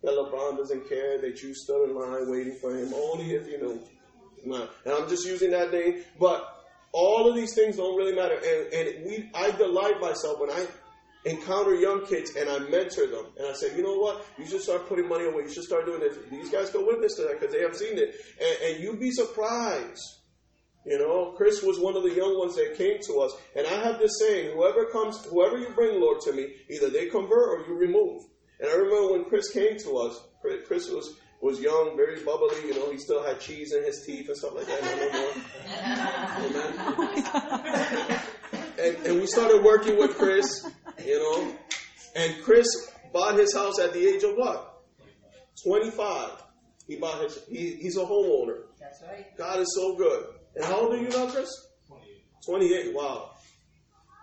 that 0.03 0.12
LeBron 0.12 0.57
doesn't 0.57 0.88
care 0.88 1.20
that 1.20 1.42
you 1.42 1.55
stood 1.55 1.90
in 1.90 1.94
line 1.94 2.30
waiting 2.30 2.57
for 2.61 2.76
him, 2.76 2.92
only 2.94 3.34
if 3.34 3.46
you 3.46 3.59
knew. 3.59 4.68
And 4.84 4.94
I'm 4.94 5.09
just 5.09 5.24
using 5.24 5.50
that 5.53 5.72
name, 5.72 6.03
but 6.18 6.66
all 6.92 7.28
of 7.28 7.36
these 7.36 7.55
things 7.55 7.76
don't 7.76 7.96
really 7.96 8.14
matter. 8.14 8.34
And, 8.34 8.72
and 8.72 9.07
we, 9.07 9.30
I 9.34 9.50
delight 9.53 10.00
myself 10.00 10.40
when 10.40 10.50
I 10.50 10.66
encounter 11.24 11.74
young 11.74 12.05
kids 12.07 12.34
and 12.36 12.48
I 12.48 12.59
mentor 12.59 13.07
them. 13.07 13.26
And 13.38 13.46
I 13.46 13.53
say, 13.53 13.74
you 13.76 13.82
know 13.82 13.98
what? 13.98 14.26
You 14.38 14.46
should 14.46 14.61
start 14.61 14.88
putting 14.88 15.09
money 15.09 15.24
away. 15.24 15.44
You 15.44 15.53
should 15.53 15.64
start 15.64 15.86
doing 15.86 16.00
this. 16.00 16.16
These 16.30 16.50
guys 16.50 16.70
can 16.70 16.84
witness 16.86 17.14
to 17.16 17.22
that 17.22 17.40
because 17.40 17.55
they 17.55 17.62
have 17.62 17.76
seen 17.76 17.96
it. 17.96 18.14
And, 18.40 18.74
and 18.74 18.82
you'd 18.82 19.00
be 19.00 19.12
surprised. 19.12 20.03
You 20.84 20.98
know, 20.98 21.32
Chris 21.36 21.62
was 21.62 21.78
one 21.78 21.96
of 21.96 22.03
the 22.03 22.12
young 22.12 22.36
ones 22.38 22.57
that 22.57 22.76
came 22.76 22.98
to 23.07 23.20
us. 23.20 23.32
And 23.55 23.66
I 23.68 23.84
have 23.84 24.00
this 24.00 24.18
saying, 24.18 24.57
whoever 24.57 24.86
comes, 24.86 25.24
whoever 25.26 25.57
you 25.57 25.68
bring, 25.76 26.00
Lord, 26.00 26.20
to 26.22 26.32
me, 26.32 26.55
either 26.68 26.90
they 26.90 27.07
convert 27.07 27.61
or 27.61 27.64
you 27.68 27.74
remove. 27.78 28.22
And 28.62 28.70
I 28.70 28.74
remember 28.74 29.12
when 29.14 29.24
Chris 29.24 29.50
came 29.50 29.76
to 29.78 29.98
us, 29.98 30.22
Chris 30.40 30.88
was 30.88 31.16
was 31.40 31.60
young, 31.60 31.96
very 31.96 32.22
bubbly. 32.22 32.56
You 32.64 32.74
know, 32.74 32.92
he 32.92 32.98
still 32.98 33.24
had 33.24 33.40
cheese 33.40 33.74
in 33.74 33.82
his 33.82 34.06
teeth 34.06 34.28
and 34.28 34.36
stuff 34.36 34.54
like 34.54 34.66
that. 34.66 34.80
No, 36.38 36.48
no 36.48 36.96
more. 36.96 38.20
and, 38.78 39.06
and 39.06 39.20
we 39.20 39.26
started 39.26 39.64
working 39.64 39.98
with 39.98 40.16
Chris, 40.16 40.70
you 41.04 41.18
know, 41.18 41.52
and 42.14 42.40
Chris 42.44 42.66
bought 43.12 43.36
his 43.36 43.52
house 43.52 43.80
at 43.80 43.92
the 43.92 44.06
age 44.06 44.22
of 44.22 44.36
what? 44.36 44.84
25. 45.64 46.30
He 46.86 46.96
bought 46.96 47.24
his, 47.24 47.44
he, 47.48 47.74
he's 47.74 47.96
a 47.96 48.04
homeowner. 48.04 48.66
That's 48.80 49.02
right. 49.02 49.36
God 49.36 49.58
is 49.58 49.74
so 49.74 49.96
good. 49.96 50.26
And 50.54 50.64
how 50.64 50.82
old 50.82 50.94
are 50.94 50.98
you 50.98 51.08
now, 51.08 51.26
Chris? 51.26 51.50
28. 51.88 52.24
28. 52.46 52.94
Wow. 52.94 53.32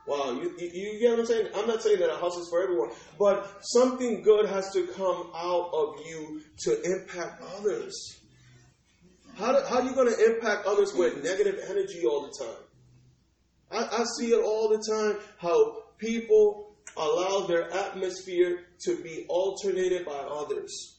Wow, 0.10 0.32
you, 0.32 0.51
you, 0.57 0.70
you, 0.74 0.99
get 0.99 1.12
what 1.12 1.20
I'm 1.20 1.26
saying? 1.28 1.47
I'm 1.53 1.68
not 1.68 1.84
saying 1.84 1.99
that 1.99 2.10
a 2.10 2.18
house 2.18 2.36
is 2.36 2.49
for 2.49 2.64
everyone, 2.64 2.89
but 3.20 3.60
something 3.62 4.24
good 4.24 4.47
has 4.47 4.72
to 4.72 4.88
come 4.88 5.30
out 5.36 5.70
of 5.72 5.97
you 6.03 6.41
to 6.64 6.82
impact 6.82 7.43
others. 7.55 8.18
How, 9.36 9.51
do, 9.51 9.64
how 9.70 9.82
are 9.82 9.84
you 9.84 9.93
going 9.93 10.12
to 10.12 10.34
impact 10.34 10.66
others 10.66 10.95
with 10.95 11.24
negative 11.24 11.60
energy 11.70 12.07
all 12.07 12.22
the 12.24 12.43
time? 12.43 12.64
I, 13.72 14.01
I 14.01 14.03
see 14.18 14.32
it 14.32 14.43
all 14.43 14.70
the 14.70 14.84
time 14.91 15.20
how 15.38 15.84
people 15.99 16.74
allow 16.97 17.45
their 17.45 17.72
atmosphere 17.72 18.62
to 18.86 19.03
be 19.03 19.28
alternated 19.30 20.07
by 20.07 20.18
others. 20.18 20.99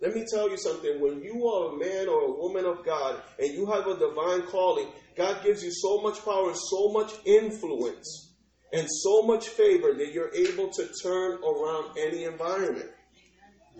Let 0.00 0.14
me 0.14 0.24
tell 0.30 0.50
you 0.50 0.58
something. 0.58 1.00
When 1.00 1.22
you 1.22 1.46
are 1.46 1.74
a 1.74 1.78
man 1.78 2.08
or 2.08 2.22
a 2.22 2.32
woman 2.32 2.64
of 2.64 2.84
God 2.84 3.20
and 3.38 3.52
you 3.52 3.66
have 3.66 3.86
a 3.86 3.96
divine 3.96 4.42
calling, 4.42 4.86
God 5.16 5.42
gives 5.42 5.62
you 5.62 5.70
so 5.72 6.00
much 6.00 6.24
power 6.24 6.48
and 6.48 6.58
so 6.58 6.88
much 6.88 7.12
influence 7.24 8.32
and 8.72 8.86
so 8.90 9.22
much 9.22 9.48
favor 9.48 9.94
that 9.94 10.12
you're 10.12 10.34
able 10.34 10.68
to 10.68 10.88
turn 11.02 11.38
around 11.42 11.96
any 11.96 12.24
environment. 12.24 12.90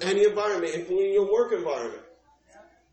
Any 0.01 0.25
environment, 0.25 0.75
including 0.75 1.12
your 1.12 1.31
work 1.31 1.53
environment. 1.53 2.03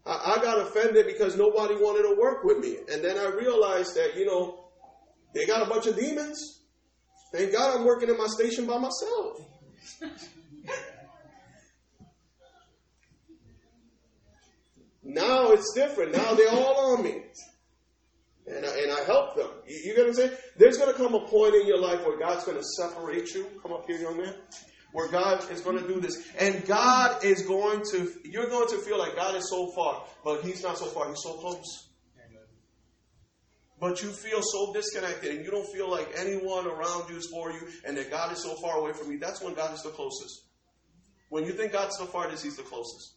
I, 0.06 0.36
I 0.36 0.42
got 0.42 0.60
offended 0.60 1.06
because 1.06 1.38
nobody 1.38 1.76
wanted 1.76 2.04
to 2.04 2.20
work 2.20 2.44
with 2.44 2.58
me. 2.60 2.78
And 2.92 3.04
then 3.04 3.18
I 3.18 3.28
realized 3.28 3.96
that, 3.96 4.16
you 4.16 4.26
know, 4.26 4.66
they 5.34 5.46
got 5.46 5.66
a 5.66 5.70
bunch 5.70 5.88
of 5.88 5.96
demons. 5.96 6.62
Thank 7.32 7.54
God 7.54 7.78
I'm 7.78 7.86
working 7.86 8.10
in 8.10 8.18
my 8.18 8.28
station 8.28 8.66
by 8.66 8.78
myself. 8.78 9.42
now 15.14 15.52
it's 15.52 15.74
different. 15.74 16.14
Now 16.14 16.34
they're 16.34 16.50
all 16.50 16.96
on 16.96 17.04
me 17.04 17.22
and 18.48 18.66
I, 18.66 18.70
and 18.80 18.92
I 18.92 19.04
help 19.06 19.36
them. 19.36 19.50
You, 19.68 19.76
you 19.76 19.96
get 19.96 20.00
what 20.00 20.08
I'm 20.08 20.14
saying? 20.14 20.32
There's 20.58 20.78
going 20.78 20.92
to 20.92 20.98
come 20.98 21.14
a 21.14 21.26
point 21.28 21.56
in 21.56 21.68
your 21.68 21.80
life 21.80 22.06
where 22.06 22.18
God's 22.18 22.44
going 22.46 22.58
to 22.58 22.64
separate 22.64 23.34
you. 23.34 23.48
Come 23.62 23.74
up 23.74 23.86
here, 23.88 23.98
young 23.98 24.18
man. 24.18 24.34
Where 24.92 25.10
God 25.10 25.50
is 25.52 25.62
going 25.62 25.78
to 25.80 25.88
do 25.88 26.02
this. 26.02 26.28
And 26.38 26.66
God 26.66 27.24
is 27.24 27.44
going 27.44 27.82
to, 27.92 28.12
you're 28.26 28.50
going 28.50 28.68
to 28.70 28.78
feel 28.80 29.00
like 29.00 29.16
God 29.16 29.36
is 29.36 29.50
so 29.50 29.72
far, 29.72 30.04
but 30.24 30.42
He's 30.42 30.64
not 30.64 30.78
so 30.78 30.88
far. 30.88 31.08
He's 31.08 31.22
so 31.24 31.34
close. 31.34 31.88
But 33.80 34.04
you 34.04 34.10
feel 34.10 34.42
so 34.44 34.74
disconnected 34.74 35.36
and 35.36 35.44
you 35.44 35.50
don't 35.50 35.68
feel 35.74 35.90
like 35.90 36.08
anyone 36.16 36.68
around 36.68 37.10
you 37.10 37.16
is 37.16 37.28
for 37.34 37.52
you 37.52 37.68
and 37.84 37.98
that 37.98 38.12
God 38.12 38.32
is 38.32 38.44
so 38.44 38.54
far 38.62 38.78
away 38.78 38.94
from 38.94 39.12
you. 39.12 39.18
That's 39.18 39.42
when 39.42 39.56
God 39.56 39.74
is 39.74 39.82
the 39.82 39.90
closest. 39.90 40.44
When 41.30 41.46
you 41.46 41.54
think 41.54 41.72
God's 41.72 41.98
the 41.98 42.06
farthest, 42.06 42.44
He's 42.44 42.58
the 42.58 42.64
closest. 42.64 43.16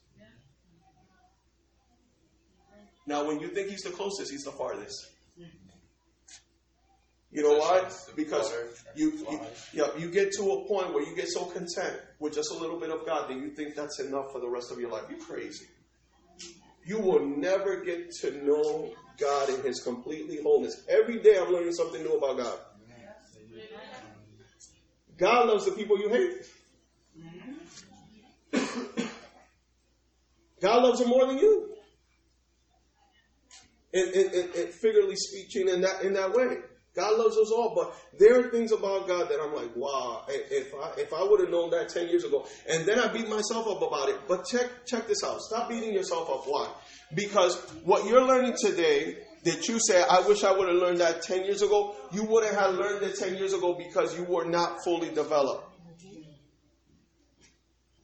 Now, 3.07 3.27
when 3.27 3.41
you 3.41 3.49
think 3.49 3.69
He's 3.69 3.83
the 3.83 3.91
closest, 3.91 4.31
He's 4.31 4.45
the 4.45 4.53
farthest. 4.53 5.11
You 7.35 7.43
know 7.43 7.59
why? 7.59 7.91
Because 8.15 8.55
you, 8.95 9.11
you, 9.29 9.41
yeah, 9.73 9.89
you 9.99 10.09
get 10.09 10.31
to 10.35 10.53
a 10.53 10.69
point 10.69 10.95
where 10.95 11.03
you 11.05 11.17
get 11.17 11.29
so 11.29 11.47
content 11.47 12.01
with 12.21 12.33
just 12.33 12.53
a 12.53 12.57
little 12.57 12.79
bit 12.79 12.91
of 12.91 13.05
God 13.05 13.29
that 13.29 13.37
you 13.37 13.51
think 13.51 13.75
that's 13.75 13.99
enough 13.99 14.31
for 14.31 14.41
the 14.41 14.49
rest 14.49 14.71
of 14.71 14.79
your 14.79 14.89
life. 14.89 15.03
You're 15.11 15.19
crazy. 15.19 15.67
You 16.87 17.01
will 17.01 17.27
never 17.27 17.83
get 17.83 18.13
to 18.21 18.31
know 18.47 18.93
God 19.19 19.49
in 19.49 19.63
His 19.63 19.83
completely 19.83 20.39
wholeness. 20.41 20.85
Every 20.89 21.19
day 21.21 21.37
I'm 21.37 21.53
learning 21.53 21.73
something 21.73 22.05
new 22.05 22.17
about 22.17 22.39
God. 22.39 22.59
God 25.17 25.49
loves 25.49 25.65
the 25.65 25.73
people 25.73 25.99
you 25.99 26.09
hate. 26.09 26.47
Mm-hmm. 28.57 29.03
God 30.61 30.83
loves 30.85 31.01
them 31.01 31.09
more 31.09 31.27
than 31.27 31.39
you. 31.39 31.74
And, 33.95 34.13
and, 34.13 34.35
and, 34.35 34.55
and 34.55 34.69
figuratively 34.75 35.17
speaking 35.17 35.69
in 35.69 35.81
that 35.83 36.03
in 36.03 36.15
that 36.15 36.33
way. 36.33 36.59
God 36.95 37.19
loves 37.19 37.37
us 37.37 37.51
all, 37.51 37.75
but 37.75 37.97
there 38.21 38.39
are 38.39 38.51
things 38.51 38.71
about 38.71 39.09
God 39.09 39.29
that 39.29 39.41
I'm 39.41 39.53
like, 39.53 39.75
wow, 39.75 40.25
if 40.29 40.73
I 40.75 41.01
if 41.01 41.13
I 41.13 41.25
would 41.25 41.41
have 41.41 41.51
known 41.51 41.71
that 41.71 41.89
10 41.89 42.09
years 42.09 42.25
ago, 42.25 42.47
and 42.69 42.87
then 42.87 43.01
I 43.01 43.13
beat 43.13 43.29
myself 43.29 43.67
up 43.67 43.83
about 43.83 44.09
it. 44.09 44.17
But 44.29 44.47
check 44.47 44.69
check 44.87 45.09
this 45.09 45.23
out. 45.25 45.41
Stop 45.41 45.69
beating 45.69 45.93
yourself 45.93 46.31
up. 46.31 46.45
Why? 46.47 46.69
Because 47.15 47.57
what 47.85 48.07
you're 48.09 48.25
learning 48.25 48.55
today 48.61 49.19
that 49.45 49.69
you 49.69 49.79
say, 49.81 50.03
I 50.09 50.27
wish 50.27 50.43
I 50.43 50.53
would 50.53 50.69
have 50.69 50.77
learned 50.77 51.01
that 51.01 51.23
10 51.23 51.45
years 51.45 51.63
ago, 51.63 51.95
you 52.13 52.25
wouldn't 52.25 52.55
have 52.55 52.75
learned 52.75 53.05
it 53.05 53.17
10 53.17 53.37
years 53.37 53.53
ago 53.53 53.75
because 53.75 54.17
you 54.17 54.25
were 54.25 54.45
not 54.45 54.83
fully 54.85 55.11
developed. 55.11 55.71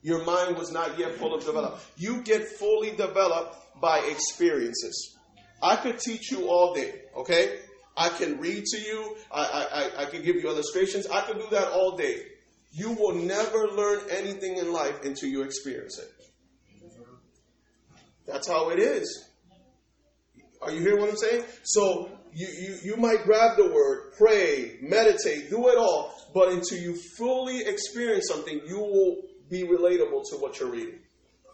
Your 0.02 0.24
mind 0.24 0.56
was 0.56 0.70
not 0.70 0.98
yet 0.98 1.14
fully 1.14 1.44
developed. 1.44 1.82
You 1.96 2.22
get 2.22 2.46
fully 2.58 2.90
developed 2.90 3.56
by 3.80 4.00
experiences. 4.00 5.16
I 5.62 5.76
could 5.76 5.98
teach 5.98 6.30
you 6.30 6.48
all 6.48 6.74
day, 6.74 6.92
okay? 7.16 7.58
I 7.96 8.08
can 8.08 8.38
read 8.38 8.64
to 8.64 8.80
you. 8.80 9.16
I, 9.30 9.90
I, 9.96 10.02
I 10.02 10.04
can 10.06 10.22
give 10.22 10.36
you 10.36 10.48
illustrations. 10.48 11.06
I 11.06 11.20
can 11.22 11.38
do 11.38 11.46
that 11.50 11.68
all 11.68 11.96
day. 11.96 12.22
You 12.72 12.92
will 12.92 13.14
never 13.14 13.68
learn 13.68 14.00
anything 14.10 14.56
in 14.56 14.72
life 14.72 15.04
until 15.04 15.28
you 15.28 15.42
experience 15.42 15.98
it. 15.98 16.10
That's 18.26 18.48
how 18.48 18.70
it 18.70 18.78
is. 18.78 19.26
Are 20.62 20.70
you 20.70 20.80
hearing 20.80 21.00
what 21.00 21.10
I'm 21.10 21.16
saying? 21.16 21.44
So 21.64 22.10
you, 22.32 22.46
you, 22.46 22.78
you 22.82 22.96
might 22.96 23.24
grab 23.24 23.56
the 23.56 23.70
word, 23.70 24.12
pray, 24.16 24.78
meditate, 24.80 25.50
do 25.50 25.68
it 25.68 25.76
all, 25.76 26.14
but 26.32 26.52
until 26.52 26.78
you 26.78 26.96
fully 27.16 27.62
experience 27.66 28.26
something, 28.28 28.60
you 28.66 28.78
will 28.78 29.22
be 29.48 29.64
relatable 29.64 30.22
to 30.30 30.36
what 30.36 30.60
you're 30.60 30.70
reading. 30.70 31.00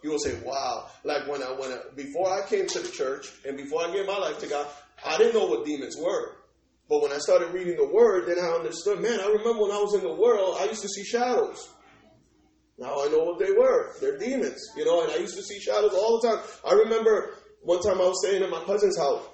You 0.07 0.13
will 0.13 0.19
say, 0.19 0.39
"Wow!" 0.45 0.89
Like 1.03 1.27
when 1.27 1.43
I 1.43 1.47
when 1.47 1.69
I, 1.69 1.79
before 1.93 2.31
I 2.31 2.47
came 2.47 2.65
to 2.65 2.79
the 2.79 2.87
church 2.87 3.29
and 3.45 3.57
before 3.57 3.85
I 3.85 3.91
gave 3.91 4.07
my 4.07 4.17
life 4.17 4.39
to 4.39 4.47
God, 4.47 4.65
I 5.05 5.17
didn't 5.17 5.33
know 5.33 5.47
what 5.47 5.65
demons 5.65 5.97
were. 5.97 6.37
But 6.87 7.01
when 7.01 7.11
I 7.11 7.17
started 7.17 7.53
reading 7.53 7.75
the 7.75 7.89
Word, 7.93 8.25
then 8.25 8.39
I 8.39 8.47
understood. 8.55 9.01
Man, 9.01 9.19
I 9.19 9.27
remember 9.27 9.63
when 9.63 9.71
I 9.71 9.81
was 9.81 9.95
in 9.95 10.03
the 10.03 10.13
world, 10.13 10.59
I 10.61 10.63
used 10.63 10.81
to 10.83 10.87
see 10.87 11.03
shadows. 11.03 11.67
Now 12.77 13.03
I 13.03 13.09
know 13.09 13.25
what 13.25 13.37
they 13.37 13.51
were. 13.51 13.95
They're 13.99 14.17
demons, 14.17 14.65
you 14.77 14.85
know. 14.85 15.03
And 15.03 15.11
I 15.11 15.17
used 15.17 15.35
to 15.35 15.43
see 15.43 15.59
shadows 15.59 15.91
all 15.93 16.21
the 16.21 16.29
time. 16.29 16.39
I 16.65 16.71
remember 16.71 17.35
one 17.63 17.81
time 17.81 17.99
I 17.99 18.07
was 18.07 18.25
staying 18.25 18.41
at 18.43 18.49
my 18.49 18.63
cousin's 18.63 18.97
house, 18.97 19.25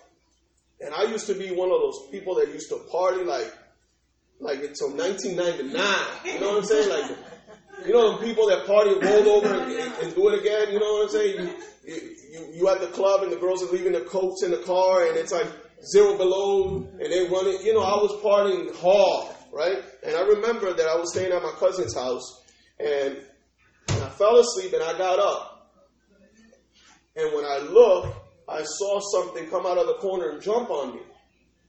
and 0.81 0.91
I 0.95 1.03
used 1.03 1.27
to 1.27 1.35
be 1.35 1.51
one 1.51 1.69
of 1.71 1.81
those 1.81 2.09
people 2.09 2.33
that 2.37 2.47
used 2.47 2.69
to 2.69 2.77
party 2.91 3.23
like, 3.23 3.53
like 4.39 4.63
until 4.63 4.89
1999. 4.89 6.33
You 6.33 6.39
know 6.39 6.47
what 6.47 6.57
I'm 6.57 6.65
saying? 6.65 6.89
Like 6.89 7.15
you 7.85 7.93
know, 7.93 8.17
the 8.17 8.25
people 8.25 8.47
that 8.47 8.65
party 8.65 8.91
roll 8.91 9.29
over 9.29 9.53
and, 9.53 9.93
and, 10.01 10.15
do 10.15 10.29
it 10.29 10.39
again. 10.39 10.71
You 10.71 10.79
know 10.79 10.93
what 10.93 11.03
I'm 11.03 11.09
saying? 11.09 11.49
You, 11.85 11.93
you, 12.31 12.53
you 12.53 12.69
at 12.69 12.79
the 12.79 12.87
club 12.87 13.23
and 13.23 13.31
the 13.31 13.37
girls 13.37 13.63
are 13.63 13.71
leaving 13.71 13.91
their 13.91 14.05
coats 14.05 14.43
in 14.43 14.51
the 14.51 14.57
car 14.57 15.07
and 15.07 15.17
it's 15.17 15.31
like 15.31 15.47
zero 15.85 16.17
below 16.17 16.77
and 16.77 17.11
they 17.11 17.27
run 17.27 17.47
it. 17.47 17.63
You 17.63 17.73
know, 17.73 17.81
I 17.81 17.95
was 17.95 18.11
partying 18.23 18.73
hard, 18.75 19.35
right? 19.51 19.83
And 20.05 20.15
I 20.15 20.21
remember 20.21 20.73
that 20.73 20.87
I 20.87 20.95
was 20.95 21.11
staying 21.11 21.31
at 21.31 21.41
my 21.41 21.53
cousin's 21.59 21.95
house 21.95 22.43
and, 22.79 23.17
and 23.89 24.03
I 24.03 24.09
fell 24.09 24.39
asleep 24.39 24.73
and 24.73 24.83
I 24.83 24.97
got 24.97 25.19
up. 25.19 25.49
And 27.15 27.35
when 27.35 27.45
I 27.45 27.59
looked, 27.59 28.17
I 28.47 28.63
saw 28.63 28.99
something 28.99 29.49
come 29.49 29.65
out 29.65 29.77
of 29.77 29.87
the 29.87 29.95
corner 29.95 30.29
and 30.29 30.41
jump 30.41 30.69
on 30.69 30.95
me. 30.95 31.01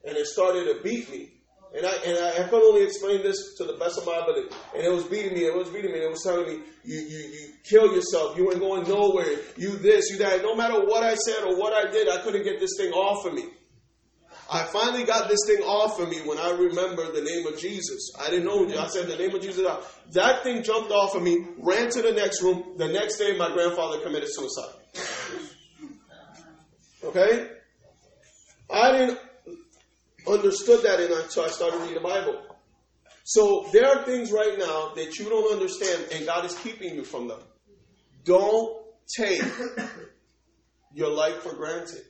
And 0.07 0.17
it 0.17 0.27
started 0.27 0.65
to 0.65 0.83
beat 0.83 1.11
me. 1.11 1.34
And 1.77 1.85
I 1.85 1.91
and 2.07 2.18
I, 2.18 2.45
I 2.45 2.49
could 2.49 2.62
only 2.62 2.85
explain 2.85 3.22
this 3.22 3.55
to 3.57 3.64
the 3.64 3.72
best 3.75 3.99
of 3.99 4.07
my 4.07 4.18
ability. 4.18 4.55
And 4.75 4.85
it 4.85 4.93
was 4.93 5.05
beating 5.05 5.35
me, 5.35 5.41
it 5.41 5.55
was 5.55 5.68
beating 5.70 5.91
me, 5.91 5.99
it 5.99 6.11
was 6.11 6.22
telling 6.22 6.47
me, 6.47 6.64
you, 6.85 7.01
you, 7.01 7.18
you 7.18 7.49
kill 7.64 7.93
yourself, 7.93 8.37
you 8.39 8.51
ain't 8.53 8.61
going 8.61 8.89
nowhere, 8.89 9.39
you 9.57 9.77
this, 9.79 10.09
you 10.11 10.18
that. 10.18 10.43
No 10.43 10.55
matter 10.55 10.85
what 10.85 11.03
I 11.03 11.16
said 11.16 11.43
or 11.43 11.59
what 11.59 11.72
I 11.72 11.91
did, 11.91 12.09
I 12.09 12.18
couldn't 12.18 12.45
get 12.45 12.61
this 12.61 12.70
thing 12.79 12.93
off 12.93 13.27
of 13.27 13.35
me. 13.35 13.45
I 14.53 14.62
finally 14.64 15.05
got 15.05 15.29
this 15.29 15.41
thing 15.47 15.62
off 15.62 15.99
of 15.99 16.09
me 16.09 16.18
when 16.18 16.39
I 16.39 16.51
remember 16.51 17.11
the 17.11 17.22
name 17.22 17.47
of 17.47 17.59
Jesus. 17.59 18.12
I 18.20 18.31
didn't 18.31 18.45
know. 18.45 18.68
I 18.79 18.87
said 18.89 19.09
the 19.09 19.16
name 19.16 19.35
of 19.35 19.43
Jesus. 19.43 19.66
That 20.12 20.43
thing 20.45 20.62
jumped 20.62 20.93
off 20.93 21.14
of 21.14 21.22
me, 21.22 21.45
ran 21.59 21.91
to 21.91 22.03
the 22.03 22.12
next 22.12 22.43
room. 22.43 22.75
The 22.77 22.89
next 22.89 23.16
day, 23.16 23.37
my 23.37 23.53
grandfather 23.53 24.01
committed 24.01 24.29
suicide. 24.31 24.75
Okay? 27.03 27.49
I 28.70 28.93
didn't 28.93 29.18
understood 30.27 30.83
that 30.83 31.01
and 31.01 31.12
until 31.12 31.45
I 31.45 31.49
started 31.49 31.81
reading 31.81 31.95
the 31.95 32.01
Bible. 32.01 32.43
So 33.25 33.66
there 33.72 33.87
are 33.87 34.05
things 34.05 34.31
right 34.33 34.59
now 34.59 34.93
that 34.97 35.18
you 35.18 35.29
don't 35.29 35.53
understand, 35.53 36.07
and 36.12 36.27
God 36.27 36.45
is 36.45 36.55
keeping 36.59 36.95
you 36.95 37.05
from 37.05 37.29
them. 37.29 37.41
Don't 38.25 38.85
take 39.16 39.43
your 40.93 41.11
life 41.11 41.37
for 41.43 41.55
granted. 41.55 42.03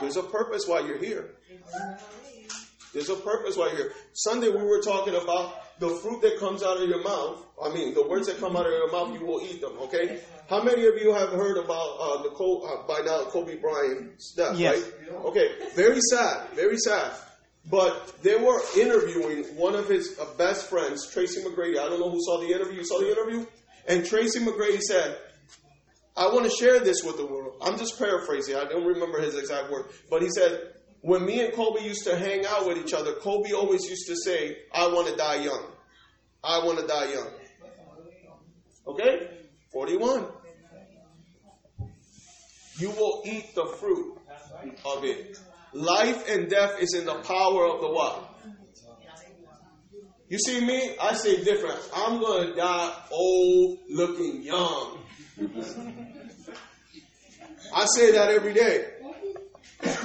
There's 0.00 0.16
a 0.16 0.22
purpose 0.22 0.64
why 0.66 0.80
you're 0.80 0.98
here. 0.98 1.34
There's 2.92 3.08
a 3.08 3.16
purpose 3.16 3.56
why 3.56 3.68
you're 3.68 3.76
here. 3.76 3.92
Sunday 4.12 4.48
we 4.48 4.62
were 4.62 4.80
talking 4.80 5.14
about 5.14 5.63
the 5.78 5.88
fruit 6.02 6.22
that 6.22 6.38
comes 6.38 6.62
out 6.62 6.80
of 6.80 6.88
your 6.88 7.02
mouth. 7.02 7.44
I 7.62 7.72
mean, 7.72 7.94
the 7.94 8.06
words 8.06 8.26
that 8.26 8.38
come 8.38 8.56
out 8.56 8.66
of 8.66 8.72
your 8.72 8.90
mouth, 8.90 9.18
you 9.18 9.26
will 9.26 9.40
eat 9.42 9.60
them. 9.60 9.72
Okay. 9.82 10.20
How 10.48 10.62
many 10.62 10.86
of 10.86 10.96
you 10.98 11.12
have 11.12 11.30
heard 11.30 11.56
about 11.56 11.96
uh, 12.00 12.22
the 12.22 12.30
Col- 12.30 12.66
uh, 12.66 12.86
by 12.86 13.00
now 13.00 13.24
Kobe 13.30 13.56
Bryant's 13.56 14.34
death? 14.34 14.58
Yes. 14.58 14.82
Right. 14.82 15.24
Okay. 15.26 15.48
Very 15.74 16.00
sad. 16.10 16.48
Very 16.50 16.76
sad. 16.76 17.12
But 17.70 18.22
they 18.22 18.36
were 18.36 18.60
interviewing 18.76 19.44
one 19.56 19.74
of 19.74 19.88
his 19.88 20.18
uh, 20.18 20.26
best 20.36 20.68
friends, 20.68 21.10
Tracy 21.10 21.42
McGrady. 21.42 21.78
I 21.78 21.88
don't 21.88 21.98
know 22.00 22.10
who 22.10 22.20
saw 22.22 22.38
the 22.40 22.52
interview. 22.52 22.80
You 22.80 22.86
saw 22.86 22.98
the 22.98 23.10
interview? 23.10 23.46
And 23.88 24.04
Tracy 24.04 24.40
McGrady 24.40 24.80
said, 24.80 25.16
I 26.16 26.26
want 26.28 26.44
to 26.44 26.50
share 26.50 26.78
this 26.80 27.02
with 27.02 27.16
the 27.16 27.26
world. 27.26 27.56
I'm 27.62 27.78
just 27.78 27.98
paraphrasing. 27.98 28.54
I 28.54 28.64
don't 28.64 28.84
remember 28.84 29.20
his 29.20 29.34
exact 29.36 29.70
word. 29.70 29.86
But 30.10 30.22
he 30.22 30.28
said, 30.30 30.74
when 31.04 31.26
me 31.26 31.44
and 31.44 31.52
Kobe 31.52 31.84
used 31.84 32.04
to 32.04 32.16
hang 32.16 32.46
out 32.46 32.66
with 32.66 32.78
each 32.78 32.94
other, 32.94 33.12
Kobe 33.12 33.52
always 33.52 33.86
used 33.86 34.06
to 34.06 34.16
say, 34.16 34.56
I 34.72 34.86
want 34.86 35.06
to 35.08 35.16
die 35.16 35.44
young. 35.44 35.66
I 36.42 36.64
want 36.64 36.78
to 36.78 36.86
die 36.86 37.12
young. 37.12 37.28
Okay? 38.86 39.28
41. 39.70 40.24
You 42.78 42.90
will 42.92 43.20
eat 43.26 43.54
the 43.54 43.66
fruit 43.78 44.18
of 44.86 45.04
it. 45.04 45.38
Life 45.74 46.26
and 46.26 46.48
death 46.48 46.80
is 46.80 46.94
in 46.94 47.04
the 47.04 47.16
power 47.16 47.66
of 47.66 47.82
the 47.82 47.88
what? 47.88 48.30
You 50.30 50.38
see 50.38 50.64
me? 50.64 50.96
I 50.98 51.12
say 51.12 51.44
different. 51.44 51.78
I'm 51.94 52.18
going 52.18 52.48
to 52.48 52.54
die 52.54 52.94
old 53.10 53.78
looking 53.90 54.42
young. 54.42 55.00
I 57.74 57.84
say 57.94 58.12
that 58.12 58.30
every 58.30 58.54
day. 58.54 58.86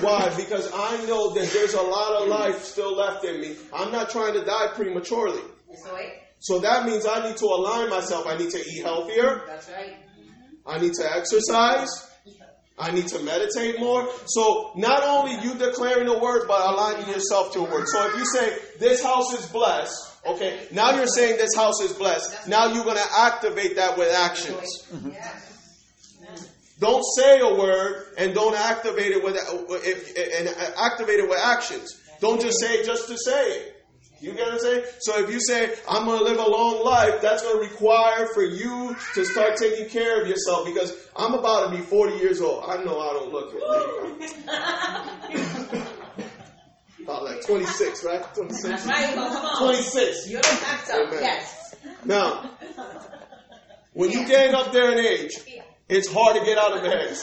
Why? 0.01 0.33
Because 0.35 0.69
I 0.73 1.05
know 1.05 1.33
that 1.33 1.49
there's 1.51 1.73
a 1.73 1.81
lot 1.81 2.21
of 2.21 2.27
life 2.27 2.63
still 2.63 2.95
left 2.95 3.23
in 3.25 3.41
me. 3.41 3.55
I'm 3.73 3.91
not 3.91 4.09
trying 4.09 4.33
to 4.33 4.43
die 4.43 4.67
prematurely. 4.73 5.41
So 6.39 6.59
that 6.59 6.85
means 6.85 7.05
I 7.05 7.27
need 7.27 7.37
to 7.37 7.45
align 7.45 7.89
myself. 7.89 8.25
I 8.27 8.37
need 8.37 8.49
to 8.51 8.59
eat 8.59 8.83
healthier. 8.83 9.43
That's 9.47 9.69
right. 9.69 9.95
I 10.65 10.79
need 10.79 10.93
to 10.93 11.15
exercise. 11.15 11.89
I 12.77 12.91
need 12.91 13.07
to 13.09 13.19
meditate 13.19 13.79
more. 13.79 14.07
So 14.25 14.71
not 14.75 15.03
only 15.03 15.35
you 15.43 15.55
declaring 15.55 16.07
a 16.07 16.17
word, 16.17 16.47
but 16.47 16.61
aligning 16.61 17.09
yourself 17.09 17.51
to 17.53 17.59
a 17.59 17.63
word. 17.69 17.87
So 17.87 18.07
if 18.07 18.17
you 18.17 18.25
say, 18.25 18.57
this 18.79 19.03
house 19.03 19.33
is 19.37 19.45
blessed, 19.47 20.15
okay, 20.25 20.67
now 20.71 20.95
you're 20.95 21.07
saying 21.07 21.37
this 21.37 21.55
house 21.55 21.81
is 21.81 21.91
blessed. 21.91 22.47
Now 22.47 22.73
you're 22.73 22.85
going 22.85 22.95
to 22.97 23.09
activate 23.17 23.75
that 23.75 23.97
with 23.97 24.13
actions. 24.13 24.87
Don't 26.79 27.03
say 27.17 27.39
a 27.39 27.55
word 27.55 28.05
and 28.17 28.33
don't 28.33 28.55
activate 28.55 29.11
it 29.11 29.23
with 29.23 29.35
if, 29.85 30.17
and 30.17 30.47
activate 30.77 31.19
it 31.19 31.29
with 31.29 31.39
actions. 31.39 31.99
Don't 32.21 32.41
just 32.41 32.59
say 32.59 32.75
it 32.75 32.85
just 32.85 33.07
to 33.07 33.17
say 33.17 33.51
it. 33.51 33.75
You 34.21 34.33
get 34.33 34.45
what 34.45 34.55
I'm 34.55 34.59
saying? 34.59 34.83
So 34.99 35.23
if 35.23 35.31
you 35.31 35.39
say, 35.39 35.73
I'm 35.89 36.05
going 36.05 36.19
to 36.19 36.25
live 36.25 36.39
a 36.39 36.49
long 36.49 36.83
life, 36.83 37.21
that's 37.21 37.41
going 37.41 37.63
to 37.63 37.69
require 37.69 38.27
for 38.27 38.43
you 38.43 38.95
to 39.13 39.23
start 39.23 39.55
taking 39.55 39.87
care 39.87 40.21
of 40.21 40.27
yourself 40.27 40.65
because 40.65 40.93
I'm 41.15 41.33
about 41.33 41.71
to 41.71 41.77
be 41.77 41.81
40 41.81 42.17
years 42.17 42.41
old. 42.41 42.65
I 42.67 42.83
know 42.83 42.99
I 42.99 43.13
don't 43.13 43.31
look 43.31 43.53
it. 43.55 43.63
about 47.09 47.23
like 47.23 47.45
26, 47.45 48.03
right? 48.03 48.35
26. 48.35 48.85
Right. 48.85 49.15
Well, 49.15 49.31
come 49.31 49.45
on. 49.45 49.63
26. 49.63 50.27
You 50.29 50.41
don't 50.41 50.59
have 50.63 50.85
to. 50.87 51.17
Yes. 51.21 51.75
Now, 52.03 52.51
when 53.93 54.11
you 54.11 54.25
get 54.27 54.53
up 54.53 54.73
there 54.73 54.91
in 54.91 54.99
age, 54.99 55.33
it's 55.89 56.07
hard 56.11 56.35
to 56.37 56.45
get 56.45 56.57
out 56.57 56.77
of 56.77 56.83
bed. 56.83 57.17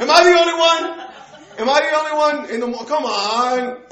Am 0.00 0.10
I 0.10 0.24
the 0.24 0.38
only 0.38 0.54
one? 0.58 1.08
Am 1.58 1.68
I 1.68 1.80
the 1.80 1.96
only 1.96 2.12
one 2.16 2.50
in 2.50 2.60
the 2.60 2.66
mo- 2.66 2.84
come 2.84 3.04
on? 3.04 3.82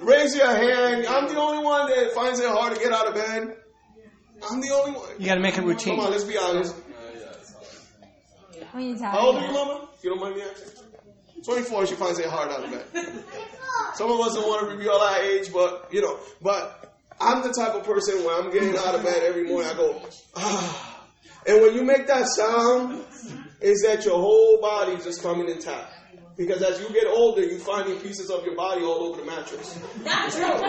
Raise 0.00 0.34
your 0.34 0.48
hand. 0.48 1.06
I'm 1.06 1.28
the 1.28 1.38
only 1.38 1.62
one 1.62 1.88
that 1.90 2.12
finds 2.12 2.40
it 2.40 2.48
hard 2.48 2.74
to 2.74 2.80
get 2.80 2.92
out 2.92 3.06
of 3.06 3.14
bed. 3.14 3.56
I'm 4.50 4.60
the 4.60 4.70
only 4.70 4.92
one. 4.92 5.08
You 5.18 5.26
got 5.26 5.34
to 5.36 5.40
make 5.40 5.56
it 5.56 5.62
routine. 5.62 5.96
Come 5.96 6.04
on, 6.06 6.10
let's 6.10 6.24
be 6.24 6.36
honest. 6.38 6.74
When 8.72 8.84
you 8.84 8.96
tell 8.98 9.10
How 9.10 9.26
old 9.26 9.36
are 9.36 9.46
you, 9.46 9.52
Mama? 9.52 9.88
You 10.02 10.10
don't 10.10 10.20
mind 10.20 10.36
me 10.36 10.42
asking. 10.42 10.82
24, 11.44 11.86
she 11.86 11.94
finds 11.94 12.18
it 12.18 12.26
hard 12.26 12.50
out 12.50 12.64
of 12.64 12.70
bed. 12.70 12.84
Some 13.94 14.10
of 14.10 14.20
us 14.20 14.34
don't 14.34 14.48
want 14.48 14.62
to 14.68 14.74
reveal 14.76 14.92
our 14.92 15.18
age, 15.20 15.52
but 15.52 15.88
you 15.92 16.00
know, 16.00 16.18
but 16.40 16.94
I'm 17.20 17.42
the 17.42 17.52
type 17.52 17.74
of 17.74 17.84
person 17.84 18.24
where 18.24 18.40
I'm 18.40 18.50
getting 18.50 18.76
out 18.76 18.94
of 18.94 19.02
bed 19.02 19.22
every 19.24 19.44
morning. 19.44 19.70
I 19.70 19.74
go, 19.74 20.00
ah. 20.36 20.91
And 21.46 21.60
when 21.60 21.74
you 21.74 21.82
make 21.82 22.06
that 22.06 22.26
sound, 22.28 23.04
is 23.60 23.82
that 23.82 24.04
your 24.04 24.18
whole 24.18 24.60
body 24.60 24.92
is 24.92 25.04
just 25.04 25.22
coming 25.22 25.48
intact. 25.48 25.92
Because 26.36 26.62
as 26.62 26.80
you 26.80 26.88
get 26.92 27.06
older, 27.06 27.42
you're 27.42 27.58
finding 27.58 27.98
pieces 28.00 28.30
of 28.30 28.44
your 28.44 28.56
body 28.56 28.82
all 28.82 29.04
over 29.04 29.20
the 29.20 29.26
mattress. 29.26 29.78
Not 30.02 30.30
true. 30.32 30.62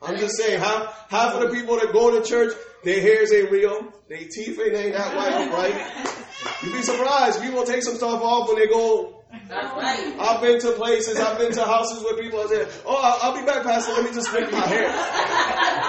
I'm 0.00 0.16
just 0.16 0.36
saying, 0.36 0.60
half, 0.60 1.10
half 1.10 1.34
of 1.34 1.40
the 1.40 1.48
people 1.54 1.76
that 1.76 1.92
go 1.92 2.20
to 2.20 2.28
church, 2.28 2.52
their 2.84 3.00
hairs 3.00 3.32
ain't 3.32 3.50
real, 3.50 3.92
their 4.08 4.18
teeth 4.18 4.58
ain't, 4.60 4.74
ain't 4.74 4.92
that 4.94 5.16
white, 5.16 5.50
right? 5.52 6.62
You'd 6.62 6.72
be 6.72 6.82
surprised. 6.82 7.42
People 7.42 7.64
take 7.64 7.82
some 7.82 7.96
stuff 7.96 8.22
off 8.22 8.48
when 8.48 8.58
they 8.58 8.66
go. 8.68 9.24
That's 9.48 9.76
right. 9.76 10.14
I've 10.18 10.40
been 10.40 10.60
to 10.60 10.72
places, 10.72 11.18
I've 11.18 11.38
been 11.38 11.52
to 11.52 11.64
houses 11.64 12.02
where 12.02 12.16
people 12.16 12.40
are 12.40 12.48
saying, 12.48 12.68
Oh, 12.86 12.96
I'll, 12.96 13.30
I'll 13.30 13.38
be 13.40 13.44
back, 13.44 13.64
Pastor. 13.64 13.92
Let 13.92 14.04
me 14.04 14.12
just 14.12 14.32
make 14.32 14.50
my 14.52 14.60
hair. 14.60 14.88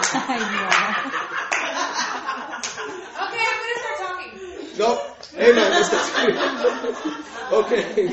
Okay, 3.19 3.45
I'm 3.45 3.59
gonna 3.61 3.77
start 3.77 3.97
talking. 3.99 4.31
Nope. 4.77 4.99
Amen. 5.37 5.69
Okay. 7.51 8.07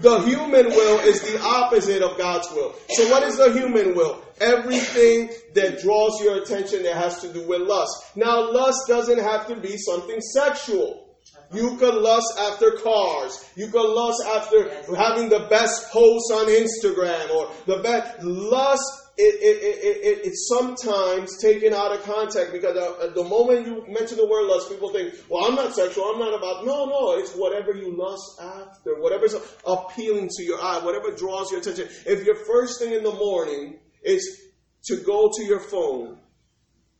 The 0.00 0.20
human 0.20 0.66
will 0.66 0.98
is 1.00 1.20
the 1.20 1.42
opposite 1.42 2.02
of 2.02 2.16
God's 2.16 2.48
will. 2.52 2.74
So 2.90 3.10
what 3.10 3.22
is 3.24 3.36
the 3.36 3.52
human 3.52 3.94
will? 3.94 4.22
Everything 4.40 5.30
that 5.54 5.80
draws 5.82 6.22
your 6.22 6.42
attention 6.42 6.84
that 6.84 6.94
has 6.94 7.20
to 7.20 7.32
do 7.32 7.46
with 7.46 7.62
lust. 7.62 7.92
Now 8.16 8.50
lust 8.50 8.86
doesn't 8.88 9.18
have 9.18 9.46
to 9.48 9.56
be 9.56 9.76
something 9.76 10.20
sexual. 10.20 11.06
You 11.52 11.76
could 11.76 11.94
lust 11.94 12.32
after 12.38 12.78
cars. 12.82 13.44
You 13.56 13.66
could 13.66 13.92
lust 13.92 14.22
after 14.24 14.70
having 14.94 15.28
the 15.28 15.46
best 15.50 15.90
posts 15.90 16.30
on 16.32 16.46
Instagram 16.46 17.30
or 17.34 17.50
the 17.66 17.82
best 17.82 18.22
lust. 18.22 18.99
It, 19.22 19.34
it, 19.42 19.56
it, 19.62 19.96
it, 20.02 20.18
it's 20.24 20.48
sometimes 20.48 21.36
taken 21.42 21.74
out 21.74 21.92
of 21.92 22.02
context 22.04 22.52
because 22.52 22.76
uh, 22.76 23.12
the 23.14 23.24
moment 23.24 23.66
you 23.66 23.84
mention 23.86 24.16
the 24.16 24.26
word 24.26 24.46
lust, 24.48 24.70
people 24.70 24.90
think, 24.90 25.12
well, 25.28 25.44
I'm 25.44 25.54
not 25.54 25.74
sexual. 25.74 26.04
I'm 26.04 26.18
not 26.18 26.32
about. 26.32 26.64
No, 26.64 26.86
no. 26.86 27.18
It's 27.18 27.34
whatever 27.34 27.74
you 27.74 27.94
lust 27.94 28.40
after, 28.40 28.94
whatever's 29.00 29.34
appealing 29.66 30.30
to 30.36 30.42
your 30.42 30.60
eye, 30.62 30.80
whatever 30.82 31.14
draws 31.14 31.50
your 31.50 31.60
attention. 31.60 31.88
If 32.06 32.24
your 32.24 32.36
first 32.46 32.80
thing 32.80 32.92
in 32.94 33.02
the 33.02 33.12
morning 33.12 33.78
is 34.02 34.40
to 34.84 34.96
go 34.96 35.30
to 35.36 35.44
your 35.44 35.60
phone, 35.60 36.18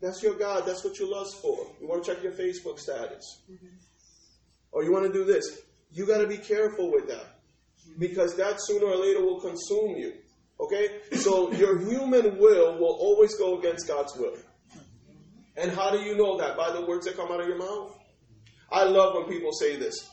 that's 0.03 0.23
your 0.23 0.35
God. 0.35 0.65
That's 0.67 0.85
what 0.85 0.99
you 0.99 1.11
lust 1.11 1.41
for. 1.41 1.67
You 1.81 1.89
want 1.89 2.05
to 2.05 2.15
check 2.15 2.23
your 2.23 2.33
Facebook 2.33 2.79
status 2.79 3.41
or 4.73 4.85
you 4.85 4.93
want 4.93 5.07
to 5.07 5.13
do 5.13 5.25
this, 5.25 5.61
you 5.93 6.07
got 6.07 6.19
to 6.19 6.27
be 6.27 6.37
careful 6.37 6.91
with 6.91 7.09
that 7.09 7.39
because 7.99 8.37
that 8.37 8.57
sooner 8.59 8.87
or 8.87 8.97
later 8.97 9.21
will 9.23 9.41
consume 9.41 9.97
you. 9.97 10.13
Okay? 10.61 11.01
So 11.17 11.53
your 11.53 11.79
human 11.79 12.39
will 12.39 12.79
will 12.79 12.97
always 13.01 13.35
go 13.37 13.59
against 13.59 13.89
God's 13.89 14.15
will. 14.17 14.37
And 15.57 15.71
how 15.73 15.91
do 15.91 15.99
you 15.99 16.17
know 16.17 16.39
that? 16.39 16.57
By 16.57 16.73
the 16.73 16.85
words 16.87 17.07
that 17.07 17.17
come 17.17 17.31
out 17.33 17.41
of 17.41 17.49
your 17.49 17.59
mouth. 17.59 17.97
I 18.71 18.85
love 18.85 19.15
when 19.15 19.25
people 19.25 19.53
say 19.53 19.77
this. 19.77 20.09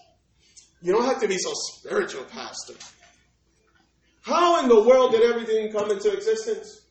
You 0.81 0.93
don't 0.93 1.05
have 1.05 1.21
to 1.21 1.27
be 1.27 1.37
so 1.37 1.51
spiritual, 1.53 2.23
Pastor. 2.25 2.73
How 4.21 4.61
in 4.61 4.69
the 4.69 4.81
world 4.81 5.11
did 5.11 5.21
everything 5.21 5.71
come 5.71 5.91
into 5.91 6.11
existence? 6.11 6.81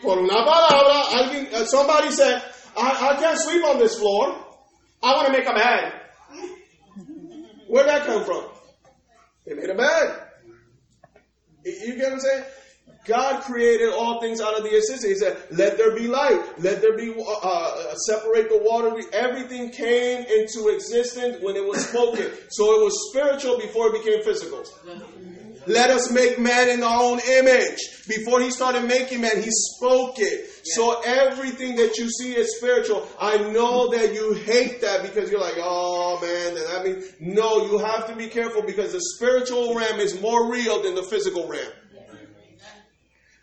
Por 0.00 0.18
una 0.18 0.44
palabra, 0.44 1.02
alguien, 1.10 1.52
uh, 1.52 1.64
somebody 1.66 2.10
said, 2.12 2.40
I, 2.76 3.10
I 3.10 3.20
can't 3.20 3.38
sleep 3.38 3.64
on 3.64 3.78
this 3.78 3.98
floor. 3.98 4.44
I 5.02 5.12
want 5.14 5.26
to 5.26 5.32
make 5.32 5.46
a 5.46 5.52
bed. 5.52 5.92
Where'd 7.66 7.88
that 7.88 8.06
come 8.06 8.24
from? 8.24 8.44
They 9.44 9.54
made 9.54 9.70
a 9.70 9.74
bed. 9.74 10.27
You 11.64 11.96
get 11.96 12.04
what 12.04 12.12
I'm 12.14 12.20
saying? 12.20 12.44
God 13.04 13.42
created 13.42 13.90
all 13.92 14.20
things 14.20 14.40
out 14.40 14.56
of 14.56 14.64
the 14.64 14.76
existence. 14.76 15.04
He 15.04 15.14
said, 15.14 15.38
"Let 15.50 15.78
there 15.78 15.94
be 15.96 16.06
light. 16.06 16.40
Let 16.58 16.80
there 16.82 16.96
be 16.96 17.14
uh, 17.18 17.22
uh, 17.22 17.94
separate 18.06 18.48
the 18.50 18.58
water." 18.62 19.00
Everything 19.12 19.70
came 19.70 20.24
into 20.26 20.68
existence 20.68 21.38
when 21.42 21.56
it 21.56 21.64
was 21.66 21.86
spoken. 21.88 22.30
So 22.50 22.80
it 22.80 22.84
was 22.84 23.10
spiritual 23.10 23.58
before 23.58 23.94
it 23.94 24.04
became 24.04 24.22
physical. 24.22 24.62
Let 25.68 25.90
us 25.90 26.10
make 26.10 26.38
man 26.38 26.70
in 26.70 26.82
our 26.82 27.02
own 27.02 27.20
image. 27.20 28.06
Before 28.08 28.40
he 28.40 28.50
started 28.50 28.84
making 28.84 29.20
man, 29.20 29.42
he 29.42 29.50
spoke 29.50 30.14
it. 30.18 30.50
So 30.64 31.00
everything 31.02 31.76
that 31.76 31.98
you 31.98 32.08
see 32.10 32.34
is 32.34 32.56
spiritual. 32.56 33.06
I 33.20 33.36
know 33.36 33.90
that 33.90 34.14
you 34.14 34.32
hate 34.32 34.80
that 34.80 35.02
because 35.02 35.30
you're 35.30 35.40
like, 35.40 35.58
oh 35.58 36.18
man, 36.22 36.54
that 36.54 36.84
means 36.84 37.12
no, 37.20 37.66
you 37.70 37.78
have 37.78 38.06
to 38.08 38.16
be 38.16 38.28
careful 38.28 38.62
because 38.62 38.92
the 38.92 39.00
spiritual 39.16 39.74
realm 39.74 40.00
is 40.00 40.20
more 40.20 40.50
real 40.50 40.82
than 40.82 40.94
the 40.94 41.02
physical 41.02 41.46
realm. 41.46 41.72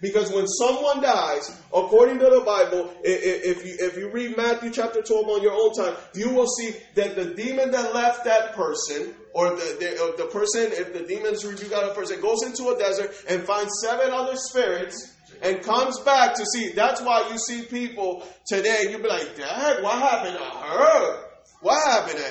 Because 0.06 0.32
when 0.32 0.46
someone 0.46 1.02
dies, 1.02 1.50
according 1.74 2.20
to 2.20 2.26
the 2.26 2.42
Bible, 2.46 2.94
if 3.04 3.66
you 3.66 3.76
if 3.80 3.98
you 3.98 4.12
read 4.12 4.38
Matthew 4.38 4.70
chapter 4.70 5.02
12 5.02 5.28
on 5.28 5.42
your 5.42 5.54
own 5.54 5.74
time, 5.74 5.96
you 6.14 6.30
will 6.30 6.46
see 6.46 6.76
that 6.94 7.16
the 7.16 7.34
demon 7.34 7.72
that 7.72 7.96
left 7.96 8.24
that 8.26 8.54
person, 8.54 9.16
or 9.34 9.56
the 9.56 9.78
the, 9.80 10.04
uh, 10.04 10.16
the 10.16 10.28
person, 10.28 10.72
if 10.74 10.94
the 10.94 11.08
demons 11.08 11.44
rebuke 11.44 11.74
out 11.74 11.90
a 11.90 11.96
person, 11.96 12.22
goes 12.22 12.44
into 12.44 12.70
a 12.70 12.78
desert 12.78 13.16
and 13.28 13.46
finds 13.46 13.72
seven 13.82 14.12
other 14.12 14.36
spirits 14.36 15.12
and 15.42 15.64
comes 15.64 16.00
back 16.02 16.36
to 16.36 16.46
see. 16.46 16.72
That's 16.74 17.02
why 17.02 17.28
you 17.32 17.40
see 17.40 17.64
people 17.64 18.24
today. 18.46 18.84
You 18.92 19.00
be 19.00 19.08
like, 19.08 19.36
Dad, 19.36 19.82
what 19.82 19.98
happened 19.98 20.38
to 20.38 20.44
her? 20.44 21.24
What 21.62 21.84
happened 21.84 22.20
to 22.20 22.30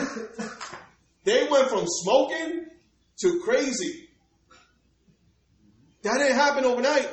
him? 0.00 0.48
they 1.24 1.46
went 1.50 1.68
from 1.68 1.84
smoking 1.86 2.64
to 3.18 3.40
crazy. 3.44 4.05
That 6.06 6.18
didn't 6.18 6.36
happen 6.36 6.64
overnight. 6.64 7.08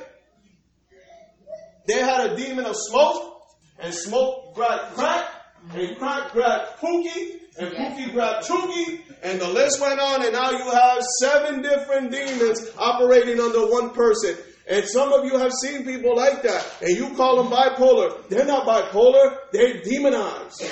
They 1.87 1.99
had 1.99 2.29
a 2.29 2.35
demon 2.35 2.65
of 2.65 2.75
smoke, 2.75 3.41
and 3.79 3.91
smoke 3.91 4.53
grabbed 4.53 4.93
crack, 4.93 5.31
and 5.73 5.97
crack 5.97 6.31
grabbed 6.31 6.79
Pookie, 6.79 7.39
and 7.57 7.71
Pookie 7.71 8.13
grabbed 8.13 8.45
Tookie, 8.45 9.01
and 9.23 9.41
the 9.41 9.47
list 9.47 9.81
went 9.81 9.99
on, 9.99 10.23
and 10.23 10.33
now 10.33 10.51
you 10.51 10.69
have 10.69 11.01
seven 11.19 11.63
different 11.63 12.11
demons 12.11 12.69
operating 12.77 13.39
under 13.39 13.61
one 13.65 13.89
person. 13.95 14.35
And 14.67 14.85
some 14.85 15.11
of 15.11 15.25
you 15.25 15.39
have 15.39 15.51
seen 15.53 15.85
people 15.85 16.15
like 16.15 16.43
that, 16.43 16.63
and 16.83 16.95
you 16.95 17.15
call 17.15 17.41
them 17.41 17.51
bipolar. 17.51 18.29
They're 18.29 18.45
not 18.45 18.67
bipolar, 18.67 19.37
they're 19.51 19.81
demonized. 19.81 20.63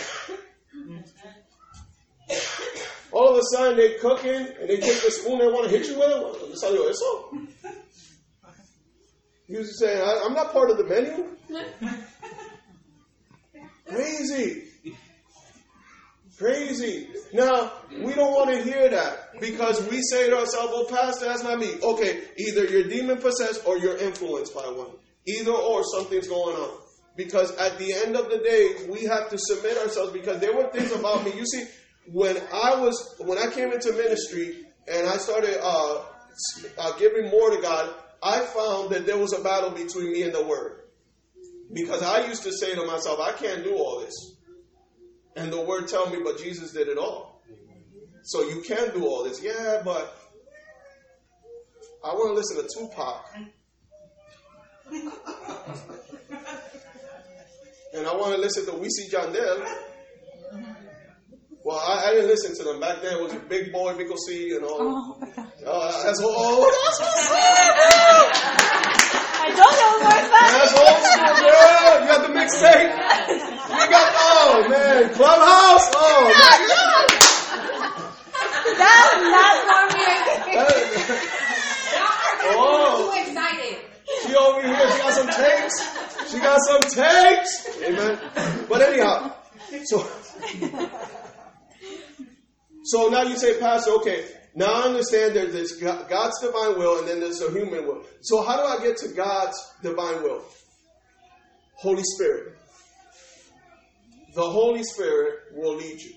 All 3.11 3.32
of 3.32 3.38
a 3.38 3.41
sudden, 3.51 3.78
they're 3.78 3.97
cooking, 3.97 4.47
and 4.59 4.69
they 4.69 4.78
take 4.78 5.01
the 5.01 5.09
spoon 5.09 5.39
they 5.39 5.47
want 5.47 5.69
to 5.69 5.76
hit 5.76 5.88
you 5.88 5.97
with 5.97 6.11
it. 6.11 7.80
¿Le 9.51 9.57
salió 9.57 9.61
eso? 9.61 9.69
Was 9.69 9.79
saying, 9.79 10.01
I, 10.01 10.23
I'm 10.25 10.33
not 10.33 10.53
part 10.53 10.69
of 10.69 10.77
the 10.77 10.85
menu. 10.85 11.25
Crazy. 13.87 14.63
Crazy. 16.37 17.07
Now, 17.33 17.71
we 17.91 18.13
don't 18.15 18.33
want 18.33 18.49
to 18.49 18.63
hear 18.63 18.89
that 18.89 19.39
because 19.39 19.87
we 19.89 20.01
say 20.01 20.29
to 20.29 20.39
ourselves, 20.39 20.71
well, 20.73 20.85
Pastor, 20.85 21.25
that's 21.25 21.43
not 21.43 21.59
me. 21.59 21.75
Okay, 21.83 22.21
either 22.37 22.65
you're 22.65 22.85
demon 22.85 23.17
possessed 23.17 23.61
or 23.65 23.77
you're 23.77 23.97
influenced 23.97 24.55
by 24.55 24.61
one. 24.61 24.87
Either 25.27 25.51
or, 25.51 25.83
something's 25.83 26.27
going 26.27 26.55
on. 26.55 26.79
Because 27.15 27.51
at 27.57 27.77
the 27.77 27.93
end 27.93 28.15
of 28.15 28.29
the 28.31 28.39
day, 28.39 28.87
we 28.89 29.03
have 29.03 29.29
to 29.29 29.37
submit 29.37 29.77
ourselves 29.77 30.13
because 30.13 30.39
there 30.39 30.55
were 30.55 30.71
things 30.71 30.91
about 30.93 31.23
me. 31.23 31.33
You 31.35 31.45
see, 31.45 31.65
when 32.11 32.37
I 32.51 32.75
was, 32.75 33.15
when 33.19 33.37
I 33.37 33.51
came 33.51 33.71
into 33.71 33.91
ministry 33.91 34.65
and 34.87 35.07
I 35.07 35.17
started 35.17 35.59
uh, 35.61 36.01
uh, 36.79 36.97
giving 36.97 37.29
more 37.29 37.51
to 37.51 37.61
God, 37.61 37.93
I 38.22 38.39
found 38.41 38.91
that 38.91 39.05
there 39.05 39.17
was 39.17 39.34
a 39.34 39.41
battle 39.41 39.72
between 39.72 40.11
me 40.11 40.24
and 40.24 40.34
the 40.34 40.43
Word. 40.43 40.82
Because 41.74 42.03
I 42.03 42.28
used 42.28 42.43
to 42.43 42.51
say 42.51 42.76
to 42.76 42.86
myself, 42.86 43.19
I 43.19 43.32
can't 43.32 43.63
do 43.63 43.76
all 43.76 44.01
this. 44.01 44.36
And 45.36 45.51
the 45.51 45.61
Word 45.61 45.88
tell 45.88 46.09
me, 46.09 46.19
but 46.24 46.38
Jesus 46.38 46.72
did 46.72 46.88
it 46.88 46.97
all. 46.97 47.41
So 48.24 48.47
you 48.47 48.61
can 48.61 48.91
do 48.93 49.05
all 49.05 49.24
this. 49.24 49.41
Yeah, 49.41 49.82
but 49.84 50.17
I 52.03 52.13
want 52.13 52.30
to 52.30 52.34
listen 52.34 52.57
to 52.57 52.67
Tupac. 52.78 53.26
and 57.93 58.07
I 58.07 58.15
want 58.15 58.36
to 58.36 58.41
listen 58.41 58.65
to 58.65 58.72
Wisin 58.72 59.09
y 59.11 59.19
Yandel. 59.19 59.90
Well, 61.64 61.78
I, 61.78 62.09
I 62.09 62.14
didn't 62.16 62.28
listen 62.28 62.55
to 62.57 62.64
them. 62.64 62.80
Back 62.80 63.01
then 63.03 63.18
it 63.18 63.22
was 63.22 63.34
Big 63.47 63.72
Boy, 63.72 63.93
Vico 63.93 64.16
C, 64.28 64.55
and 64.55 64.64
all. 64.66 64.78
Oh 64.82 65.18
my 65.20 65.28
god. 65.30 65.51
Uh, 65.66 66.03
that's 66.03 66.20
old. 66.20 66.34
I 69.43 69.49
told 69.53 69.74
you 69.78 69.86
it 69.86 69.93
was 69.93 70.01
more 70.01 70.26
fun. 70.26 70.49
That's 70.57 70.74
old 70.74 71.01
school, 71.05 71.38
girl. 71.38 72.01
You 72.01 72.07
got 72.09 72.22
the 72.26 72.34
mixtape. 72.34 72.89
You 73.70 73.84
got 73.93 74.09
oh 74.18 74.66
man, 74.70 75.14
Clubhouse. 75.14 75.86
Oh 75.93 76.34
That's 78.78 79.16
not 79.22 79.55
for 79.70 79.84
me. 79.97 80.05
man. 80.55 80.66
oh, 82.43 83.14
Too 83.14 83.30
excited. 83.30 83.78
she 84.26 84.32
over 84.36 84.62
here. 84.66 84.89
She 84.91 84.97
got 84.97 85.14
some 85.14 85.30
tapes. 85.30 85.78
She 86.32 86.38
got 86.39 86.59
some 86.68 86.82
tapes. 86.82 87.51
Amen. 87.84 88.18
But 88.68 88.82
anyhow, 88.82 89.36
so 89.86 89.97
so 92.91 93.07
now 93.07 93.23
you 93.23 93.37
say, 93.37 93.57
Pastor, 93.57 93.91
okay. 93.91 94.25
Now 94.53 94.65
I 94.65 94.81
understand 94.81 95.33
there's 95.33 95.53
this 95.53 95.71
God's 95.77 96.41
divine 96.41 96.77
will 96.77 96.99
and 96.99 97.07
then 97.07 97.21
there's 97.21 97.41
a 97.41 97.49
human 97.49 97.87
will. 97.87 98.03
So 98.19 98.43
how 98.43 98.57
do 98.57 98.63
I 98.63 98.85
get 98.85 98.97
to 98.97 99.07
God's 99.07 99.57
divine 99.81 100.21
will? 100.21 100.43
Holy 101.75 102.03
Spirit. 102.03 102.57
The 104.35 104.43
Holy 104.43 104.83
Spirit 104.83 105.53
will 105.53 105.77
lead 105.77 106.01
you. 106.01 106.15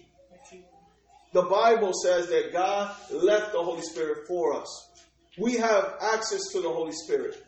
The 1.32 1.42
Bible 1.42 1.92
says 1.92 2.26
that 2.26 2.52
God 2.52 2.92
left 3.12 3.52
the 3.52 3.62
Holy 3.62 3.82
Spirit 3.82 4.26
for 4.26 4.60
us. 4.60 5.04
We 5.38 5.54
have 5.54 5.94
access 6.00 6.40
to 6.54 6.60
the 6.60 6.70
Holy 6.70 6.92
Spirit, 6.92 7.40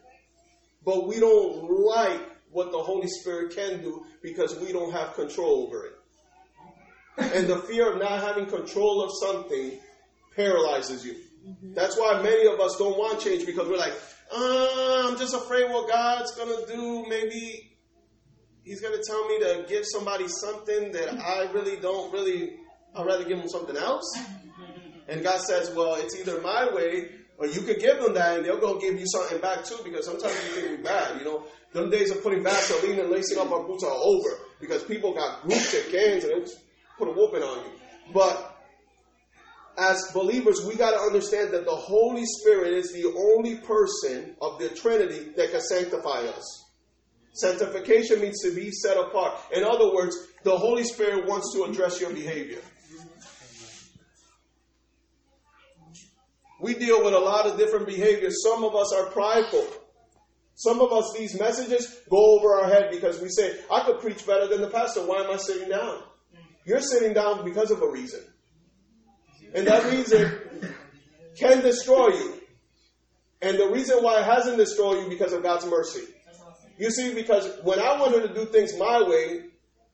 but 0.84 1.08
we 1.08 1.18
don't 1.18 1.68
like 1.68 2.20
what 2.52 2.70
the 2.70 2.78
Holy 2.78 3.08
Spirit 3.08 3.56
can 3.56 3.82
do 3.82 4.06
because 4.22 4.56
we 4.60 4.70
don't 4.70 4.92
have 4.92 5.14
control 5.14 5.66
over 5.66 5.86
it. 5.86 5.95
And 7.18 7.46
the 7.46 7.58
fear 7.58 7.92
of 7.92 7.98
not 7.98 8.20
having 8.20 8.46
control 8.46 9.02
of 9.02 9.10
something 9.20 9.78
paralyzes 10.34 11.04
you. 11.04 11.16
That's 11.74 11.96
why 11.96 12.20
many 12.22 12.46
of 12.46 12.60
us 12.60 12.76
don't 12.76 12.98
want 12.98 13.20
change 13.20 13.46
because 13.46 13.68
we're 13.68 13.78
like, 13.78 13.94
uh, 14.34 15.08
I'm 15.08 15.16
just 15.16 15.34
afraid 15.34 15.70
what 15.70 15.88
God's 15.88 16.34
going 16.34 16.48
to 16.48 16.72
do. 16.72 17.06
Maybe 17.08 17.76
He's 18.64 18.80
going 18.80 18.96
to 18.96 19.02
tell 19.06 19.28
me 19.28 19.38
to 19.38 19.64
give 19.68 19.84
somebody 19.86 20.26
something 20.26 20.90
that 20.90 21.20
I 21.20 21.48
really 21.52 21.76
don't 21.76 22.12
really, 22.12 22.56
I'd 22.96 23.06
rather 23.06 23.24
give 23.24 23.38
them 23.38 23.48
something 23.48 23.76
else. 23.76 24.18
And 25.06 25.22
God 25.22 25.40
says, 25.40 25.72
well, 25.72 25.94
it's 25.94 26.18
either 26.18 26.40
my 26.40 26.68
way 26.74 27.10
or 27.38 27.46
you 27.46 27.60
could 27.60 27.78
give 27.78 28.00
them 28.00 28.14
that 28.14 28.38
and 28.38 28.44
they're 28.44 28.58
going 28.58 28.80
to 28.80 28.86
give 28.86 28.98
you 28.98 29.06
something 29.06 29.38
back 29.38 29.64
too 29.64 29.78
because 29.84 30.06
sometimes 30.06 30.34
you 30.34 30.60
think 30.60 30.78
we 30.78 30.82
bad, 30.82 31.18
you 31.20 31.24
know. 31.24 31.44
Them 31.72 31.90
days 31.90 32.10
of 32.10 32.22
putting 32.24 32.42
Vaseline 32.42 32.98
and 32.98 33.10
lacing 33.10 33.38
up 33.38 33.52
our 33.52 33.62
boots 33.62 33.84
are 33.84 33.92
over 33.92 34.30
because 34.60 34.82
people 34.82 35.14
got 35.14 35.42
groups 35.42 35.72
and 35.72 35.92
gangs 35.92 36.24
and 36.24 36.44
just 36.44 36.58
put 36.98 37.08
a 37.08 37.12
whooping 37.12 37.42
on 37.42 37.64
you. 37.64 37.72
But 38.12 38.56
as 39.78 40.10
believers, 40.12 40.64
we 40.66 40.74
got 40.74 40.92
to 40.92 41.00
understand 41.00 41.52
that 41.52 41.64
the 41.64 41.74
Holy 41.74 42.24
Spirit 42.24 42.72
is 42.72 42.92
the 42.92 43.12
only 43.36 43.56
person 43.58 44.34
of 44.40 44.58
the 44.58 44.70
Trinity 44.70 45.32
that 45.36 45.50
can 45.50 45.60
sanctify 45.60 46.20
us. 46.20 46.64
Sanctification 47.34 48.20
means 48.22 48.40
to 48.42 48.54
be 48.54 48.70
set 48.70 48.96
apart. 48.96 49.34
In 49.52 49.62
other 49.62 49.92
words, 49.92 50.16
the 50.42 50.56
Holy 50.56 50.84
Spirit 50.84 51.26
wants 51.26 51.52
to 51.54 51.64
address 51.64 52.00
your 52.00 52.10
behavior. 52.10 52.60
We 56.58 56.74
deal 56.74 57.04
with 57.04 57.12
a 57.12 57.18
lot 57.18 57.44
of 57.44 57.58
different 57.58 57.86
behaviors. 57.86 58.42
Some 58.42 58.64
of 58.64 58.74
us 58.74 58.94
are 58.94 59.10
prideful. 59.10 59.66
Some 60.54 60.80
of 60.80 60.90
us, 60.90 61.12
these 61.18 61.38
messages 61.38 62.00
go 62.08 62.38
over 62.38 62.54
our 62.54 62.66
head 62.66 62.90
because 62.90 63.20
we 63.20 63.28
say, 63.28 63.58
I 63.70 63.84
could 63.84 64.00
preach 64.00 64.26
better 64.26 64.48
than 64.48 64.62
the 64.62 64.70
pastor. 64.70 65.02
Why 65.02 65.22
am 65.22 65.30
I 65.30 65.36
sitting 65.36 65.68
down? 65.68 66.02
You're 66.66 66.80
sitting 66.80 67.14
down 67.14 67.44
because 67.44 67.70
of 67.70 67.80
a 67.80 67.88
reason. 67.88 68.20
And 69.54 69.66
that 69.68 69.90
reason 69.90 70.38
can 71.38 71.62
destroy 71.62 72.08
you. 72.08 72.34
And 73.40 73.58
the 73.58 73.68
reason 73.68 74.02
why 74.02 74.20
it 74.20 74.24
hasn't 74.24 74.56
destroyed 74.56 75.04
you 75.04 75.08
because 75.08 75.32
of 75.32 75.42
God's 75.42 75.64
mercy. 75.64 76.02
You 76.76 76.90
see, 76.90 77.14
because 77.14 77.48
when 77.62 77.78
I 77.78 77.98
wanted 77.98 78.28
to 78.28 78.34
do 78.34 78.46
things 78.46 78.76
my 78.76 79.00
way, 79.00 79.44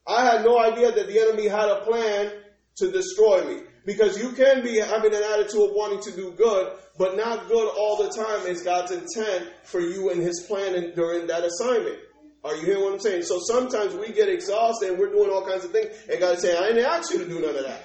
I 0.07 0.25
had 0.25 0.43
no 0.43 0.59
idea 0.59 0.91
that 0.91 1.07
the 1.07 1.19
enemy 1.19 1.47
had 1.47 1.69
a 1.69 1.81
plan 1.81 2.31
to 2.77 2.91
destroy 2.91 3.45
me. 3.45 3.61
Because 3.85 4.21
you 4.21 4.31
can 4.31 4.63
be 4.63 4.79
having 4.79 5.13
an 5.13 5.21
attitude 5.21 5.69
of 5.69 5.71
wanting 5.73 6.01
to 6.01 6.11
do 6.11 6.31
good, 6.31 6.73
but 6.97 7.15
not 7.15 7.47
good 7.47 7.69
all 7.77 8.03
the 8.03 8.09
time 8.09 8.47
is 8.47 8.63
God's 8.63 8.91
intent 8.91 9.49
for 9.63 9.79
you 9.79 10.09
and 10.09 10.21
His 10.21 10.45
plan 10.47 10.73
in, 10.73 10.95
during 10.95 11.27
that 11.27 11.43
assignment. 11.43 11.99
Are 12.43 12.55
you 12.55 12.65
hearing 12.65 12.83
what 12.83 12.93
I'm 12.93 12.99
saying? 12.99 13.23
So 13.23 13.39
sometimes 13.39 13.95
we 13.95 14.11
get 14.11 14.29
exhausted 14.29 14.89
and 14.89 14.99
we're 14.99 15.11
doing 15.11 15.29
all 15.29 15.45
kinds 15.45 15.63
of 15.63 15.71
things, 15.71 15.95
and 16.09 16.19
God 16.19 16.35
is 16.35 16.41
saying, 16.41 16.57
I 16.61 16.67
didn't 16.67 16.85
ask 16.85 17.11
you 17.11 17.19
to 17.19 17.27
do 17.27 17.39
none 17.39 17.55
of 17.55 17.63
that. 17.63 17.83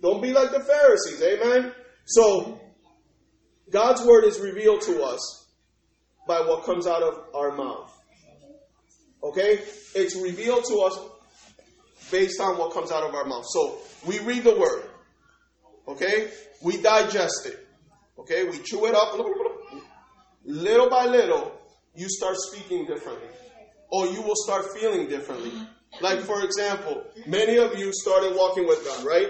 Don't 0.00 0.22
be 0.22 0.32
like 0.32 0.50
the 0.52 0.60
Pharisees, 0.60 1.22
amen? 1.22 1.72
So, 2.04 2.60
God's 3.70 4.04
word 4.04 4.24
is 4.24 4.38
revealed 4.38 4.82
to 4.82 5.02
us 5.02 5.48
by 6.26 6.40
what 6.40 6.64
comes 6.64 6.86
out 6.86 7.02
of 7.02 7.24
our 7.34 7.52
mouth. 7.52 7.92
Okay? 9.22 9.60
It's 9.94 10.14
revealed 10.14 10.64
to 10.66 10.78
us 10.82 10.98
based 12.10 12.40
on 12.40 12.58
what 12.58 12.72
comes 12.72 12.92
out 12.92 13.02
of 13.02 13.14
our 13.14 13.24
mouth. 13.24 13.44
So, 13.48 13.78
we 14.06 14.20
read 14.20 14.44
the 14.44 14.56
word. 14.56 14.84
Okay? 15.88 16.30
We 16.62 16.80
digest 16.80 17.46
it. 17.46 17.66
Okay, 18.18 18.44
we 18.44 18.58
chew 18.58 18.86
it 18.86 18.94
up. 18.94 19.14
Little 20.44 20.88
by 20.88 21.06
little, 21.06 21.52
you 21.94 22.08
start 22.08 22.36
speaking 22.38 22.86
differently, 22.86 23.28
or 23.90 24.06
you 24.06 24.22
will 24.22 24.36
start 24.36 24.66
feeling 24.78 25.08
differently. 25.08 25.50
Mm-hmm. 25.50 26.04
Like, 26.04 26.20
for 26.20 26.44
example, 26.44 27.04
many 27.26 27.56
of 27.56 27.78
you 27.78 27.92
started 27.92 28.34
walking 28.36 28.66
with 28.66 28.84
God, 28.84 29.04
right? 29.04 29.28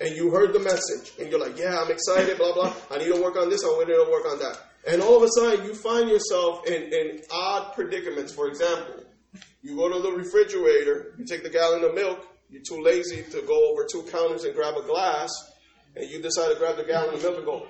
And 0.00 0.16
you 0.16 0.30
heard 0.30 0.52
the 0.52 0.58
message, 0.58 1.12
and 1.20 1.30
you're 1.30 1.40
like, 1.40 1.58
Yeah, 1.58 1.78
I'm 1.80 1.90
excited, 1.90 2.38
blah, 2.38 2.54
blah. 2.54 2.74
I 2.90 2.98
need 2.98 3.12
to 3.12 3.20
work 3.22 3.36
on 3.36 3.50
this, 3.50 3.62
I 3.64 3.78
need 3.78 3.86
to 3.86 4.08
work 4.10 4.26
on 4.26 4.38
that. 4.38 4.58
And 4.88 5.00
all 5.00 5.16
of 5.16 5.22
a 5.22 5.28
sudden, 5.28 5.64
you 5.64 5.74
find 5.74 6.08
yourself 6.08 6.66
in, 6.66 6.92
in 6.92 7.20
odd 7.30 7.74
predicaments. 7.74 8.32
For 8.32 8.48
example, 8.48 9.04
you 9.62 9.76
go 9.76 9.92
to 9.92 10.00
the 10.00 10.10
refrigerator, 10.10 11.14
you 11.18 11.24
take 11.24 11.44
the 11.44 11.50
gallon 11.50 11.84
of 11.84 11.94
milk, 11.94 12.26
you're 12.50 12.62
too 12.62 12.82
lazy 12.82 13.22
to 13.30 13.42
go 13.42 13.70
over 13.70 13.86
two 13.90 14.02
counters 14.10 14.44
and 14.44 14.54
grab 14.54 14.76
a 14.76 14.82
glass, 14.82 15.30
and 15.94 16.08
you 16.10 16.20
decide 16.20 16.52
to 16.52 16.58
grab 16.58 16.76
the 16.76 16.84
gallon 16.84 17.14
of 17.14 17.22
milk 17.22 17.36
and 17.36 17.46
go. 17.46 17.66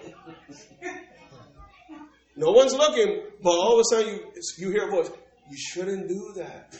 No 2.35 2.51
one's 2.51 2.73
looking, 2.73 3.23
but 3.43 3.51
all 3.51 3.75
of 3.75 3.81
a 3.81 3.85
sudden 3.95 4.15
you, 4.15 4.43
you 4.57 4.71
hear 4.71 4.89
a 4.89 4.91
voice. 4.91 5.11
You 5.53 5.59
shouldn't 5.59 6.09
do 6.09 6.33
that. 6.37 6.73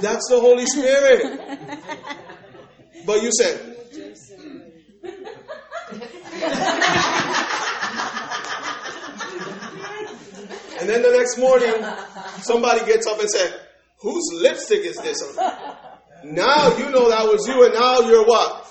That's 0.00 0.26
the 0.30 0.40
Holy 0.40 0.64
Spirit. 0.64 1.38
But 3.04 3.22
you 3.22 3.30
said, 3.30 3.60
and 10.80 10.88
then 10.88 11.02
the 11.02 11.10
next 11.12 11.36
morning, 11.36 11.74
somebody 12.40 12.86
gets 12.86 13.06
up 13.06 13.20
and 13.20 13.28
said, 13.28 13.60
Whose 14.00 14.30
lipstick 14.32 14.86
is 14.86 14.96
this? 14.96 15.22
Now 16.24 16.74
you 16.78 16.88
know 16.88 17.10
that 17.10 17.26
was 17.26 17.46
you, 17.46 17.66
and 17.66 17.74
now 17.74 18.00
you're 18.00 18.24
what? 18.24 18.66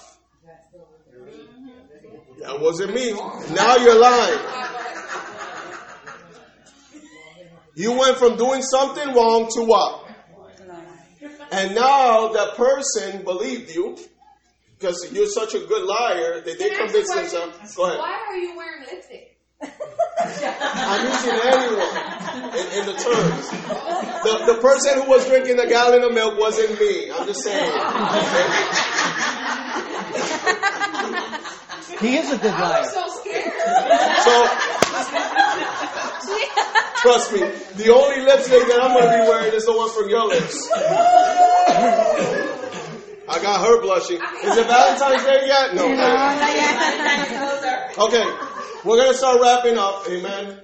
That 2.41 2.59
wasn't 2.59 2.95
me. 2.95 3.11
Now 3.53 3.75
you're 3.75 3.99
lying. 3.99 4.68
You 7.79 7.93
went 7.93 8.17
from 8.17 8.35
doing 8.35 8.61
something 8.61 9.13
wrong 9.15 9.47
to 9.55 9.63
what? 9.63 10.05
And 11.49 11.73
now 11.73 12.27
that 12.33 12.55
person 12.57 13.23
believed 13.23 13.73
you 13.73 13.97
because 14.77 15.09
you're 15.13 15.27
such 15.29 15.53
a 15.53 15.59
good 15.59 15.85
liar 15.85 16.41
that 16.41 16.59
they 16.59 16.69
Can 16.71 16.77
convinced 16.77 17.13
a 17.13 17.19
themselves. 17.21 17.75
Go 17.75 17.85
ahead. 17.85 17.99
Why 17.99 18.19
are 18.27 18.35
you 18.35 18.57
wearing 18.57 18.81
lipstick? 18.81 19.37
I'm 19.61 21.07
using 21.07 21.39
anyone 21.39 22.51
in, 22.51 22.67
in 22.79 22.85
the 22.85 22.95
terms. 22.99 23.49
The, 23.49 24.53
the 24.55 24.59
person 24.61 25.01
who 25.01 25.09
was 25.09 25.25
drinking 25.27 25.55
the 25.55 25.67
gallon 25.67 26.03
of 26.03 26.13
milk 26.13 26.37
wasn't 26.37 26.77
me. 26.81 27.09
I'm 27.09 27.25
just 27.25 27.45
saying. 27.45 27.71
He 32.01 32.17
is 32.17 32.31
a 32.31 32.37
good 32.37 32.51
I'm 32.53 32.61
liar. 32.61 32.83
so 32.83 33.07
scared. 33.19 33.51
So, 34.23 34.47
trust 37.01 37.33
me, 37.33 37.39
the 37.75 37.93
only 37.93 38.21
lipstick 38.21 38.67
that 38.67 38.79
I'm 38.81 38.93
going 38.93 39.05
to 39.05 39.23
be 39.23 39.29
wearing 39.29 39.53
is 39.53 39.65
the 39.65 39.73
one 39.73 39.89
from 39.91 40.09
your 40.09 40.27
lips. 40.27 40.69
I 43.29 43.39
got 43.41 43.61
her 43.61 43.81
blushing. 43.81 44.17
Is 44.17 44.57
it 44.57 44.67
Valentine's 44.67 45.23
Day 45.23 45.45
yet? 45.45 45.75
No. 45.75 45.85
Okay, 48.05 48.25
we're 48.83 48.97
going 48.97 49.11
to 49.11 49.17
start 49.17 49.39
wrapping 49.41 49.77
up. 49.77 50.07
Amen. 50.09 50.59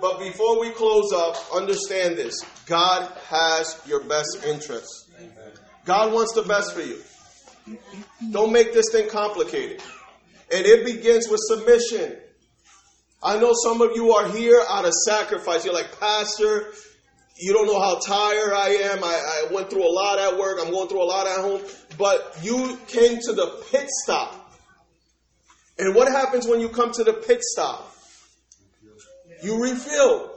But 0.00 0.18
before 0.18 0.60
we 0.60 0.70
close 0.70 1.12
up, 1.12 1.36
understand 1.54 2.16
this 2.16 2.40
God 2.66 3.10
has 3.28 3.80
your 3.86 4.04
best 4.04 4.44
interest. 4.46 5.10
God 5.84 6.12
wants 6.12 6.32
the 6.32 6.42
best 6.42 6.74
for 6.74 6.80
you. 6.80 7.02
Don't 8.30 8.52
make 8.52 8.72
this 8.72 8.86
thing 8.90 9.08
complicated. 9.08 9.82
And 10.52 10.66
it 10.66 10.84
begins 10.84 11.28
with 11.28 11.40
submission. 11.42 12.16
I 13.24 13.38
know 13.38 13.54
some 13.64 13.80
of 13.80 13.92
you 13.94 14.12
are 14.12 14.28
here 14.28 14.62
out 14.68 14.84
of 14.84 14.92
sacrifice. 14.92 15.64
You're 15.64 15.72
like, 15.72 15.98
Pastor, 15.98 16.66
you 17.38 17.54
don't 17.54 17.66
know 17.66 17.80
how 17.80 17.98
tired 17.98 18.52
I 18.52 18.68
am. 18.92 19.02
I, 19.02 19.46
I 19.48 19.52
went 19.52 19.70
through 19.70 19.88
a 19.88 19.90
lot 19.90 20.18
at 20.18 20.36
work. 20.36 20.58
I'm 20.60 20.70
going 20.70 20.88
through 20.88 21.02
a 21.02 21.08
lot 21.08 21.26
at 21.26 21.40
home. 21.40 21.62
But 21.96 22.38
you 22.42 22.78
came 22.86 23.18
to 23.22 23.32
the 23.32 23.64
pit 23.70 23.88
stop. 23.88 24.52
And 25.78 25.94
what 25.94 26.08
happens 26.08 26.46
when 26.46 26.60
you 26.60 26.68
come 26.68 26.92
to 26.92 27.02
the 27.02 27.14
pit 27.14 27.40
stop? 27.42 27.96
You 29.42 29.62
refill. 29.62 30.33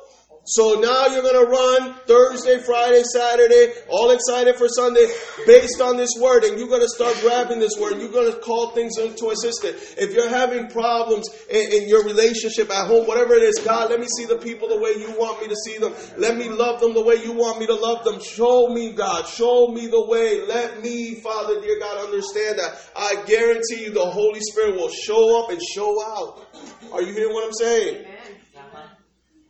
So 0.47 0.79
now 0.79 1.07
you're 1.07 1.23
going 1.23 1.45
to 1.45 1.51
run 1.51 1.93
Thursday, 2.05 2.59
Friday, 2.59 3.03
Saturday, 3.03 3.73
all 3.89 4.11
excited 4.11 4.55
for 4.55 4.69
Sunday 4.69 5.05
based 5.45 5.81
on 5.81 5.97
this 5.97 6.11
word. 6.17 6.45
And 6.45 6.57
you're 6.57 6.69
going 6.69 6.81
to 6.81 6.87
start 6.87 7.17
grabbing 7.19 7.59
this 7.59 7.75
word. 7.77 7.99
You're 7.99 8.13
going 8.13 8.31
to 8.31 8.39
call 8.39 8.71
things 8.71 8.97
into 8.97 9.29
existence. 9.29 9.95
If 9.97 10.13
you're 10.13 10.29
having 10.29 10.69
problems 10.69 11.27
in, 11.49 11.73
in 11.73 11.89
your 11.89 12.05
relationship 12.05 12.69
at 12.69 12.87
home, 12.87 13.05
whatever 13.07 13.33
it 13.33 13.43
is, 13.43 13.59
God, 13.59 13.89
let 13.89 13.99
me 13.99 14.07
see 14.07 14.23
the 14.23 14.37
people 14.37 14.69
the 14.69 14.79
way 14.79 14.91
you 14.91 15.11
want 15.19 15.41
me 15.41 15.49
to 15.49 15.55
see 15.65 15.79
them. 15.79 15.93
Let 16.15 16.37
me 16.37 16.47
love 16.47 16.79
them 16.79 16.93
the 16.93 17.03
way 17.03 17.15
you 17.15 17.33
want 17.33 17.59
me 17.59 17.67
to 17.67 17.75
love 17.75 18.05
them. 18.05 18.21
Show 18.21 18.69
me, 18.69 18.93
God. 18.93 19.27
Show 19.27 19.67
me 19.67 19.87
the 19.87 20.05
way. 20.05 20.47
Let 20.47 20.81
me, 20.81 21.15
Father, 21.15 21.59
dear 21.59 21.77
God, 21.77 22.05
understand 22.05 22.59
that. 22.59 22.89
I 22.95 23.21
guarantee 23.27 23.83
you 23.83 23.91
the 23.91 24.05
Holy 24.05 24.39
Spirit 24.39 24.75
will 24.75 24.91
show 24.91 25.43
up 25.43 25.51
and 25.51 25.59
show 25.75 26.01
out. 26.05 26.47
Are 26.93 27.01
you 27.01 27.11
hearing 27.11 27.33
what 27.33 27.45
I'm 27.45 27.53
saying? 27.53 28.05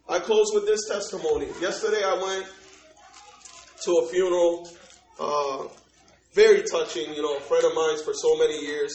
I 0.10 0.20
close 0.20 0.52
with 0.54 0.66
this 0.66 0.88
testimony. 0.88 1.48
Yesterday 1.60 2.02
I 2.04 2.14
went 2.14 2.46
to 3.84 3.92
a 3.92 4.08
funeral, 4.08 4.70
uh, 5.20 5.68
very 6.34 6.64
touching, 6.64 7.14
you 7.14 7.22
know, 7.22 7.36
a 7.36 7.42
friend 7.42 7.66
of 7.66 7.76
mine's 7.76 8.02
for 8.02 8.14
so 8.14 8.38
many 8.38 8.66
years. 8.66 8.94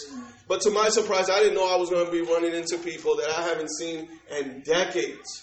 But 0.49 0.63
to 0.63 0.71
my 0.71 0.89
surprise, 0.89 1.29
I 1.29 1.41
didn't 1.41 1.55
know 1.55 1.71
I 1.71 1.77
was 1.77 1.91
going 1.91 2.07
to 2.07 2.13
be 2.13 2.23
running 2.23 2.55
into 2.55 2.79
people 2.79 3.17
that 3.17 3.29
I 3.29 3.43
haven't 3.43 3.71
seen 3.71 4.09
in 4.39 4.61
decades. 4.61 5.43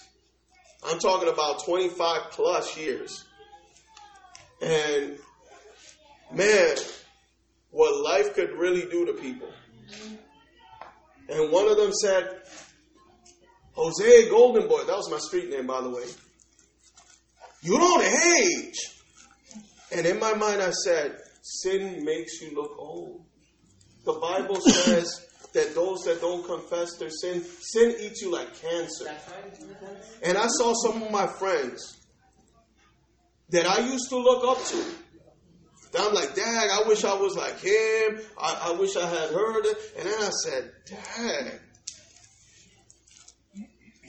I'm 0.82 0.98
talking 0.98 1.28
about 1.28 1.64
25 1.64 2.30
plus 2.30 2.76
years. 2.76 3.24
And 4.60 5.18
man, 6.32 6.76
what 7.70 8.02
life 8.02 8.34
could 8.34 8.50
really 8.52 8.90
do 8.90 9.06
to 9.06 9.12
people. 9.12 9.48
And 11.28 11.52
one 11.52 11.68
of 11.68 11.76
them 11.76 11.92
said, 11.92 12.39
Jose 13.72 14.28
Golden 14.28 14.68
Boy, 14.68 14.84
that 14.84 14.96
was 14.96 15.10
my 15.10 15.18
street 15.18 15.50
name, 15.50 15.66
by 15.66 15.80
the 15.80 15.90
way. 15.90 16.04
You 17.62 17.78
don't 17.78 18.04
age. 18.04 18.76
And 19.92 20.06
in 20.06 20.18
my 20.18 20.34
mind, 20.34 20.62
I 20.62 20.70
said, 20.70 21.18
Sin 21.42 22.04
makes 22.04 22.40
you 22.40 22.54
look 22.54 22.76
old. 22.78 23.24
The 24.04 24.12
Bible 24.12 24.60
says 24.60 25.26
that 25.52 25.74
those 25.74 26.02
that 26.04 26.20
don't 26.20 26.44
confess 26.44 26.96
their 26.98 27.10
sin, 27.10 27.42
sin 27.42 27.96
eats 28.00 28.22
you 28.22 28.30
like 28.30 28.60
cancer. 28.60 29.06
And 30.22 30.38
I 30.38 30.46
saw 30.46 30.74
some 30.74 31.02
of 31.02 31.10
my 31.10 31.26
friends 31.26 31.98
that 33.50 33.66
I 33.66 33.80
used 33.80 34.08
to 34.10 34.18
look 34.18 34.44
up 34.44 34.64
to. 34.66 34.84
That 35.92 36.02
I'm 36.02 36.14
like, 36.14 36.36
Dad, 36.36 36.68
I 36.70 36.86
wish 36.86 37.04
I 37.04 37.14
was 37.14 37.36
like 37.36 37.58
him. 37.60 38.20
I, 38.40 38.68
I 38.68 38.78
wish 38.78 38.96
I 38.96 39.08
had 39.08 39.30
heard 39.30 39.66
it. 39.66 39.76
And 39.98 40.08
then 40.08 40.20
I 40.20 40.30
said, 40.30 40.70
Dad, 40.86 41.60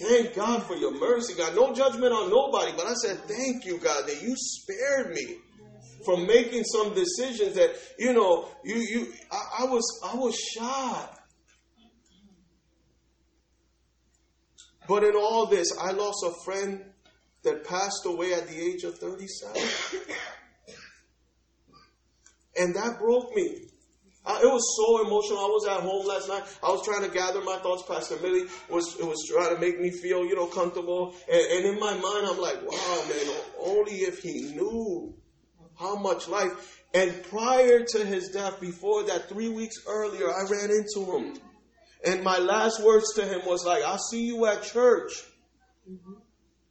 Thank 0.01 0.35
God 0.35 0.63
for 0.63 0.75
your 0.75 0.97
mercy, 0.99 1.35
God. 1.35 1.55
No 1.55 1.73
judgment 1.73 2.11
on 2.11 2.29
nobody, 2.29 2.71
but 2.75 2.87
I 2.87 2.93
said, 2.93 3.17
Thank 3.27 3.65
you, 3.65 3.77
God, 3.77 4.07
that 4.07 4.21
you 4.21 4.35
spared 4.35 5.13
me 5.13 5.37
from 6.03 6.25
making 6.25 6.63
some 6.63 6.93
decisions 6.93 7.55
that, 7.55 7.71
you 7.99 8.13
know, 8.13 8.47
you 8.63 8.77
you 8.77 9.13
I, 9.31 9.63
I 9.63 9.65
was 9.65 10.01
I 10.03 10.15
was 10.15 10.35
shocked. 10.35 11.19
But 14.87 15.03
in 15.03 15.15
all 15.15 15.45
this, 15.45 15.71
I 15.79 15.91
lost 15.91 16.25
a 16.25 16.33
friend 16.43 16.83
that 17.43 17.63
passed 17.65 18.05
away 18.05 18.33
at 18.33 18.47
the 18.47 18.59
age 18.59 18.83
of 18.83 18.97
37. 18.97 19.61
And 22.57 22.75
that 22.75 22.99
broke 22.99 23.33
me. 23.35 23.70
I, 24.25 24.41
it 24.41 24.45
was 24.45 24.77
so 24.77 25.07
emotional. 25.07 25.39
I 25.39 25.47
was 25.47 25.67
at 25.67 25.81
home 25.81 26.05
last 26.05 26.29
night. 26.29 26.43
I 26.61 26.69
was 26.69 26.85
trying 26.85 27.01
to 27.01 27.09
gather 27.09 27.41
my 27.41 27.57
thoughts. 27.57 27.83
Pastor 27.87 28.17
Millie 28.21 28.47
was 28.69 28.95
was 28.99 29.27
trying 29.27 29.55
to 29.55 29.59
make 29.59 29.79
me 29.79 29.89
feel, 29.89 30.23
you 30.25 30.35
know, 30.35 30.45
comfortable. 30.45 31.15
And, 31.31 31.41
and 31.41 31.65
in 31.73 31.79
my 31.79 31.93
mind, 31.93 32.27
I'm 32.27 32.39
like, 32.39 32.61
wow, 32.61 33.03
man, 33.07 33.35
only 33.59 33.93
if 33.93 34.19
he 34.19 34.53
knew 34.53 35.15
how 35.79 35.95
much 35.95 36.27
life. 36.27 36.83
And 36.93 37.23
prior 37.29 37.83
to 37.83 38.05
his 38.05 38.29
death, 38.29 38.59
before 38.59 39.03
that, 39.03 39.29
three 39.29 39.49
weeks 39.49 39.77
earlier, 39.87 40.29
I 40.29 40.43
ran 40.49 40.69
into 40.69 41.11
him. 41.11 41.37
And 42.05 42.23
my 42.23 42.37
last 42.37 42.83
words 42.83 43.13
to 43.15 43.25
him 43.25 43.41
was 43.45 43.65
like, 43.65 43.83
I'll 43.83 43.97
see 43.97 44.25
you 44.25 44.45
at 44.45 44.63
church. 44.63 45.11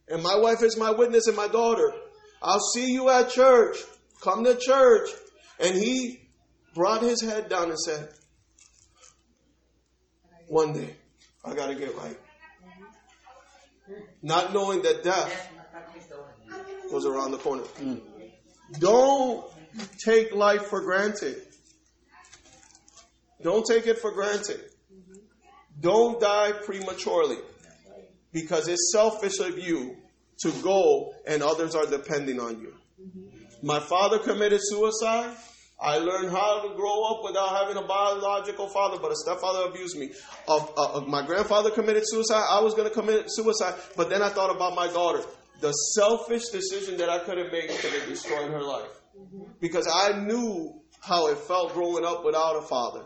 And 0.07 0.21
my 0.21 0.35
wife 0.35 0.61
is 0.61 0.77
my 0.77 0.91
witness 0.91 1.27
and 1.27 1.35
my 1.35 1.47
daughter. 1.47 1.91
I'll 2.41 2.59
see 2.73 2.91
you 2.91 3.09
at 3.09 3.29
church. 3.29 3.77
Come 4.21 4.43
to 4.43 4.55
church. 4.55 5.09
And 5.59 5.75
he 5.75 6.20
brought 6.73 7.01
his 7.01 7.21
head 7.21 7.49
down 7.49 7.69
and 7.69 7.79
said, 7.79 8.09
One 10.47 10.73
day, 10.73 10.95
I 11.43 11.53
got 11.53 11.67
to 11.67 11.75
get 11.75 11.95
right. 11.97 12.17
Not 14.21 14.53
knowing 14.53 14.81
that 14.83 15.03
death 15.03 15.49
was 16.91 17.05
around 17.05 17.31
the 17.31 17.37
corner. 17.37 17.63
Mm. 17.79 18.01
Don't 18.79 19.45
take 20.03 20.33
life 20.33 20.67
for 20.67 20.81
granted. 20.81 21.41
Don't 23.41 23.65
take 23.65 23.87
it 23.87 23.99
for 23.99 24.11
granted. 24.11 24.61
Don't 25.79 26.19
die 26.19 26.51
prematurely 26.51 27.37
because 28.31 28.67
it's 28.67 28.91
selfish 28.91 29.39
of 29.39 29.57
you 29.57 29.97
to 30.41 30.51
go 30.61 31.13
and 31.27 31.41
others 31.41 31.75
are 31.75 31.85
depending 31.85 32.39
on 32.39 32.61
you. 32.61 32.73
My 33.63 33.79
father 33.79 34.19
committed 34.19 34.59
suicide. 34.61 35.35
I 35.81 35.97
learned 35.97 36.29
how 36.29 36.61
to 36.61 36.75
grow 36.75 37.03
up 37.05 37.23
without 37.23 37.55
having 37.57 37.75
a 37.75 37.87
biological 37.87 38.69
father, 38.69 38.99
but 39.01 39.11
a 39.11 39.15
stepfather 39.15 39.67
abused 39.67 39.97
me. 39.97 40.11
Uh, 40.47 40.63
uh, 40.77 40.97
uh, 40.97 41.01
my 41.01 41.25
grandfather 41.25 41.71
committed 41.71 42.03
suicide. 42.05 42.43
I 42.47 42.61
was 42.61 42.75
going 42.75 42.87
to 42.87 42.93
commit 42.93 43.25
suicide, 43.27 43.73
but 43.97 44.09
then 44.09 44.21
I 44.21 44.29
thought 44.29 44.55
about 44.55 44.75
my 44.75 44.87
daughter. 44.87 45.23
The 45.59 45.71
selfish 45.71 46.49
decision 46.49 46.97
that 46.97 47.09
I 47.09 47.19
could 47.19 47.39
have 47.39 47.51
made 47.51 47.69
could 47.69 47.93
have 47.93 48.07
destroyed 48.07 48.51
her 48.51 48.61
life. 48.61 48.91
Because 49.59 49.87
I 49.91 50.19
knew 50.19 50.81
how 51.01 51.27
it 51.27 51.37
felt 51.39 51.73
growing 51.73 52.05
up 52.05 52.23
without 52.23 52.57
a 52.57 52.61
father 52.61 53.05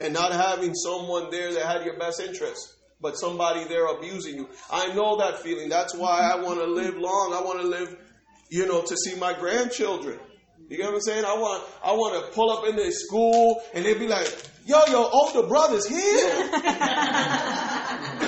and 0.00 0.12
not 0.12 0.32
having 0.32 0.74
someone 0.74 1.30
there 1.30 1.52
that 1.54 1.64
had 1.64 1.84
your 1.84 1.96
best 1.96 2.20
interest, 2.20 2.74
but 3.00 3.16
somebody 3.16 3.64
there 3.68 3.86
abusing 3.86 4.34
you. 4.34 4.48
I 4.70 4.92
know 4.94 5.16
that 5.18 5.38
feeling. 5.38 5.68
That's 5.68 5.94
why 5.94 6.20
I 6.20 6.42
want 6.42 6.58
to 6.58 6.66
live 6.66 6.96
long. 6.96 7.32
I 7.34 7.40
want 7.40 7.60
to 7.60 7.66
live, 7.66 7.96
you 8.50 8.66
know, 8.66 8.82
to 8.82 8.96
see 8.96 9.16
my 9.16 9.32
grandchildren. 9.32 10.18
You 10.72 10.78
get 10.78 10.86
what 10.86 10.94
I'm 10.94 11.00
saying? 11.02 11.24
I 11.26 11.34
want, 11.34 11.62
I 11.84 11.92
want 11.92 12.24
to 12.24 12.32
pull 12.32 12.50
up 12.50 12.66
in 12.66 12.76
their 12.76 12.92
school 12.92 13.60
and 13.74 13.84
they'd 13.84 13.98
be 13.98 14.08
like, 14.08 14.26
"Yo, 14.64 14.80
your 14.88 15.06
older 15.12 15.46
brother's 15.46 15.86
here." 15.86 16.30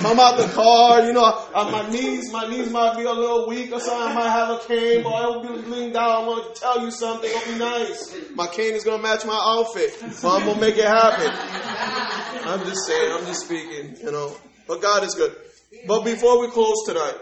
Come 0.05 0.21
out 0.21 0.37
the 0.37 0.51
car, 0.53 1.07
you 1.07 1.15
know. 1.15 1.25
Uh, 1.55 1.71
my 1.71 1.89
knees, 1.89 2.31
my 2.31 2.47
knees 2.47 2.71
might 2.71 2.99
be 2.99 3.05
a 3.05 3.13
little 3.13 3.49
weak 3.49 3.73
or 3.73 3.81
something. 3.81 4.09
I 4.09 4.13
might 4.13 4.29
have 4.29 4.51
a 4.51 4.59
cane, 4.59 5.03
but 5.03 5.15
I 5.15 5.27
will 5.27 5.41
be 5.41 5.49
leaned 5.71 5.95
down. 5.95 6.11
I 6.11 6.27
want 6.29 6.55
to 6.55 6.61
tell 6.61 6.85
you 6.85 6.91
something. 6.91 7.31
It'll 7.31 7.51
be 7.55 7.59
nice. 7.59 8.15
My 8.35 8.47
cane 8.47 8.75
is 8.75 8.85
gonna 8.85 9.03
match 9.03 9.25
my 9.25 9.41
outfit, 9.43 9.97
but 10.21 10.29
I'm 10.29 10.45
gonna 10.47 10.61
make 10.61 10.77
it 10.77 10.85
happen. 10.85 11.31
I'm 12.47 12.63
just 12.67 12.87
saying. 12.87 13.11
I'm 13.11 13.25
just 13.25 13.47
speaking, 13.47 13.97
you 14.05 14.13
know. 14.13 14.37
But 14.69 14.83
God 14.83 15.03
is 15.05 15.15
good. 15.15 15.35
But 15.89 16.05
before 16.05 16.43
we 16.43 16.49
close 16.51 16.85
tonight, 16.85 17.17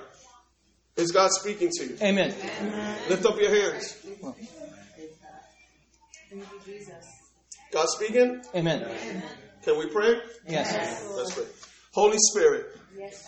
is 0.96 1.12
God 1.12 1.30
speaking 1.30 1.70
to 1.70 1.84
you? 1.86 1.96
Amen. 2.02 2.34
Lift 3.08 3.24
up 3.24 3.38
your 3.38 3.54
hands. 3.54 3.96
God 7.72 7.88
speaking? 7.88 8.42
Amen. 8.54 8.86
Can 9.64 9.78
we 9.78 9.86
pray? 9.88 10.20
Yes. 10.48 11.06
Let's 11.16 11.34
pray. 11.34 11.44
Holy 11.92 12.18
Spirit. 12.18 12.66
Yes, 12.96 13.26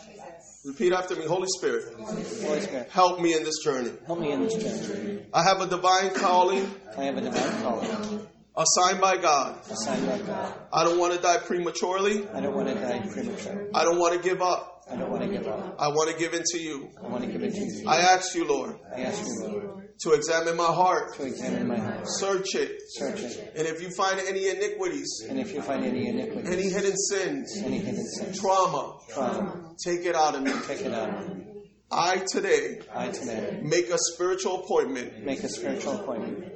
Repeat 0.64 0.92
after 0.92 1.16
me. 1.16 1.26
Holy 1.26 1.46
Spirit, 1.58 1.94
Holy 1.98 2.22
Spirit, 2.24 2.90
help 2.90 3.20
me 3.20 3.34
in 3.34 3.44
this 3.44 3.62
journey. 3.62 3.92
help 4.06 4.18
me 4.18 4.32
in 4.32 4.42
this 4.42 4.54
journey. 4.88 5.24
I 5.32 5.42
have 5.42 5.60
a 5.60 5.66
divine 5.66 6.10
calling 6.10 6.70
I 6.96 7.04
have 7.04 7.16
a 7.16 7.20
divine 7.22 7.62
calling 7.62 8.26
assigned 8.56 9.00
by 9.00 9.16
God. 9.16 9.58
assigned 9.70 10.06
by 10.06 10.18
God. 10.18 10.54
I 10.72 10.84
don't 10.84 10.98
want 10.98 11.14
to 11.14 11.20
die 11.20 11.38
prematurely. 11.38 12.26
I 12.28 12.40
don't 12.40 12.54
want 12.54 12.68
to 12.68 12.74
die 12.74 13.00
prematurely. 13.10 13.70
I 13.74 13.84
don't 13.84 13.98
want 13.98 14.14
to 14.22 14.26
give 14.26 14.40
up. 14.42 14.84
I 14.90 14.96
don't 14.96 15.10
want 15.10 15.22
to 15.22 15.28
give 15.28 15.46
up. 15.48 15.76
I 15.78 15.88
want 15.88 16.10
to 16.10 16.16
give 16.18 16.34
in 16.34 16.42
to 16.44 16.58
you. 16.58 16.90
I 17.02 17.08
want 17.08 17.24
to 17.24 17.30
give 17.30 17.42
it 17.42 17.54
to 17.54 17.60
you. 17.60 17.88
I 17.88 18.00
ask 18.00 18.34
you, 18.34 18.46
Lord, 18.46 18.78
I 18.94 19.00
ask 19.02 19.22
you, 19.26 19.48
Lord, 19.48 19.73
to 20.00 20.12
examine 20.12 20.56
my 20.56 20.66
heart, 20.66 21.14
to 21.14 21.24
examine 21.24 21.66
my 21.68 21.78
heart, 21.78 22.04
search 22.06 22.54
it, 22.54 22.80
search 22.88 23.20
it, 23.20 23.52
and 23.56 23.66
if 23.66 23.80
you 23.80 23.90
find 23.90 24.20
any 24.20 24.48
iniquities, 24.48 25.24
and 25.28 25.38
if 25.38 25.52
you 25.54 25.62
find 25.62 25.84
any 25.84 26.08
iniquity, 26.08 26.48
any 26.48 26.68
hidden 26.70 26.96
sins, 26.96 27.56
any 27.64 27.78
hidden 27.78 28.04
sin, 28.04 28.34
trauma, 28.34 28.98
trauma, 29.12 29.74
take 29.84 30.04
it 30.04 30.14
out 30.14 30.34
of 30.34 30.42
me. 30.42 30.52
take 30.66 30.80
it 30.82 30.92
out 30.92 31.10
of 31.10 31.36
me. 31.36 31.44
I 31.90 32.24
today 32.30 32.80
I 32.92 33.08
today 33.08 33.60
make 33.62 33.88
a 33.90 33.98
spiritual 33.98 34.64
appointment 34.64 35.24
make 35.24 35.44
a 35.44 35.48
spiritual 35.48 36.00
appointment 36.00 36.52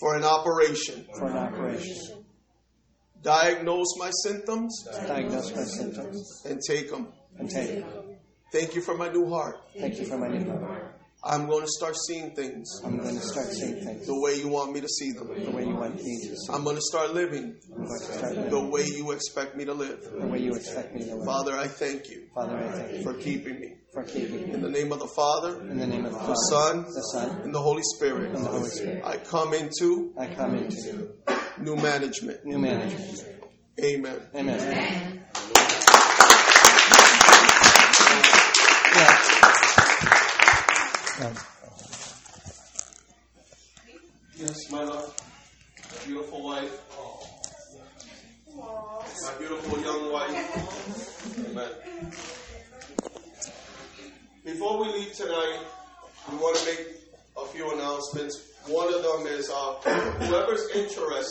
for 0.00 0.16
an 0.16 0.24
operation. 0.24 1.04
for 1.18 1.26
an 1.26 1.36
operation. 1.36 2.24
Diagnose 3.22 3.96
my 3.98 4.10
symptoms 4.22 4.86
Diagnose 5.06 5.54
my 5.54 5.64
symptoms 5.64 6.42
and 6.46 6.60
take 6.66 6.90
them. 6.90 7.08
and 7.38 7.50
take 7.50 7.70
it. 7.70 7.84
Thank 8.52 8.74
you 8.74 8.80
for 8.80 8.96
my 8.96 9.10
new 9.10 9.28
heart. 9.28 9.56
Thank 9.78 9.98
you 9.98 10.06
for 10.06 10.16
my 10.16 10.28
new 10.28 10.48
heart. 10.50 10.97
I'm 11.24 11.46
going 11.46 11.62
to 11.62 11.68
start 11.70 11.96
seeing 12.06 12.30
things 12.34 12.80
I'm 12.84 12.96
going 12.98 13.16
to 13.16 13.20
start 13.20 13.48
seeing 13.48 13.84
things 13.84 14.06
the 14.06 14.18
way 14.20 14.36
you 14.36 14.48
want 14.48 14.72
me 14.72 14.80
to 14.80 14.88
see 14.88 15.10
them. 15.12 15.26
the 15.26 15.50
way 15.50 15.64
you 15.66 15.74
want 15.74 15.96
me 15.96 16.02
to 16.02 16.36
see. 16.36 16.52
I'm 16.52 16.62
going 16.62 16.76
to 16.76 16.82
start 16.82 17.12
living 17.12 17.56
to 17.76 17.98
start 17.98 18.50
the 18.50 18.68
way 18.72 18.84
you 18.86 19.10
expect 19.10 19.56
me 19.56 19.64
to 19.64 19.74
live. 19.74 20.00
the 20.20 20.26
way 20.26 20.38
you 20.40 20.54
expect 20.54 20.94
me 20.94 21.04
to 21.06 21.16
live. 21.16 21.24
Father, 21.26 21.56
I 21.56 21.66
thank 21.66 22.08
you 22.08 22.28
Father, 22.34 22.56
I 22.56 22.70
thank 22.70 22.96
you 22.98 23.02
for 23.02 23.14
keeping 23.14 23.58
me. 23.60 23.74
for 23.92 24.04
keeping 24.04 24.46
me. 24.48 24.54
In 24.54 24.62
the 24.62 24.70
name 24.70 24.92
of 24.92 25.00
the 25.00 25.08
Father, 25.08 25.60
In 25.60 25.78
the 25.78 25.86
name 25.86 26.06
of 26.06 26.12
the 26.12 26.18
the 26.18 26.24
Father, 26.24 26.34
Son, 26.50 26.82
the 26.84 27.02
Son, 27.12 27.40
and 27.42 27.54
the 27.54 27.60
Holy 27.62 27.82
Spirit, 27.96 28.34
and 28.34 28.44
the 28.44 28.50
Holy 28.50 28.68
Spirit, 28.70 29.04
I 29.04 29.16
come 29.16 29.54
into 29.54 30.12
I 30.18 30.26
come 30.28 30.54
into 30.54 31.14
new 31.58 31.76
management. 31.76 32.44
new 32.44 32.58
management. 32.58 33.24
Amen. 33.82 34.20
Amen. 34.34 35.24
Yes, 44.36 44.70
my 44.70 44.84
love. 44.84 45.12
My 45.90 46.06
beautiful 46.06 46.44
wife. 46.44 46.80
My 48.54 49.32
beautiful 49.38 49.80
young 49.80 50.12
wife. 50.12 51.50
Amen. 51.50 51.70
Before 54.44 54.78
we 54.80 54.92
leave 54.92 55.12
tonight, 55.14 55.58
we 56.30 56.36
want 56.36 56.56
to 56.56 56.66
make 56.66 56.86
a 57.36 57.46
few 57.46 57.68
announcements. 57.72 58.52
One 58.68 58.94
of 58.94 59.02
them 59.02 59.26
is 59.26 59.50
uh, 59.50 59.74
whoever's 60.20 60.68
interested. 60.72 61.26